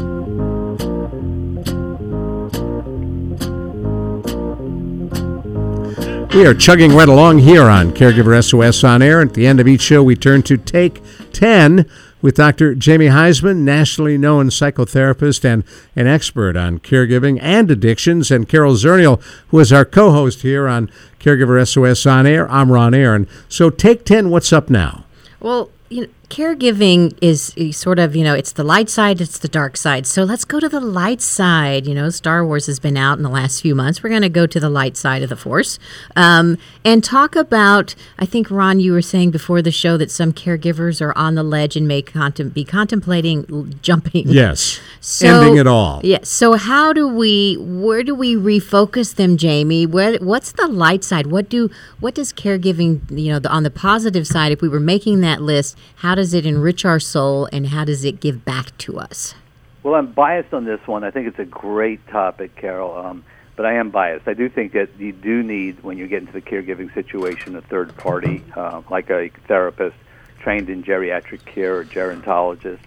We 6.33 6.47
are 6.47 6.55
chugging 6.55 6.95
right 6.95 7.09
along 7.09 7.41
here 7.41 7.65
on 7.65 7.93
Caregiver 7.93 8.43
SOS 8.43 8.85
on 8.85 9.03
air. 9.03 9.21
At 9.21 9.35
the 9.35 9.49
end 9.49 9.59
of 9.59 9.67
each 9.67 9.81
show, 9.81 10.05
we 10.05 10.15
turn 10.15 10.45
to 10.45 10.57
Take 10.57 11.03
10 11.33 11.91
with 12.23 12.37
Dr. 12.37 12.75
Jamie 12.75 13.07
Huysman, 13.07 13.59
nationally 13.59 14.19
known 14.19 14.49
psychotherapist 14.49 15.45
and 15.45 15.65
an 15.97 16.07
expert 16.07 16.57
on 16.57 16.79
caregiving 16.79 17.39
and 17.41 17.71
addictions, 17.71 18.31
and 18.31 18.49
Carol 18.49 18.75
Zernial, 18.75 19.23
who 19.49 19.59
is 19.59 19.73
our 19.73 19.85
co 19.85 20.13
host 20.13 20.43
here 20.43 20.69
on 20.69 20.91
Caregiver 21.19 21.67
SOS 21.67 22.07
on 22.07 22.27
air. 22.27 22.51
I'm 22.51 22.71
Ron 22.73 22.95
Aaron. 22.95 23.27
So, 23.49 23.71
Take 23.71 24.05
10, 24.05 24.31
what's 24.31 24.53
up 24.53 24.71
now? 24.71 25.05
Well, 25.41 25.71
you 25.89 26.03
know, 26.03 26.09
caregiving 26.31 27.19
is 27.21 27.53
sort 27.77 27.99
of, 27.99 28.17
you 28.17 28.25
know, 28.25 28.35
it's 28.35 28.53
the 28.53 28.65
light 28.65 28.89
side, 28.89 29.21
it's 29.21 29.39
the 29.39 29.49
dark 29.49 29.77
side. 29.77 30.07
So 30.07 30.23
let's 30.23 30.45
go 30.45 30.61
to 30.61 30.69
the 30.69 30.81
light 30.81 31.21
side. 31.21 31.87
You 31.87 31.95
know, 31.95 32.09
Star 32.09 32.47
Wars 32.47 32.67
has 32.67 32.79
been 32.79 32.97
out 32.97 33.19
in 33.19 33.23
the 33.23 33.29
last 33.31 33.61
few 33.61 33.75
months. 33.75 34.03
We're 34.03 34.11
going 34.11 34.23
to 34.23 34.29
go 34.29 34.47
to 34.47 34.61
the 34.61 34.71
light 34.71 34.97
side 34.97 35.23
of 35.23 35.29
the 35.29 35.37
Force 35.37 35.79
um, 36.17 36.57
and 36.85 37.05
talk 37.05 37.37
about. 37.37 37.95
I 38.19 38.25
think, 38.25 38.51
Ron, 38.51 38.81
you 38.81 38.93
were 38.93 39.03
saying 39.03 39.33
before 39.33 39.61
the 39.61 39.73
show 39.73 39.97
that 39.97 40.11
some 40.11 40.33
caregivers 40.33 41.03
are 41.03 41.17
on 41.19 41.35
the 41.35 41.43
ledge 41.43 41.77
and 41.77 41.87
may 41.87 42.01
contem- 42.03 42.55
be 42.55 42.65
contemplating 42.65 43.79
jumping. 43.83 44.29
Yes. 44.29 44.81
So, 45.01 45.27
Ending 45.27 45.57
it 45.57 45.67
all. 45.67 46.01
Yes. 46.05 46.29
So 46.29 46.55
how 46.55 46.93
do 46.93 47.09
we? 47.09 47.57
Where 47.59 48.03
do 48.03 48.15
we 48.15 48.37
refocus 48.37 49.17
them, 49.17 49.37
Jamie? 49.37 49.85
Where? 49.87 50.17
What's 50.19 50.53
the 50.53 50.69
light 50.69 51.03
side? 51.03 51.27
What 51.27 51.49
do? 51.49 51.71
What 51.99 52.15
does 52.15 52.33
caregiving? 52.33 53.01
You 53.11 53.33
know, 53.33 53.39
the, 53.41 53.51
on 53.51 53.65
the 53.65 53.71
positive 53.71 54.27
side, 54.27 54.53
if 54.53 54.63
we 54.63 54.69
were 54.69 54.79
making 54.79 55.21
that 55.23 55.43
list, 55.43 55.77
how 55.97 56.15
does 56.21 56.35
it 56.35 56.45
enrich 56.45 56.85
our 56.85 57.01
soul, 57.01 57.49
and 57.51 57.69
how 57.69 57.83
does 57.83 58.05
it 58.05 58.21
give 58.21 58.45
back 58.45 58.77
to 58.77 58.99
us? 58.99 59.35
Well, 59.83 59.95
I'm 59.95 60.13
biased 60.13 60.53
on 60.53 60.67
this 60.67 60.87
one. 60.87 61.03
I 61.03 61.11
think 61.11 61.27
it's 61.27 61.39
a 61.39 61.47
great 61.47 62.07
topic, 62.09 62.55
Carol. 62.57 62.95
Um, 62.95 63.25
but 63.57 63.65
I 63.65 63.73
am 63.75 63.89
biased. 63.89 64.29
I 64.29 64.35
do 64.35 64.51
think 64.51 64.73
that 64.75 64.91
you 64.99 65.13
do 65.13 65.43
need, 65.43 65.83
when 65.83 65.97
you 65.97 66.07
get 66.07 66.21
into 66.21 66.33
the 66.33 66.43
caregiving 66.43 66.93
situation, 66.93 67.57
a 67.57 67.63
third 67.63 67.97
party, 67.97 68.45
uh, 68.55 68.83
like 68.91 69.09
a 69.09 69.31
therapist 69.49 69.97
trained 70.41 70.69
in 70.69 70.83
geriatric 70.83 71.45
care 71.47 71.77
or 71.77 71.85
gerontologist, 71.87 72.81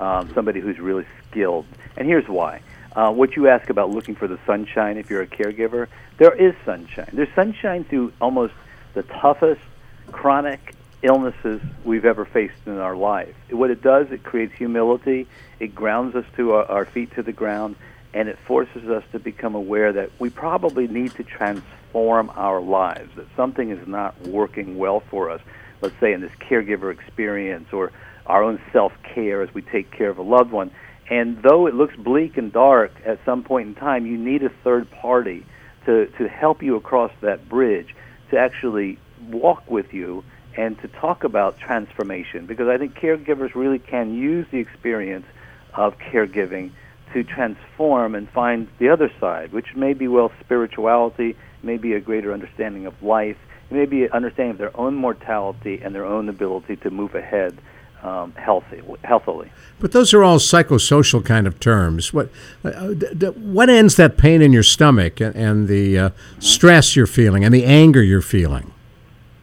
um, 0.00 0.32
somebody 0.34 0.58
who's 0.58 0.80
really 0.80 1.06
skilled. 1.28 1.66
And 1.96 2.08
here's 2.08 2.28
why. 2.28 2.60
Uh, 2.96 3.12
what 3.12 3.36
you 3.36 3.46
ask 3.46 3.70
about 3.70 3.90
looking 3.90 4.16
for 4.16 4.26
the 4.26 4.38
sunshine 4.46 4.96
if 4.96 5.10
you're 5.10 5.22
a 5.22 5.28
caregiver, 5.28 5.86
there 6.18 6.34
is 6.34 6.54
sunshine. 6.64 7.10
There's 7.12 7.32
sunshine 7.36 7.84
through 7.84 8.12
almost 8.20 8.54
the 8.94 9.04
toughest 9.04 9.62
chronic 10.10 10.74
illnesses 11.02 11.60
we've 11.84 12.04
ever 12.04 12.24
faced 12.24 12.66
in 12.66 12.78
our 12.78 12.96
life. 12.96 13.34
What 13.50 13.70
it 13.70 13.82
does, 13.82 14.10
it 14.10 14.22
creates 14.22 14.54
humility, 14.54 15.26
it 15.58 15.74
grounds 15.74 16.14
us 16.14 16.24
to 16.36 16.52
our, 16.52 16.64
our 16.66 16.84
feet 16.84 17.14
to 17.14 17.22
the 17.22 17.32
ground, 17.32 17.76
and 18.12 18.28
it 18.28 18.38
forces 18.46 18.88
us 18.88 19.04
to 19.12 19.18
become 19.18 19.54
aware 19.54 19.92
that 19.92 20.10
we 20.18 20.30
probably 20.30 20.88
need 20.88 21.12
to 21.14 21.24
transform 21.24 22.30
our 22.34 22.60
lives, 22.60 23.10
that 23.16 23.26
something 23.36 23.70
is 23.70 23.86
not 23.86 24.20
working 24.22 24.76
well 24.76 25.00
for 25.00 25.30
us, 25.30 25.40
let's 25.80 25.98
say 26.00 26.12
in 26.12 26.20
this 26.20 26.32
caregiver 26.40 26.92
experience 26.92 27.72
or 27.72 27.92
our 28.26 28.42
own 28.42 28.60
self 28.72 28.92
care 29.02 29.42
as 29.42 29.52
we 29.54 29.62
take 29.62 29.90
care 29.90 30.10
of 30.10 30.18
a 30.18 30.22
loved 30.22 30.50
one. 30.50 30.70
And 31.08 31.42
though 31.42 31.66
it 31.66 31.74
looks 31.74 31.96
bleak 31.96 32.36
and 32.36 32.52
dark 32.52 32.92
at 33.04 33.18
some 33.24 33.42
point 33.42 33.68
in 33.68 33.74
time, 33.74 34.06
you 34.06 34.16
need 34.16 34.44
a 34.44 34.50
third 34.62 34.88
party 34.90 35.44
to, 35.86 36.06
to 36.18 36.28
help 36.28 36.62
you 36.62 36.76
across 36.76 37.10
that 37.20 37.48
bridge, 37.48 37.94
to 38.30 38.38
actually 38.38 38.98
walk 39.28 39.68
with 39.68 39.92
you 39.92 40.24
and 40.56 40.78
to 40.80 40.88
talk 40.88 41.24
about 41.24 41.58
transformation 41.58 42.46
because 42.46 42.68
I 42.68 42.78
think 42.78 42.94
caregivers 42.94 43.54
really 43.54 43.78
can 43.78 44.14
use 44.14 44.46
the 44.50 44.58
experience 44.58 45.26
of 45.74 45.98
caregiving 45.98 46.72
to 47.12 47.24
transform 47.24 48.14
and 48.14 48.28
find 48.30 48.68
the 48.78 48.88
other 48.88 49.10
side, 49.20 49.52
which 49.52 49.74
may 49.74 49.94
be 49.94 50.08
well 50.08 50.32
spirituality, 50.40 51.36
may 51.62 51.76
be 51.76 51.94
a 51.94 52.00
greater 52.00 52.32
understanding 52.32 52.86
of 52.86 53.02
life, 53.02 53.36
may 53.70 53.86
be 53.86 54.04
an 54.04 54.12
understanding 54.12 54.52
of 54.52 54.58
their 54.58 54.76
own 54.76 54.94
mortality 54.94 55.80
and 55.82 55.94
their 55.94 56.04
own 56.04 56.28
ability 56.28 56.76
to 56.76 56.90
move 56.90 57.14
ahead 57.14 57.58
um, 58.02 58.32
healthy, 58.32 58.82
healthily. 59.04 59.50
But 59.78 59.92
those 59.92 60.14
are 60.14 60.22
all 60.24 60.38
psychosocial 60.38 61.24
kind 61.24 61.46
of 61.46 61.60
terms. 61.60 62.12
What 62.14 62.30
uh, 62.64 62.94
d- 62.94 63.06
d- 63.16 63.26
what 63.26 63.68
ends 63.68 63.96
that 63.96 64.16
pain 64.16 64.40
in 64.40 64.52
your 64.52 64.62
stomach 64.62 65.20
and, 65.20 65.36
and 65.36 65.68
the 65.68 65.98
uh, 65.98 66.10
stress 66.38 66.96
you're 66.96 67.06
feeling 67.06 67.44
and 67.44 67.52
the 67.52 67.64
anger 67.64 68.02
you're 68.02 68.22
feeling? 68.22 68.72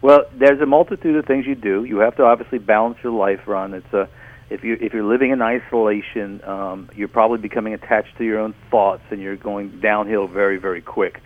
Well, 0.00 0.26
there's 0.32 0.60
a 0.60 0.66
multitude 0.66 1.16
of 1.16 1.26
things 1.26 1.46
you 1.46 1.56
do. 1.56 1.84
You 1.84 1.98
have 1.98 2.16
to 2.16 2.24
obviously 2.24 2.58
balance 2.58 2.98
your 3.02 3.12
life, 3.12 3.40
Ron. 3.46 3.74
It's 3.74 3.92
a 3.92 4.08
if 4.50 4.64
you 4.64 4.78
if 4.80 4.94
you're 4.94 5.04
living 5.04 5.30
in 5.30 5.42
isolation, 5.42 6.42
um, 6.44 6.88
you're 6.94 7.08
probably 7.08 7.38
becoming 7.38 7.74
attached 7.74 8.16
to 8.18 8.24
your 8.24 8.38
own 8.38 8.54
thoughts, 8.70 9.02
and 9.10 9.20
you're 9.20 9.36
going 9.36 9.80
downhill 9.80 10.26
very 10.28 10.56
very 10.58 10.80
quick. 10.80 11.20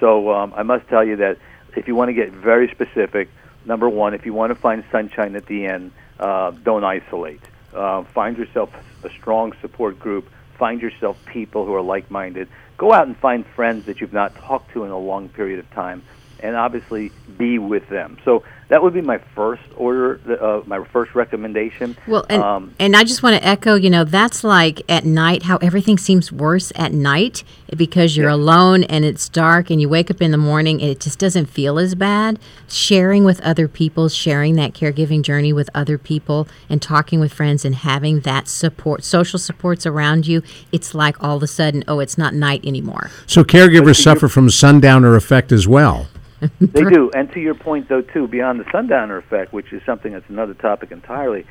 So 0.00 0.30
um, 0.32 0.54
I 0.56 0.62
must 0.62 0.88
tell 0.88 1.04
you 1.04 1.16
that 1.16 1.38
if 1.76 1.86
you 1.86 1.94
want 1.94 2.08
to 2.08 2.14
get 2.14 2.32
very 2.32 2.68
specific, 2.70 3.28
number 3.64 3.88
one, 3.88 4.14
if 4.14 4.24
you 4.24 4.32
want 4.32 4.50
to 4.50 4.54
find 4.54 4.84
sunshine 4.90 5.36
at 5.36 5.46
the 5.46 5.66
end, 5.66 5.92
uh, 6.18 6.50
don't 6.50 6.84
isolate. 6.84 7.42
Uh, 7.72 8.04
find 8.04 8.38
yourself 8.38 8.72
a 9.02 9.10
strong 9.10 9.52
support 9.60 9.98
group. 9.98 10.30
Find 10.58 10.80
yourself 10.80 11.18
people 11.26 11.66
who 11.66 11.74
are 11.74 11.82
like-minded. 11.82 12.48
Go 12.76 12.92
out 12.92 13.06
and 13.06 13.16
find 13.16 13.44
friends 13.44 13.86
that 13.86 14.00
you've 14.00 14.12
not 14.12 14.34
talked 14.36 14.72
to 14.72 14.84
in 14.84 14.90
a 14.90 14.98
long 14.98 15.28
period 15.28 15.58
of 15.58 15.68
time 15.72 16.02
and 16.44 16.56
obviously 16.56 17.10
be 17.38 17.58
with 17.58 17.88
them. 17.88 18.18
So 18.22 18.44
that 18.68 18.82
would 18.82 18.92
be 18.92 19.00
my 19.00 19.18
first 19.34 19.62
order, 19.76 20.20
uh, 20.40 20.62
my 20.66 20.84
first 20.84 21.14
recommendation. 21.14 21.96
Well, 22.06 22.26
and, 22.28 22.42
um, 22.42 22.74
and 22.78 22.94
I 22.94 23.04
just 23.04 23.22
want 23.22 23.36
to 23.36 23.46
echo, 23.46 23.76
you 23.76 23.88
know, 23.88 24.04
that's 24.04 24.44
like 24.44 24.82
at 24.88 25.06
night, 25.06 25.44
how 25.44 25.56
everything 25.58 25.96
seems 25.96 26.30
worse 26.30 26.70
at 26.76 26.92
night 26.92 27.44
because 27.74 28.16
you're 28.16 28.28
yeah. 28.28 28.34
alone 28.34 28.84
and 28.84 29.06
it's 29.06 29.28
dark 29.28 29.70
and 29.70 29.80
you 29.80 29.88
wake 29.88 30.10
up 30.10 30.20
in 30.20 30.32
the 30.32 30.38
morning 30.38 30.82
and 30.82 30.90
it 30.90 31.00
just 31.00 31.18
doesn't 31.18 31.46
feel 31.46 31.78
as 31.78 31.94
bad. 31.94 32.38
Sharing 32.68 33.24
with 33.24 33.40
other 33.40 33.66
people, 33.66 34.10
sharing 34.10 34.54
that 34.56 34.74
caregiving 34.74 35.22
journey 35.22 35.52
with 35.52 35.70
other 35.74 35.96
people 35.96 36.46
and 36.68 36.82
talking 36.82 37.20
with 37.20 37.32
friends 37.32 37.64
and 37.64 37.74
having 37.74 38.20
that 38.20 38.48
support, 38.48 39.02
social 39.02 39.38
supports 39.38 39.86
around 39.86 40.26
you, 40.26 40.42
it's 40.72 40.94
like 40.94 41.22
all 41.24 41.36
of 41.36 41.42
a 41.42 41.46
sudden, 41.46 41.84
oh, 41.88 42.00
it's 42.00 42.18
not 42.18 42.34
night 42.34 42.64
anymore. 42.66 43.10
So 43.26 43.44
caregivers 43.44 44.02
suffer 44.02 44.28
from 44.28 44.50
sundowner 44.50 45.16
effect 45.16 45.50
as 45.50 45.66
well 45.66 46.08
they 46.60 46.84
do. 46.84 47.10
And 47.14 47.30
to 47.32 47.40
your 47.40 47.54
point, 47.54 47.88
though, 47.88 48.02
too, 48.02 48.28
beyond 48.28 48.60
the 48.60 48.70
sundowner 48.70 49.16
effect, 49.16 49.52
which 49.52 49.72
is 49.72 49.82
something 49.84 50.12
that's 50.12 50.28
another 50.28 50.54
topic 50.54 50.90
entirely, 50.90 51.46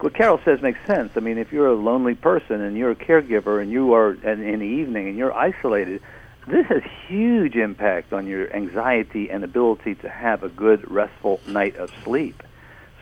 what 0.00 0.14
Carol 0.14 0.40
says 0.44 0.60
makes 0.60 0.78
sense. 0.86 1.12
I 1.16 1.20
mean, 1.20 1.38
if 1.38 1.52
you're 1.52 1.68
a 1.68 1.74
lonely 1.74 2.14
person 2.14 2.60
and 2.60 2.76
you're 2.76 2.90
a 2.90 2.96
caregiver 2.96 3.62
and 3.62 3.70
you 3.70 3.94
are 3.94 4.12
in, 4.12 4.58
the 4.58 4.66
evening 4.66 5.08
and 5.08 5.16
you're 5.16 5.32
isolated, 5.32 6.02
this 6.46 6.66
has 6.66 6.82
huge 7.08 7.56
impact 7.56 8.12
on 8.12 8.26
your 8.26 8.52
anxiety 8.54 9.30
and 9.30 9.42
ability 9.42 9.94
to 9.96 10.08
have 10.08 10.42
a 10.42 10.48
good, 10.48 10.88
restful 10.90 11.40
night 11.46 11.76
of 11.76 11.90
sleep. 12.04 12.42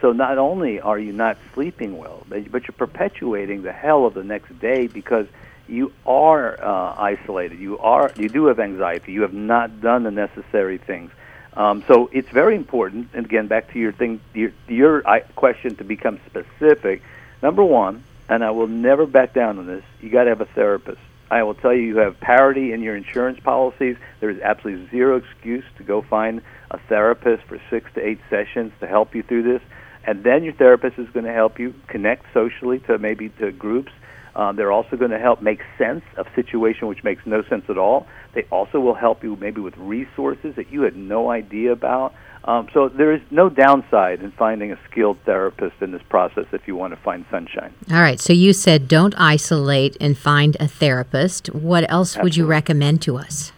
So 0.00 0.12
not 0.12 0.38
only 0.38 0.80
are 0.80 0.98
you 0.98 1.12
not 1.12 1.38
sleeping 1.54 1.98
well, 1.98 2.24
but 2.28 2.50
you're 2.50 2.74
perpetuating 2.76 3.62
the 3.62 3.72
hell 3.72 4.06
of 4.06 4.14
the 4.14 4.24
next 4.24 4.58
day 4.60 4.86
because 4.86 5.26
you 5.66 5.92
are 6.06 6.62
uh, 6.62 6.94
isolated. 6.98 7.58
You 7.58 7.78
are 7.78 8.12
you 8.16 8.28
do 8.28 8.46
have 8.46 8.60
anxiety. 8.60 9.12
You 9.12 9.22
have 9.22 9.32
not 9.32 9.80
done 9.80 10.02
the 10.02 10.10
necessary 10.10 10.78
things. 10.78 11.10
Um, 11.56 11.84
so 11.86 12.10
it's 12.12 12.28
very 12.30 12.56
important. 12.56 13.10
And 13.14 13.26
again, 13.26 13.46
back 13.46 13.72
to 13.72 13.78
your 13.78 13.92
thing, 13.92 14.20
your, 14.34 14.52
your 14.68 15.02
question 15.36 15.76
to 15.76 15.84
become 15.84 16.20
specific. 16.26 17.02
Number 17.42 17.64
one, 17.64 18.02
and 18.28 18.42
I 18.42 18.50
will 18.50 18.66
never 18.66 19.06
back 19.06 19.34
down 19.34 19.58
on 19.58 19.66
this. 19.66 19.84
You 20.00 20.10
got 20.10 20.24
to 20.24 20.30
have 20.30 20.40
a 20.40 20.46
therapist. 20.46 21.00
I 21.30 21.42
will 21.42 21.54
tell 21.54 21.72
you, 21.72 21.82
you 21.82 21.96
have 21.98 22.20
parity 22.20 22.72
in 22.72 22.82
your 22.82 22.96
insurance 22.96 23.40
policies. 23.40 23.96
There 24.20 24.30
is 24.30 24.40
absolutely 24.40 24.88
zero 24.90 25.16
excuse 25.16 25.64
to 25.78 25.82
go 25.82 26.02
find 26.02 26.42
a 26.70 26.78
therapist 26.78 27.44
for 27.44 27.60
six 27.70 27.92
to 27.94 28.06
eight 28.06 28.20
sessions 28.30 28.72
to 28.80 28.86
help 28.86 29.14
you 29.14 29.22
through 29.22 29.44
this. 29.44 29.62
And 30.06 30.22
then 30.22 30.44
your 30.44 30.52
therapist 30.52 30.98
is 30.98 31.08
going 31.10 31.24
to 31.24 31.32
help 31.32 31.58
you 31.58 31.74
connect 31.86 32.26
socially 32.34 32.78
to 32.80 32.98
maybe 32.98 33.30
to 33.30 33.52
groups. 33.52 33.92
Um, 34.36 34.56
they're 34.56 34.72
also 34.72 34.96
going 34.96 35.12
to 35.12 35.18
help 35.18 35.42
make 35.42 35.60
sense 35.78 36.02
of 36.16 36.26
situation 36.34 36.88
which 36.88 37.04
makes 37.04 37.24
no 37.24 37.42
sense 37.44 37.64
at 37.68 37.78
all. 37.78 38.06
They 38.34 38.42
also 38.50 38.80
will 38.80 38.94
help 38.94 39.22
you 39.22 39.36
maybe 39.36 39.60
with 39.60 39.76
resources 39.76 40.56
that 40.56 40.70
you 40.70 40.82
had 40.82 40.96
no 40.96 41.30
idea 41.30 41.72
about. 41.72 42.14
Um, 42.44 42.68
so 42.74 42.88
there 42.88 43.12
is 43.12 43.22
no 43.30 43.48
downside 43.48 44.20
in 44.22 44.30
finding 44.32 44.70
a 44.70 44.78
skilled 44.90 45.18
therapist 45.24 45.76
in 45.80 45.92
this 45.92 46.02
process 46.10 46.44
if 46.52 46.66
you 46.66 46.76
want 46.76 46.94
to 46.94 47.00
find 47.00 47.24
sunshine. 47.30 47.72
All 47.90 48.02
right. 48.02 48.20
So 48.20 48.32
you 48.32 48.52
said 48.52 48.86
don't 48.86 49.14
isolate 49.16 49.96
and 50.00 50.18
find 50.18 50.56
a 50.60 50.68
therapist. 50.68 51.46
What 51.54 51.90
else 51.90 52.10
Absolutely. 52.10 52.26
would 52.26 52.36
you 52.36 52.46
recommend 52.46 53.02
to 53.02 53.16
us? 53.16 53.52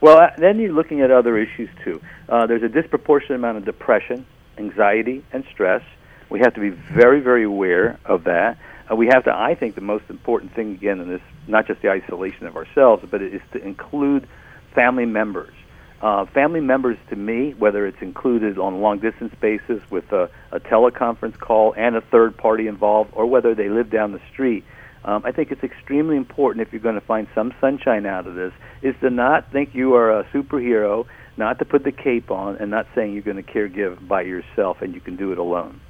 Well, 0.00 0.18
uh, 0.18 0.30
then 0.38 0.60
you're 0.60 0.72
looking 0.72 1.00
at 1.00 1.10
other 1.10 1.36
issues 1.38 1.70
too. 1.82 2.00
Uh, 2.28 2.46
there's 2.46 2.62
a 2.62 2.68
disproportionate 2.68 3.40
amount 3.40 3.58
of 3.58 3.64
depression, 3.64 4.26
anxiety, 4.58 5.24
and 5.32 5.44
stress. 5.50 5.82
We 6.28 6.40
have 6.40 6.54
to 6.54 6.60
be 6.60 6.70
very, 6.70 7.20
very 7.20 7.44
aware 7.44 7.98
of 8.04 8.24
that. 8.24 8.58
Uh, 8.90 8.96
we 8.96 9.06
have 9.06 9.24
to, 9.24 9.34
I 9.34 9.54
think, 9.54 9.74
the 9.74 9.80
most 9.80 10.04
important 10.08 10.54
thing 10.54 10.72
again 10.72 11.00
in 11.00 11.08
this, 11.08 11.22
not 11.48 11.66
just 11.66 11.82
the 11.82 11.90
isolation 11.90 12.46
of 12.46 12.56
ourselves, 12.56 13.04
but 13.10 13.22
it 13.22 13.34
is 13.34 13.42
to 13.52 13.64
include 13.64 14.28
family 14.74 15.06
members. 15.06 15.52
Uh, 16.00 16.26
family 16.26 16.60
members 16.60 16.98
to 17.08 17.16
me, 17.16 17.54
whether 17.58 17.86
it's 17.86 18.00
included 18.02 18.58
on 18.58 18.80
long 18.82 18.98
distance 18.98 19.34
basis 19.40 19.80
with 19.90 20.12
a, 20.12 20.30
a 20.52 20.60
teleconference 20.60 21.38
call 21.38 21.72
and 21.76 21.96
a 21.96 22.00
third 22.00 22.36
party 22.36 22.68
involved, 22.68 23.10
or 23.14 23.26
whether 23.26 23.54
they 23.54 23.68
live 23.68 23.90
down 23.90 24.12
the 24.12 24.20
street, 24.30 24.62
um, 25.04 25.22
I 25.24 25.32
think 25.32 25.50
it's 25.52 25.62
extremely 25.62 26.16
important 26.16 26.66
if 26.66 26.72
you're 26.72 26.82
going 26.82 27.00
to 27.00 27.06
find 27.06 27.28
some 27.34 27.54
sunshine 27.60 28.06
out 28.06 28.26
of 28.26 28.34
this, 28.34 28.52
is 28.82 28.94
to 29.00 29.10
not 29.10 29.50
think 29.52 29.74
you 29.74 29.94
are 29.94 30.20
a 30.20 30.24
superhero, 30.24 31.06
not 31.36 31.58
to 31.60 31.64
put 31.64 31.84
the 31.84 31.92
cape 31.92 32.30
on, 32.30 32.56
and 32.56 32.70
not 32.70 32.86
saying 32.94 33.14
you're 33.14 33.22
going 33.22 33.42
to 33.42 33.42
caregive 33.42 34.06
by 34.06 34.22
yourself 34.22 34.82
and 34.82 34.94
you 34.94 35.00
can 35.00 35.16
do 35.16 35.32
it 35.32 35.38
alone. 35.38 35.80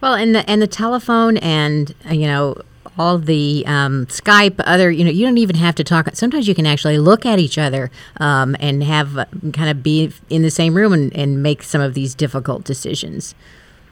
Well, 0.00 0.14
and 0.14 0.34
the 0.34 0.48
and 0.48 0.62
the 0.62 0.66
telephone 0.66 1.36
and 1.38 1.94
uh, 2.08 2.12
you 2.12 2.26
know 2.26 2.62
all 2.98 3.18
the 3.18 3.64
um, 3.66 4.06
Skype, 4.06 4.56
other, 4.58 4.90
you 4.90 5.04
know, 5.04 5.10
you 5.10 5.24
don't 5.24 5.38
even 5.38 5.54
have 5.54 5.76
to 5.76 5.84
talk. 5.84 6.08
Sometimes 6.14 6.48
you 6.48 6.54
can 6.54 6.66
actually 6.66 6.98
look 6.98 7.24
at 7.24 7.38
each 7.38 7.56
other 7.56 7.92
um, 8.18 8.56
and 8.58 8.82
have 8.82 9.16
uh, 9.16 9.24
kind 9.52 9.70
of 9.70 9.84
be 9.84 10.12
in 10.28 10.42
the 10.42 10.50
same 10.50 10.74
room 10.74 10.92
and, 10.92 11.14
and 11.14 11.40
make 11.40 11.62
some 11.62 11.80
of 11.80 11.94
these 11.94 12.14
difficult 12.14 12.64
decisions. 12.64 13.36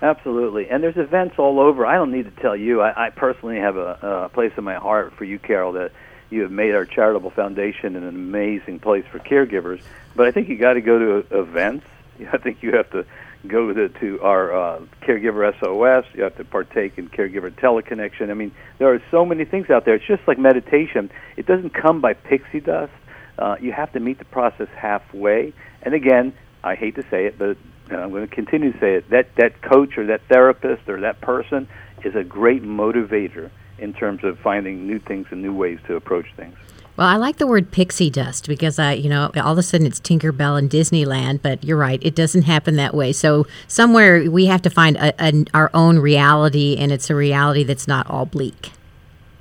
Absolutely, 0.03 0.69
and 0.69 0.83
there's 0.83 0.97
events 0.97 1.37
all 1.39 1.61
over. 1.61 1.87
I 1.87 1.95
don't 1.95 2.11
need 2.11 2.25
to 2.25 2.43
tell 2.43 2.57
you. 2.57 2.83
I, 2.83 3.07
I 3.07 3.11
personally 3.11 3.59
have 3.59 3.77
a, 3.77 4.27
a 4.27 4.29
place 4.29 4.53
in 4.57 4.65
my 4.65 4.75
heart 4.75 5.15
for 5.15 5.25
you, 5.25 5.39
Carol, 5.39 5.73
that 5.73 5.93
you 6.29 6.43
have 6.43 6.51
made 6.51 6.75
our 6.75 6.85
charitable 6.85 7.31
foundation 7.31 7.97
an 7.97 8.07
amazing 8.07 8.81
place 8.81 9.05
for 9.11 9.19
caregivers. 9.21 9.81
But 10.15 10.27
I 10.27 10.33
think 10.33 10.49
you 10.49 10.57
got 10.57 10.75
to 10.75 10.81
go 10.81 10.99
to 10.99 11.39
events. 11.39 11.87
I 12.33 12.39
think 12.39 12.63
you 12.63 12.73
have 12.73 12.91
to 12.91 13.07
go 13.49 13.73
to, 13.73 13.89
to 13.89 14.21
our 14.21 14.55
uh, 14.55 14.81
caregiver 15.03 15.53
SOS. 15.61 16.05
You 16.15 16.23
have 16.25 16.37
to 16.37 16.45
partake 16.45 16.99
in 16.99 17.09
caregiver 17.09 17.51
teleconnection. 17.51 18.31
I 18.31 18.35
mean, 18.35 18.53
there 18.79 18.93
are 18.93 19.03
so 19.11 19.25
many 19.25 19.45
things 19.45 19.71
out 19.71 19.85
there. 19.85 19.95
It's 19.95 20.07
just 20.07 20.27
like 20.27 20.39
meditation. 20.39 21.11
It 21.37 21.47
doesn't 21.47 21.71
come 21.71 22.01
by 22.01 22.15
pixie 22.15 22.61
dust. 22.61 22.93
Uh, 23.39 23.57
you 23.61 23.73
have 23.73 23.93
to 23.93 24.01
meet 24.01 24.19
the 24.19 24.25
process 24.25 24.69
halfway. 24.77 25.53
And 25.83 25.95
again, 25.95 26.33
I 26.65 26.75
hate 26.75 26.97
to 26.97 27.03
say 27.11 27.27
it, 27.27 27.39
but 27.39 27.57
and 27.89 28.01
I'm 28.01 28.11
going 28.11 28.27
to 28.27 28.35
continue 28.35 28.73
to 28.73 28.79
say 28.81 28.95
it. 28.95 29.11
That 29.11 29.35
that 29.37 29.63
coach 29.63 29.97
or 29.97 30.07
that 30.07 30.23
therapist 30.29 30.89
or 30.89 31.01
that 31.03 31.21
person 31.21 31.69
is 32.05 32.15
a 32.15 32.25
great 32.25 32.63
motivator 32.63 33.51
in 33.79 33.93
terms 33.93 34.25
of 34.25 34.39
finding 34.39 34.87
new 34.87 34.99
things 34.99 35.27
and 35.31 35.43
new 35.43 35.55
ways 35.55 35.79
to 35.87 35.97
approach 35.97 36.27
things. 36.37 36.57
Well, 36.97 37.07
I 37.07 37.17
like 37.17 37.37
the 37.37 37.47
word 37.47 37.71
pixie 37.71 38.09
dust 38.09 38.49
because 38.49 38.79
I, 38.79 38.95
you 38.95 39.11
know, 39.11 39.31
all 39.37 39.53
of 39.53 39.59
a 39.59 39.63
sudden 39.63 39.87
it's 39.87 40.01
Tinkerbell 40.01 40.59
and 40.59 40.71
Disneyland, 40.71 41.43
but 41.43 41.63
you're 41.63 41.77
right, 41.77 42.01
it 42.03 42.15
doesn't 42.15 42.43
happen 42.43 42.77
that 42.77 42.95
way. 42.95 43.13
So 43.13 43.47
somewhere 43.69 44.31
we 44.31 44.47
have 44.47 44.63
to 44.63 44.71
find 44.71 44.97
a, 44.97 45.13
a, 45.23 45.45
our 45.53 45.71
own 45.75 45.99
reality, 45.99 46.77
and 46.79 46.91
it's 46.91 47.11
a 47.11 47.15
reality 47.15 47.65
that's 47.65 47.87
not 47.87 48.09
all 48.09 48.25
bleak. 48.25 48.73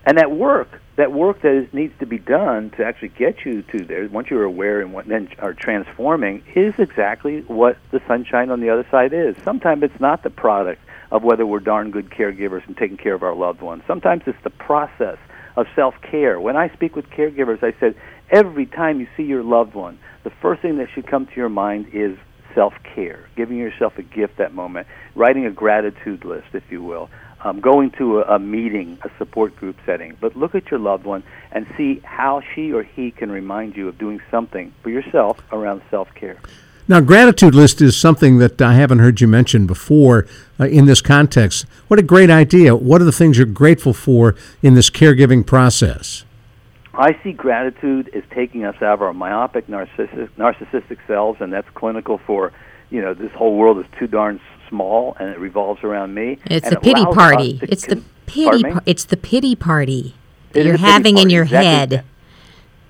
And 0.05 0.17
that 0.17 0.31
work, 0.31 0.81
that 0.97 1.13
work 1.13 1.41
that 1.43 1.53
is, 1.53 1.73
needs 1.73 1.97
to 1.99 2.05
be 2.05 2.17
done 2.17 2.71
to 2.71 2.83
actually 2.83 3.09
get 3.09 3.45
you 3.45 3.61
to 3.61 3.85
there, 3.85 4.05
once 4.09 4.29
you're 4.29 4.43
aware 4.43 4.81
and 4.81 4.91
what, 4.91 5.07
then 5.07 5.29
are 5.39 5.53
transforming, 5.53 6.43
is 6.55 6.73
exactly 6.77 7.39
what 7.43 7.77
the 7.91 8.01
sunshine 8.05 8.51
on 8.51 8.59
the 8.59 8.69
other 8.69 8.85
side 8.91 9.13
is. 9.13 9.37
Sometimes 9.43 9.81
it's 9.81 10.01
not 10.01 10.23
the 10.23 10.29
product 10.29 10.81
of 11.09 11.23
whether 11.23 11.45
we're 11.45 11.59
darn 11.61 11.89
good 11.89 12.09
caregivers 12.09 12.67
and 12.67 12.75
taking 12.75 12.97
care 12.97 13.13
of 13.13 13.23
our 13.23 13.33
loved 13.33 13.61
ones. 13.61 13.81
Sometimes 13.87 14.23
it's 14.25 14.43
the 14.43 14.49
process 14.49 15.17
of 15.55 15.67
self 15.75 15.95
care. 16.01 16.39
When 16.39 16.55
I 16.55 16.69
speak 16.73 16.95
with 16.95 17.05
caregivers, 17.09 17.63
I 17.63 17.73
said 17.79 17.95
every 18.31 18.65
time 18.65 18.99
you 18.99 19.07
see 19.15 19.23
your 19.23 19.43
loved 19.43 19.73
one, 19.75 19.99
the 20.23 20.31
first 20.41 20.61
thing 20.61 20.77
that 20.77 20.87
should 20.93 21.07
come 21.07 21.25
to 21.25 21.35
your 21.35 21.49
mind 21.49 21.87
is 21.93 22.17
self 22.53 22.73
care, 22.95 23.29
giving 23.35 23.57
yourself 23.57 23.93
a 23.97 24.03
gift 24.03 24.37
that 24.37 24.53
moment, 24.53 24.87
writing 25.15 25.45
a 25.45 25.51
gratitude 25.51 26.23
list, 26.25 26.47
if 26.53 26.63
you 26.69 26.81
will, 26.81 27.09
um, 27.43 27.59
going 27.59 27.91
to 27.97 28.19
a, 28.19 28.35
a 28.35 28.39
meeting, 28.39 28.97
a 29.03 29.09
support 29.17 29.55
group 29.55 29.77
setting. 29.85 30.17
But 30.19 30.35
look 30.35 30.55
at 30.55 30.71
your 30.71 30.79
loved 30.79 31.05
one 31.05 31.23
and 31.51 31.67
see 31.77 32.01
how 32.03 32.41
she 32.53 32.71
or 32.71 32.83
he 32.83 33.11
can 33.11 33.31
remind 33.31 33.75
you 33.75 33.87
of 33.89 33.97
doing 33.97 34.19
something 34.31 34.73
for 34.81 34.89
yourself 34.89 35.37
around 35.51 35.81
self 35.91 36.07
care. 36.15 36.41
Now, 36.87 36.99
gratitude 37.01 37.55
list 37.55 37.81
is 37.81 37.97
something 37.97 38.37
that 38.37 38.61
I 38.61 38.75
haven't 38.75 38.99
heard 38.99 39.19
you 39.19 39.27
mention 39.27 39.65
before 39.65 40.27
uh, 40.59 40.65
in 40.65 40.85
this 40.85 41.01
context. 41.01 41.65
What 41.87 41.99
a 41.99 42.03
great 42.03 42.29
idea. 42.29 42.75
What 42.75 43.01
are 43.01 43.05
the 43.05 43.11
things 43.11 43.37
you're 43.37 43.47
grateful 43.47 43.93
for 43.93 44.35
in 44.61 44.75
this 44.75 44.91
caregiving 44.91 45.43
process? 45.43 46.25
I 46.93 47.19
see 47.23 47.31
gratitude 47.31 48.11
as 48.13 48.23
taking 48.29 48.65
us 48.65 48.75
out 48.77 48.93
of 48.93 49.01
our 49.01 49.13
myopic 49.13 49.65
narcissistic, 49.65 50.29
narcissistic 50.37 50.99
selves, 51.07 51.41
and 51.41 51.51
that's 51.51 51.67
clinical 51.73 52.19
for, 52.19 52.53
you 52.91 53.01
know, 53.01 53.15
this 53.15 53.31
whole 53.31 53.57
world 53.57 53.79
is 53.79 53.85
too 53.97 54.05
darn 54.05 54.39
small 54.69 55.17
and 55.19 55.29
it 55.29 55.39
revolves 55.39 55.83
around 55.83 56.13
me. 56.13 56.37
It's 56.45 56.67
and 56.67 56.75
the 56.75 56.79
pity 56.79 57.03
party. 57.03 57.59
It's 57.63 57.87
the 57.87 58.03
pity. 58.27 58.63
Par- 58.63 58.83
it's 58.85 59.05
the 59.05 59.17
pity 59.17 59.55
party 59.55 60.13
that 60.51 60.63
you're 60.63 60.77
having 60.77 61.17
in 61.17 61.31
your 61.31 61.43
exactly 61.43 61.97
head. 61.97 62.05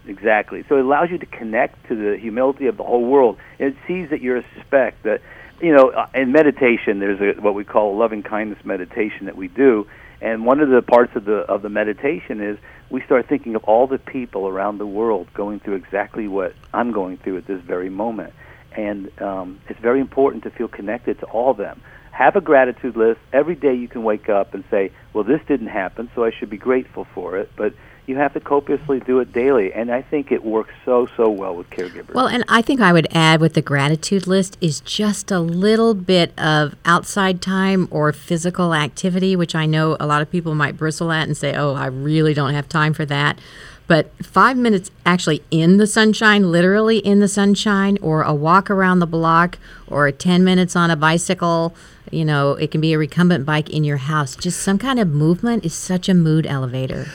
Exactly. 0.08 0.64
So 0.70 0.78
it 0.78 0.86
allows 0.86 1.10
you 1.10 1.18
to 1.18 1.26
connect 1.26 1.88
to 1.88 1.96
the 1.96 2.18
humility 2.18 2.68
of 2.68 2.78
the 2.78 2.84
whole 2.84 3.06
world. 3.06 3.38
It 3.60 3.76
sees 3.88 4.10
that 4.10 4.22
you're 4.22 4.38
a 4.38 4.46
speck. 4.66 5.02
That 5.04 5.22
you 5.62 5.74
know, 5.74 5.90
uh, 5.90 6.08
in 6.14 6.32
meditation, 6.32 7.00
there's 7.00 7.20
a, 7.22 7.42
what 7.42 7.56
we 7.56 7.64
call 7.64 7.98
loving 7.98 8.24
kindness 8.24 8.64
meditation 8.66 9.26
that 9.26 9.36
we 9.36 9.48
do, 9.48 9.88
and 10.22 10.46
one 10.46 10.60
of 10.60 10.70
the 10.70 10.82
parts 10.82 11.16
of 11.16 11.26
the 11.26 11.38
of 11.38 11.62
the 11.62 11.70
meditation 11.70 12.42
is 12.42 12.58
we 12.90 13.02
start 13.02 13.28
thinking 13.28 13.56
of 13.56 13.64
all 13.64 13.88
the 13.88 13.98
people 13.98 14.48
around 14.48 14.78
the 14.78 14.86
world 14.86 15.28
going 15.34 15.60
through 15.60 15.76
exactly 15.76 16.28
what 16.28 16.54
I'm 16.74 16.92
going 16.92 17.18
through 17.18 17.38
at 17.38 17.48
this 17.48 17.62
very 17.62 17.90
moment, 17.90 18.34
and 18.74 19.10
um, 19.22 19.60
it's 19.70 19.80
very 19.80 20.02
important 20.02 20.44
to 20.44 20.52
feel 20.52 20.68
connected 20.68 21.20
to 21.20 21.26
all 21.26 21.52
of 21.52 21.58
them. 21.58 21.82
Have 22.12 22.36
a 22.36 22.42
gratitude 22.42 22.96
list 22.96 23.20
every 23.34 23.56
day. 23.56 23.74
You 23.74 23.88
can 23.88 24.04
wake 24.04 24.30
up 24.30 24.54
and 24.54 24.64
say, 24.70 24.92
"Well, 25.14 25.24
this 25.24 25.42
didn't 25.48 25.68
happen, 25.68 26.10
so 26.16 26.24
I 26.24 26.32
should 26.32 26.50
be 26.50 26.58
grateful 26.58 27.06
for 27.14 27.38
it." 27.38 27.52
But 27.56 27.74
you 28.08 28.16
have 28.18 28.34
to 28.34 28.40
copiously 28.40 29.00
do 29.00 29.20
it 29.20 29.34
daily. 29.34 29.74
And 29.74 29.92
I 29.92 30.02
think 30.02 30.32
it 30.32 30.44
works 30.44 30.74
so, 30.86 31.08
so 31.18 31.30
well 31.30 31.56
with 31.56 31.70
caregivers. 31.70 32.14
Well, 32.14 32.28
and 32.28 32.44
I 32.48 32.62
think 32.62 32.82
I 32.82 32.94
would 32.94 33.08
add 33.12 33.42
with 33.42 33.54
the 33.54 33.62
gratitude 33.62 34.28
list 34.28 34.58
is 34.62 34.80
just 34.82 35.32
a 35.32 35.40
little 35.40 35.94
bit 35.94 36.38
of 36.40 36.76
outside 36.86 37.42
time 37.42 37.88
or 37.90 38.14
physical 38.14 38.74
activity, 38.74 39.36
which 39.36 39.56
I 39.56 39.66
know 39.66 39.98
a 40.00 40.06
lot 40.06 40.22
of 40.22 40.30
people 40.30 40.54
might 40.56 40.78
bristle 40.78 41.12
at 41.12 41.28
and 41.28 41.36
say, 41.36 41.56
oh, 41.56 41.74
I 41.74 41.88
really 41.88 42.34
don't 42.34 42.54
have 42.54 42.70
time 42.70 42.94
for 42.94 43.06
that. 43.06 43.40
But 43.88 44.12
five 44.24 44.58
minutes 44.58 44.90
actually 45.06 45.44
in 45.52 45.78
the 45.78 45.88
sunshine, 45.88 46.52
literally 46.52 46.98
in 47.00 47.20
the 47.20 47.28
sunshine, 47.28 47.98
or 48.02 48.24
a 48.24 48.34
walk 48.34 48.70
around 48.70 49.00
the 49.00 49.08
block, 49.08 49.60
or 49.88 50.12
10 50.12 50.44
minutes 50.44 50.76
on 50.76 50.90
a 50.90 50.96
bicycle, 50.96 51.76
you 52.12 52.26
know, 52.26 52.52
it 52.54 52.72
can 52.72 52.82
be 52.82 52.94
a 52.94 52.98
recumbent 52.98 53.46
bike 53.46 53.70
in 53.70 53.84
your 53.84 53.98
house. 53.98 54.36
Just 54.36 54.62
some 54.62 54.80
kind 54.80 55.00
of 55.00 55.08
movement 55.08 55.66
is 55.66 55.74
such 55.74 56.10
a 56.10 56.14
mood 56.14 56.48
elevator. 56.48 57.08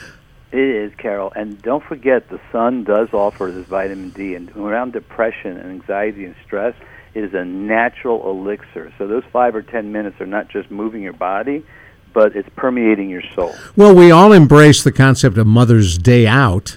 It 0.53 0.59
is, 0.59 0.93
Carol. 0.97 1.33
And 1.37 1.61
don't 1.63 1.85
forget, 1.85 2.29
the 2.29 2.41
sun 2.51 2.83
does 2.85 3.09
offer 3.13 3.53
this 3.53 3.67
vitamin 3.67 4.11
D. 4.11 4.35
And 4.35 4.51
around 4.57 4.93
depression 4.93 5.57
and 5.57 5.71
anxiety 5.71 6.25
and 6.25 6.35
stress, 6.45 6.75
it 7.15 7.23
is 7.23 7.35
a 7.35 7.45
natural 7.45 8.29
elixir. 8.29 8.93
So 8.99 9.07
those 9.07 9.25
five 9.33 9.55
or 9.55 9.63
ten 9.63 9.93
minutes 9.93 10.21
are 10.21 10.27
not 10.27 10.49
just 10.49 10.71
moving 10.71 11.03
your 11.03 11.13
body, 11.13 11.65
but 12.13 12.35
it's 12.35 12.49
permeating 12.57 13.09
your 13.09 13.23
soul. 13.35 13.55
Well, 13.77 13.95
we 13.95 14.11
all 14.11 14.33
embrace 14.33 14.83
the 14.83 14.91
concept 14.93 15.39
of 15.39 15.47
Mother's 15.47 15.97
Day 15.99 16.27
out. 16.27 16.77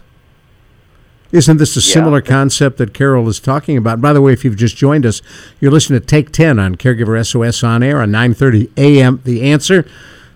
Isn't 1.31 1.57
this 1.57 1.75
a 1.75 1.79
Yeah. 1.79 1.93
similar 1.95 2.21
concept 2.21 2.77
that 2.77 2.93
Carol 2.93 3.27
is 3.27 3.39
talking 3.39 3.75
about? 3.75 3.99
By 3.99 4.13
the 4.13 4.21
way, 4.21 4.33
if 4.33 4.45
you've 4.45 4.55
just 4.55 4.77
joined 4.77 5.03
us, 5.03 5.23
you're 5.59 5.71
listening 5.71 5.99
to 5.99 6.05
Take 6.05 6.31
10 6.31 6.59
on 6.59 6.75
Caregiver 6.75 7.17
SOS 7.19 7.63
on 7.63 7.81
air 7.81 7.99
on 7.99 8.11
9:30 8.11 8.69
a.m. 8.77 9.19
The 9.23 9.41
Answer. 9.41 9.83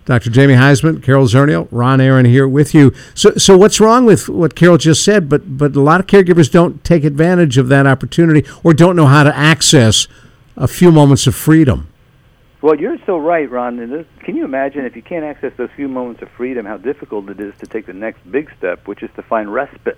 Dr. 0.07 0.29
Jamie 0.29 0.53
Huysman, 0.53 1.03
Carol 1.03 1.25
Zernial, 1.25 1.67
Ron 1.69 1.99
Aaron 1.99 2.23
here 2.23 2.47
with 2.47 2.73
you. 2.73 2.93
So, 3.13 3.31
so 3.35 3.57
what's 3.57 3.81
wrong 3.81 4.05
with 4.05 4.29
what 4.29 4.55
Carol 4.55 4.77
just 4.77 5.03
said? 5.03 5.27
But, 5.27 5.57
but 5.57 5.75
a 5.75 5.81
lot 5.81 5.99
of 5.99 6.07
caregivers 6.07 6.49
don't 6.49 6.81
take 6.85 7.03
advantage 7.03 7.57
of 7.57 7.67
that 7.67 7.85
opportunity 7.85 8.49
or 8.63 8.73
don't 8.73 8.95
know 8.95 9.07
how 9.07 9.25
to 9.25 9.35
access 9.35 10.07
a 10.55 10.65
few 10.65 10.93
moments 10.93 11.27
of 11.27 11.35
freedom. 11.35 11.89
Well, 12.61 12.79
you're 12.79 12.97
so 13.05 13.17
right, 13.17 13.51
Ron. 13.51 14.05
Can 14.23 14.37
you 14.37 14.45
imagine 14.45 14.85
if 14.85 14.95
you 14.95 15.01
can't 15.01 15.25
access 15.25 15.51
those 15.57 15.69
few 15.75 15.89
moments 15.89 16.21
of 16.21 16.29
freedom, 16.29 16.65
how 16.65 16.77
difficult 16.77 17.29
it 17.29 17.41
is 17.41 17.53
to 17.57 17.67
take 17.67 17.85
the 17.85 17.93
next 17.93 18.19
big 18.31 18.49
step, 18.57 18.87
which 18.87 19.03
is 19.03 19.09
to 19.17 19.21
find 19.23 19.53
respite, 19.53 19.97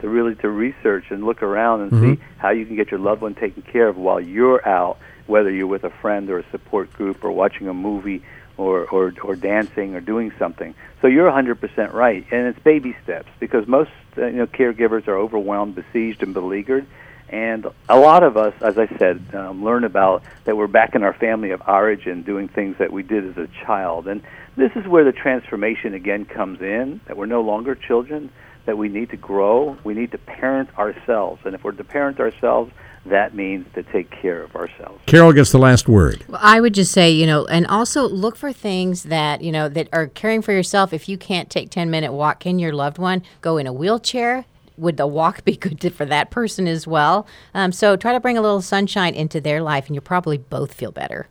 to 0.00 0.08
really 0.08 0.34
to 0.34 0.50
research 0.50 1.04
and 1.10 1.24
look 1.24 1.44
around 1.44 1.82
and 1.82 1.92
Mm-hmm. 1.92 2.14
see 2.14 2.20
how 2.38 2.50
you 2.50 2.66
can 2.66 2.74
get 2.74 2.90
your 2.90 2.98
loved 2.98 3.22
one 3.22 3.36
taken 3.36 3.62
care 3.62 3.86
of 3.86 3.96
while 3.96 4.20
you're 4.20 4.66
out, 4.68 4.98
whether 5.28 5.48
you're 5.48 5.68
with 5.68 5.84
a 5.84 5.90
friend 5.90 6.28
or 6.28 6.40
a 6.40 6.50
support 6.50 6.92
group 6.92 7.22
or 7.22 7.30
watching 7.30 7.68
a 7.68 7.72
movie 7.74 8.24
or 8.56 8.86
or, 8.86 9.12
or 9.22 9.36
dancing 9.36 9.94
or 9.94 10.00
doing 10.00 10.32
something. 10.38 10.74
So 11.00 11.08
you're 11.08 11.30
100% 11.30 11.92
right, 11.92 12.24
and 12.30 12.46
it's 12.46 12.58
baby 12.60 12.96
steps 13.02 13.28
because 13.38 13.66
most 13.66 13.90
uh, 14.16 14.26
you 14.26 14.36
know 14.36 14.46
caregivers 14.46 15.06
are 15.08 15.16
overwhelmed, 15.16 15.74
besieged, 15.74 16.22
and 16.22 16.32
beleaguered. 16.32 16.86
And 17.28 17.66
a 17.88 17.98
lot 17.98 18.22
of 18.22 18.36
us, 18.36 18.54
as 18.60 18.78
I 18.78 18.86
said, 18.98 19.34
um, 19.34 19.64
learn 19.64 19.84
about 19.84 20.22
that 20.44 20.56
we're 20.56 20.66
back 20.66 20.94
in 20.94 21.02
our 21.02 21.14
family 21.14 21.50
of 21.50 21.62
origin 21.66 22.22
doing 22.22 22.48
things 22.48 22.76
that 22.78 22.92
we 22.92 23.02
did 23.02 23.26
as 23.26 23.36
a 23.36 23.48
child. 23.64 24.06
And 24.06 24.22
this 24.56 24.70
is 24.76 24.86
where 24.86 25.04
the 25.04 25.12
transformation 25.12 25.94
again 25.94 26.26
comes 26.26 26.60
in 26.60 27.00
that 27.06 27.16
we're 27.16 27.26
no 27.26 27.40
longer 27.40 27.74
children, 27.74 28.30
that 28.66 28.78
we 28.78 28.88
need 28.88 29.10
to 29.10 29.16
grow, 29.16 29.76
we 29.84 29.94
need 29.94 30.12
to 30.12 30.18
parent 30.18 30.78
ourselves. 30.78 31.40
And 31.44 31.54
if 31.54 31.64
we're 31.64 31.72
to 31.72 31.84
parent 31.84 32.20
ourselves, 32.20 32.72
that 33.06 33.34
means 33.34 33.66
to 33.74 33.82
take 33.82 34.10
care 34.10 34.42
of 34.42 34.54
ourselves. 34.56 35.00
Carol 35.06 35.32
gets 35.32 35.52
the 35.52 35.58
last 35.58 35.88
word. 35.88 36.24
Well, 36.28 36.40
I 36.42 36.60
would 36.60 36.74
just 36.74 36.92
say, 36.92 37.10
you 37.10 37.26
know, 37.26 37.46
and 37.46 37.66
also 37.66 38.08
look 38.08 38.36
for 38.36 38.52
things 38.52 39.04
that, 39.04 39.42
you 39.42 39.52
know, 39.52 39.68
that 39.68 39.88
are 39.92 40.06
caring 40.06 40.42
for 40.42 40.52
yourself. 40.52 40.92
If 40.92 41.08
you 41.08 41.18
can't 41.18 41.50
take 41.50 41.70
10 41.70 41.90
minute 41.90 42.12
walk, 42.12 42.40
can 42.40 42.58
your 42.58 42.72
loved 42.72 42.98
one 42.98 43.22
go 43.40 43.58
in 43.58 43.66
a 43.66 43.72
wheelchair? 43.72 44.46
Would 44.76 44.96
the 44.96 45.06
walk 45.06 45.44
be 45.44 45.56
good 45.56 45.80
to, 45.80 45.90
for 45.90 46.06
that 46.06 46.30
person 46.30 46.66
as 46.66 46.86
well? 46.86 47.26
Um, 47.52 47.72
so 47.72 47.96
try 47.96 48.12
to 48.12 48.20
bring 48.20 48.38
a 48.38 48.42
little 48.42 48.62
sunshine 48.62 49.14
into 49.14 49.40
their 49.40 49.62
life, 49.62 49.86
and 49.86 49.94
you'll 49.94 50.02
probably 50.02 50.38
both 50.38 50.72
feel 50.72 50.92
better. 50.92 51.28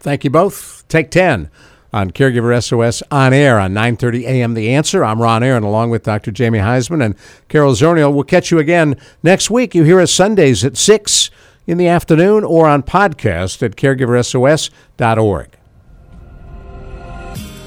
Thank 0.00 0.24
you 0.24 0.30
both. 0.30 0.84
Take 0.88 1.10
10 1.10 1.50
on 1.94 2.10
Caregiver 2.10 2.60
SOS 2.62 3.04
on 3.12 3.32
air 3.32 3.60
on 3.60 3.72
9:30 3.72 4.24
a.m. 4.24 4.54
The 4.54 4.74
Answer. 4.74 5.04
I'm 5.04 5.22
Ron 5.22 5.44
Aaron 5.44 5.62
along 5.62 5.90
with 5.90 6.02
Dr. 6.02 6.32
Jamie 6.32 6.58
Huysman 6.58 7.02
and 7.02 7.14
Carol 7.48 7.72
Zernial. 7.72 8.12
We'll 8.12 8.24
catch 8.24 8.50
you 8.50 8.58
again 8.58 8.96
next 9.22 9.48
week. 9.48 9.76
You 9.76 9.84
hear 9.84 10.00
us 10.00 10.12
Sundays 10.12 10.64
at 10.64 10.76
6 10.76 11.30
in 11.68 11.78
the 11.78 11.86
afternoon 11.86 12.42
or 12.42 12.66
on 12.66 12.82
podcast 12.82 13.62
at 13.62 13.76
caregiversos.org. 13.76 15.48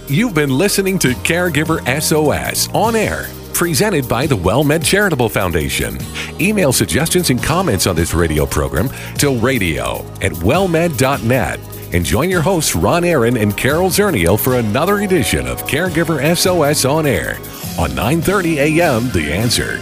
You've 0.10 0.36
been 0.36 0.52
listening 0.52 1.00
to 1.00 1.10
Caregiver 1.10 1.80
SOS 2.02 2.70
on 2.74 2.98
air, 2.98 3.28
presented 3.54 4.10
by 4.10 4.28
the 4.28 4.38
WellMed 4.38 4.84
Charitable 4.84 5.30
Foundation. 5.30 5.98
Email 6.40 6.74
suggestions 6.74 7.30
and 7.30 7.42
comments 7.42 7.88
on 7.88 7.96
this 7.96 8.14
radio 8.14 8.46
program 8.46 8.90
to 9.20 9.38
radio 9.40 10.06
at 10.22 10.34
wellmed.net. 10.34 11.77
And 11.94 12.04
join 12.04 12.30
your 12.30 12.42
hosts 12.42 12.76
Ron 12.76 13.04
Aaron 13.04 13.38
and 13.38 13.56
Carol 13.56 13.90
Zernial 13.90 14.40
for 14.40 14.58
another 14.58 15.00
edition 15.00 15.48
of 15.48 15.64
Caregiver 15.64 16.36
SOS 16.36 16.84
on 16.84 17.06
air 17.06 17.38
on 17.80 17.92
9:30 17.92 18.58
a.m. 18.58 19.10
The 19.12 19.32
Answer. 19.32 19.80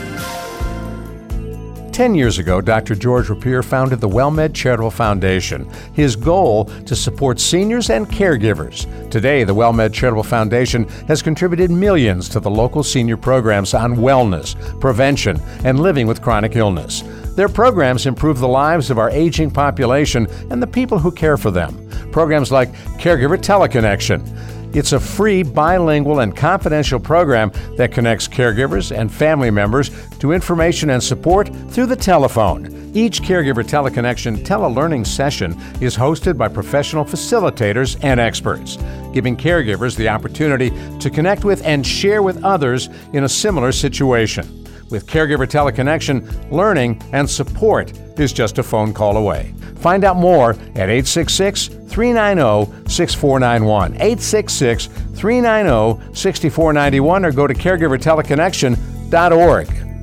Ten 1.96 2.14
years 2.14 2.40
ago, 2.40 2.60
Dr. 2.60 2.94
George 2.94 3.30
Rapier 3.30 3.64
founded 3.64 4.02
the 4.02 4.10
WellMed 4.10 4.54
Charitable 4.54 4.92
Foundation. 4.92 5.66
His 5.94 6.18
goal 6.18 6.66
to 6.66 6.94
support 6.94 7.40
seniors 7.40 7.90
and 7.90 8.06
caregivers. 8.06 8.86
Today, 9.10 9.46
the 9.46 9.56
WellMed 9.56 9.94
Charitable 9.94 10.24
Foundation 10.24 10.90
has 11.08 11.22
contributed 11.22 11.72
millions 11.72 12.28
to 12.30 12.42
the 12.42 12.52
local 12.52 12.84
senior 12.84 13.16
programs 13.16 13.74
on 13.74 13.96
wellness, 13.96 14.58
prevention, 14.82 15.40
and 15.64 15.80
living 15.80 16.06
with 16.06 16.22
chronic 16.22 16.58
illness. 16.58 17.02
Their 17.36 17.50
programs 17.50 18.06
improve 18.06 18.40
the 18.40 18.48
lives 18.48 18.90
of 18.90 18.98
our 18.98 19.10
aging 19.10 19.52
population 19.52 20.28
and 20.50 20.62
the 20.62 20.68
people 20.68 20.98
who 20.98 21.12
care 21.12 21.36
for 21.36 21.52
them. 21.52 21.90
Programs 22.12 22.52
like 22.52 22.72
Caregiver 22.98 23.38
Teleconnection. 23.38 24.24
It's 24.74 24.94
a 24.94 25.00
free, 25.00 25.44
bilingual, 25.44 26.20
and 26.20 26.36
confidential 26.36 27.00
program 27.00 27.52
that 27.78 27.92
connects 27.92 28.28
caregivers 28.28 28.98
and 28.98 29.12
family 29.12 29.52
members 29.52 29.90
to 30.20 30.32
information 30.32 30.90
and 30.90 31.02
support 31.02 31.50
through 31.70 31.86
the 31.86 31.96
telephone. 31.96 32.92
Each 32.94 33.22
Caregiver 33.22 33.64
Teleconnection 33.64 34.46
telelearning 34.46 35.06
session 35.06 35.60
is 35.82 35.96
hosted 35.96 36.38
by 36.38 36.48
professional 36.48 37.04
facilitators 37.04 38.02
and 38.02 38.20
experts, 38.20 38.78
giving 39.14 39.36
caregivers 39.36 39.98
the 39.98 40.08
opportunity 40.08 40.72
to 41.00 41.10
connect 41.10 41.44
with 41.44 41.66
and 41.66 41.86
share 41.86 42.24
with 42.24 42.44
others 42.44 42.88
in 43.14 43.26
a 43.26 43.30
similar 43.30 43.74
situation. 43.74 44.65
With 44.90 45.08
Caregiver 45.08 45.48
Teleconnection, 45.48 46.52
learning 46.52 47.02
and 47.12 47.30
support 47.30 47.92
is 48.20 48.32
just 48.32 48.60
a 48.60 48.64
phone 48.64 48.94
call 48.94 49.18
away. 49.18 49.54
Find 49.78 50.04
out 50.04 50.16
more 50.16 50.52
at 50.52 50.90
866 50.90 51.68
390 51.68 52.90
6491. 52.90 53.94
866 53.96 54.88
390 54.88 56.16
6491 56.16 57.26
or 57.26 57.32
go 57.32 57.48
to 57.48 57.54
caregiverteleconnection.org. 57.54 59.95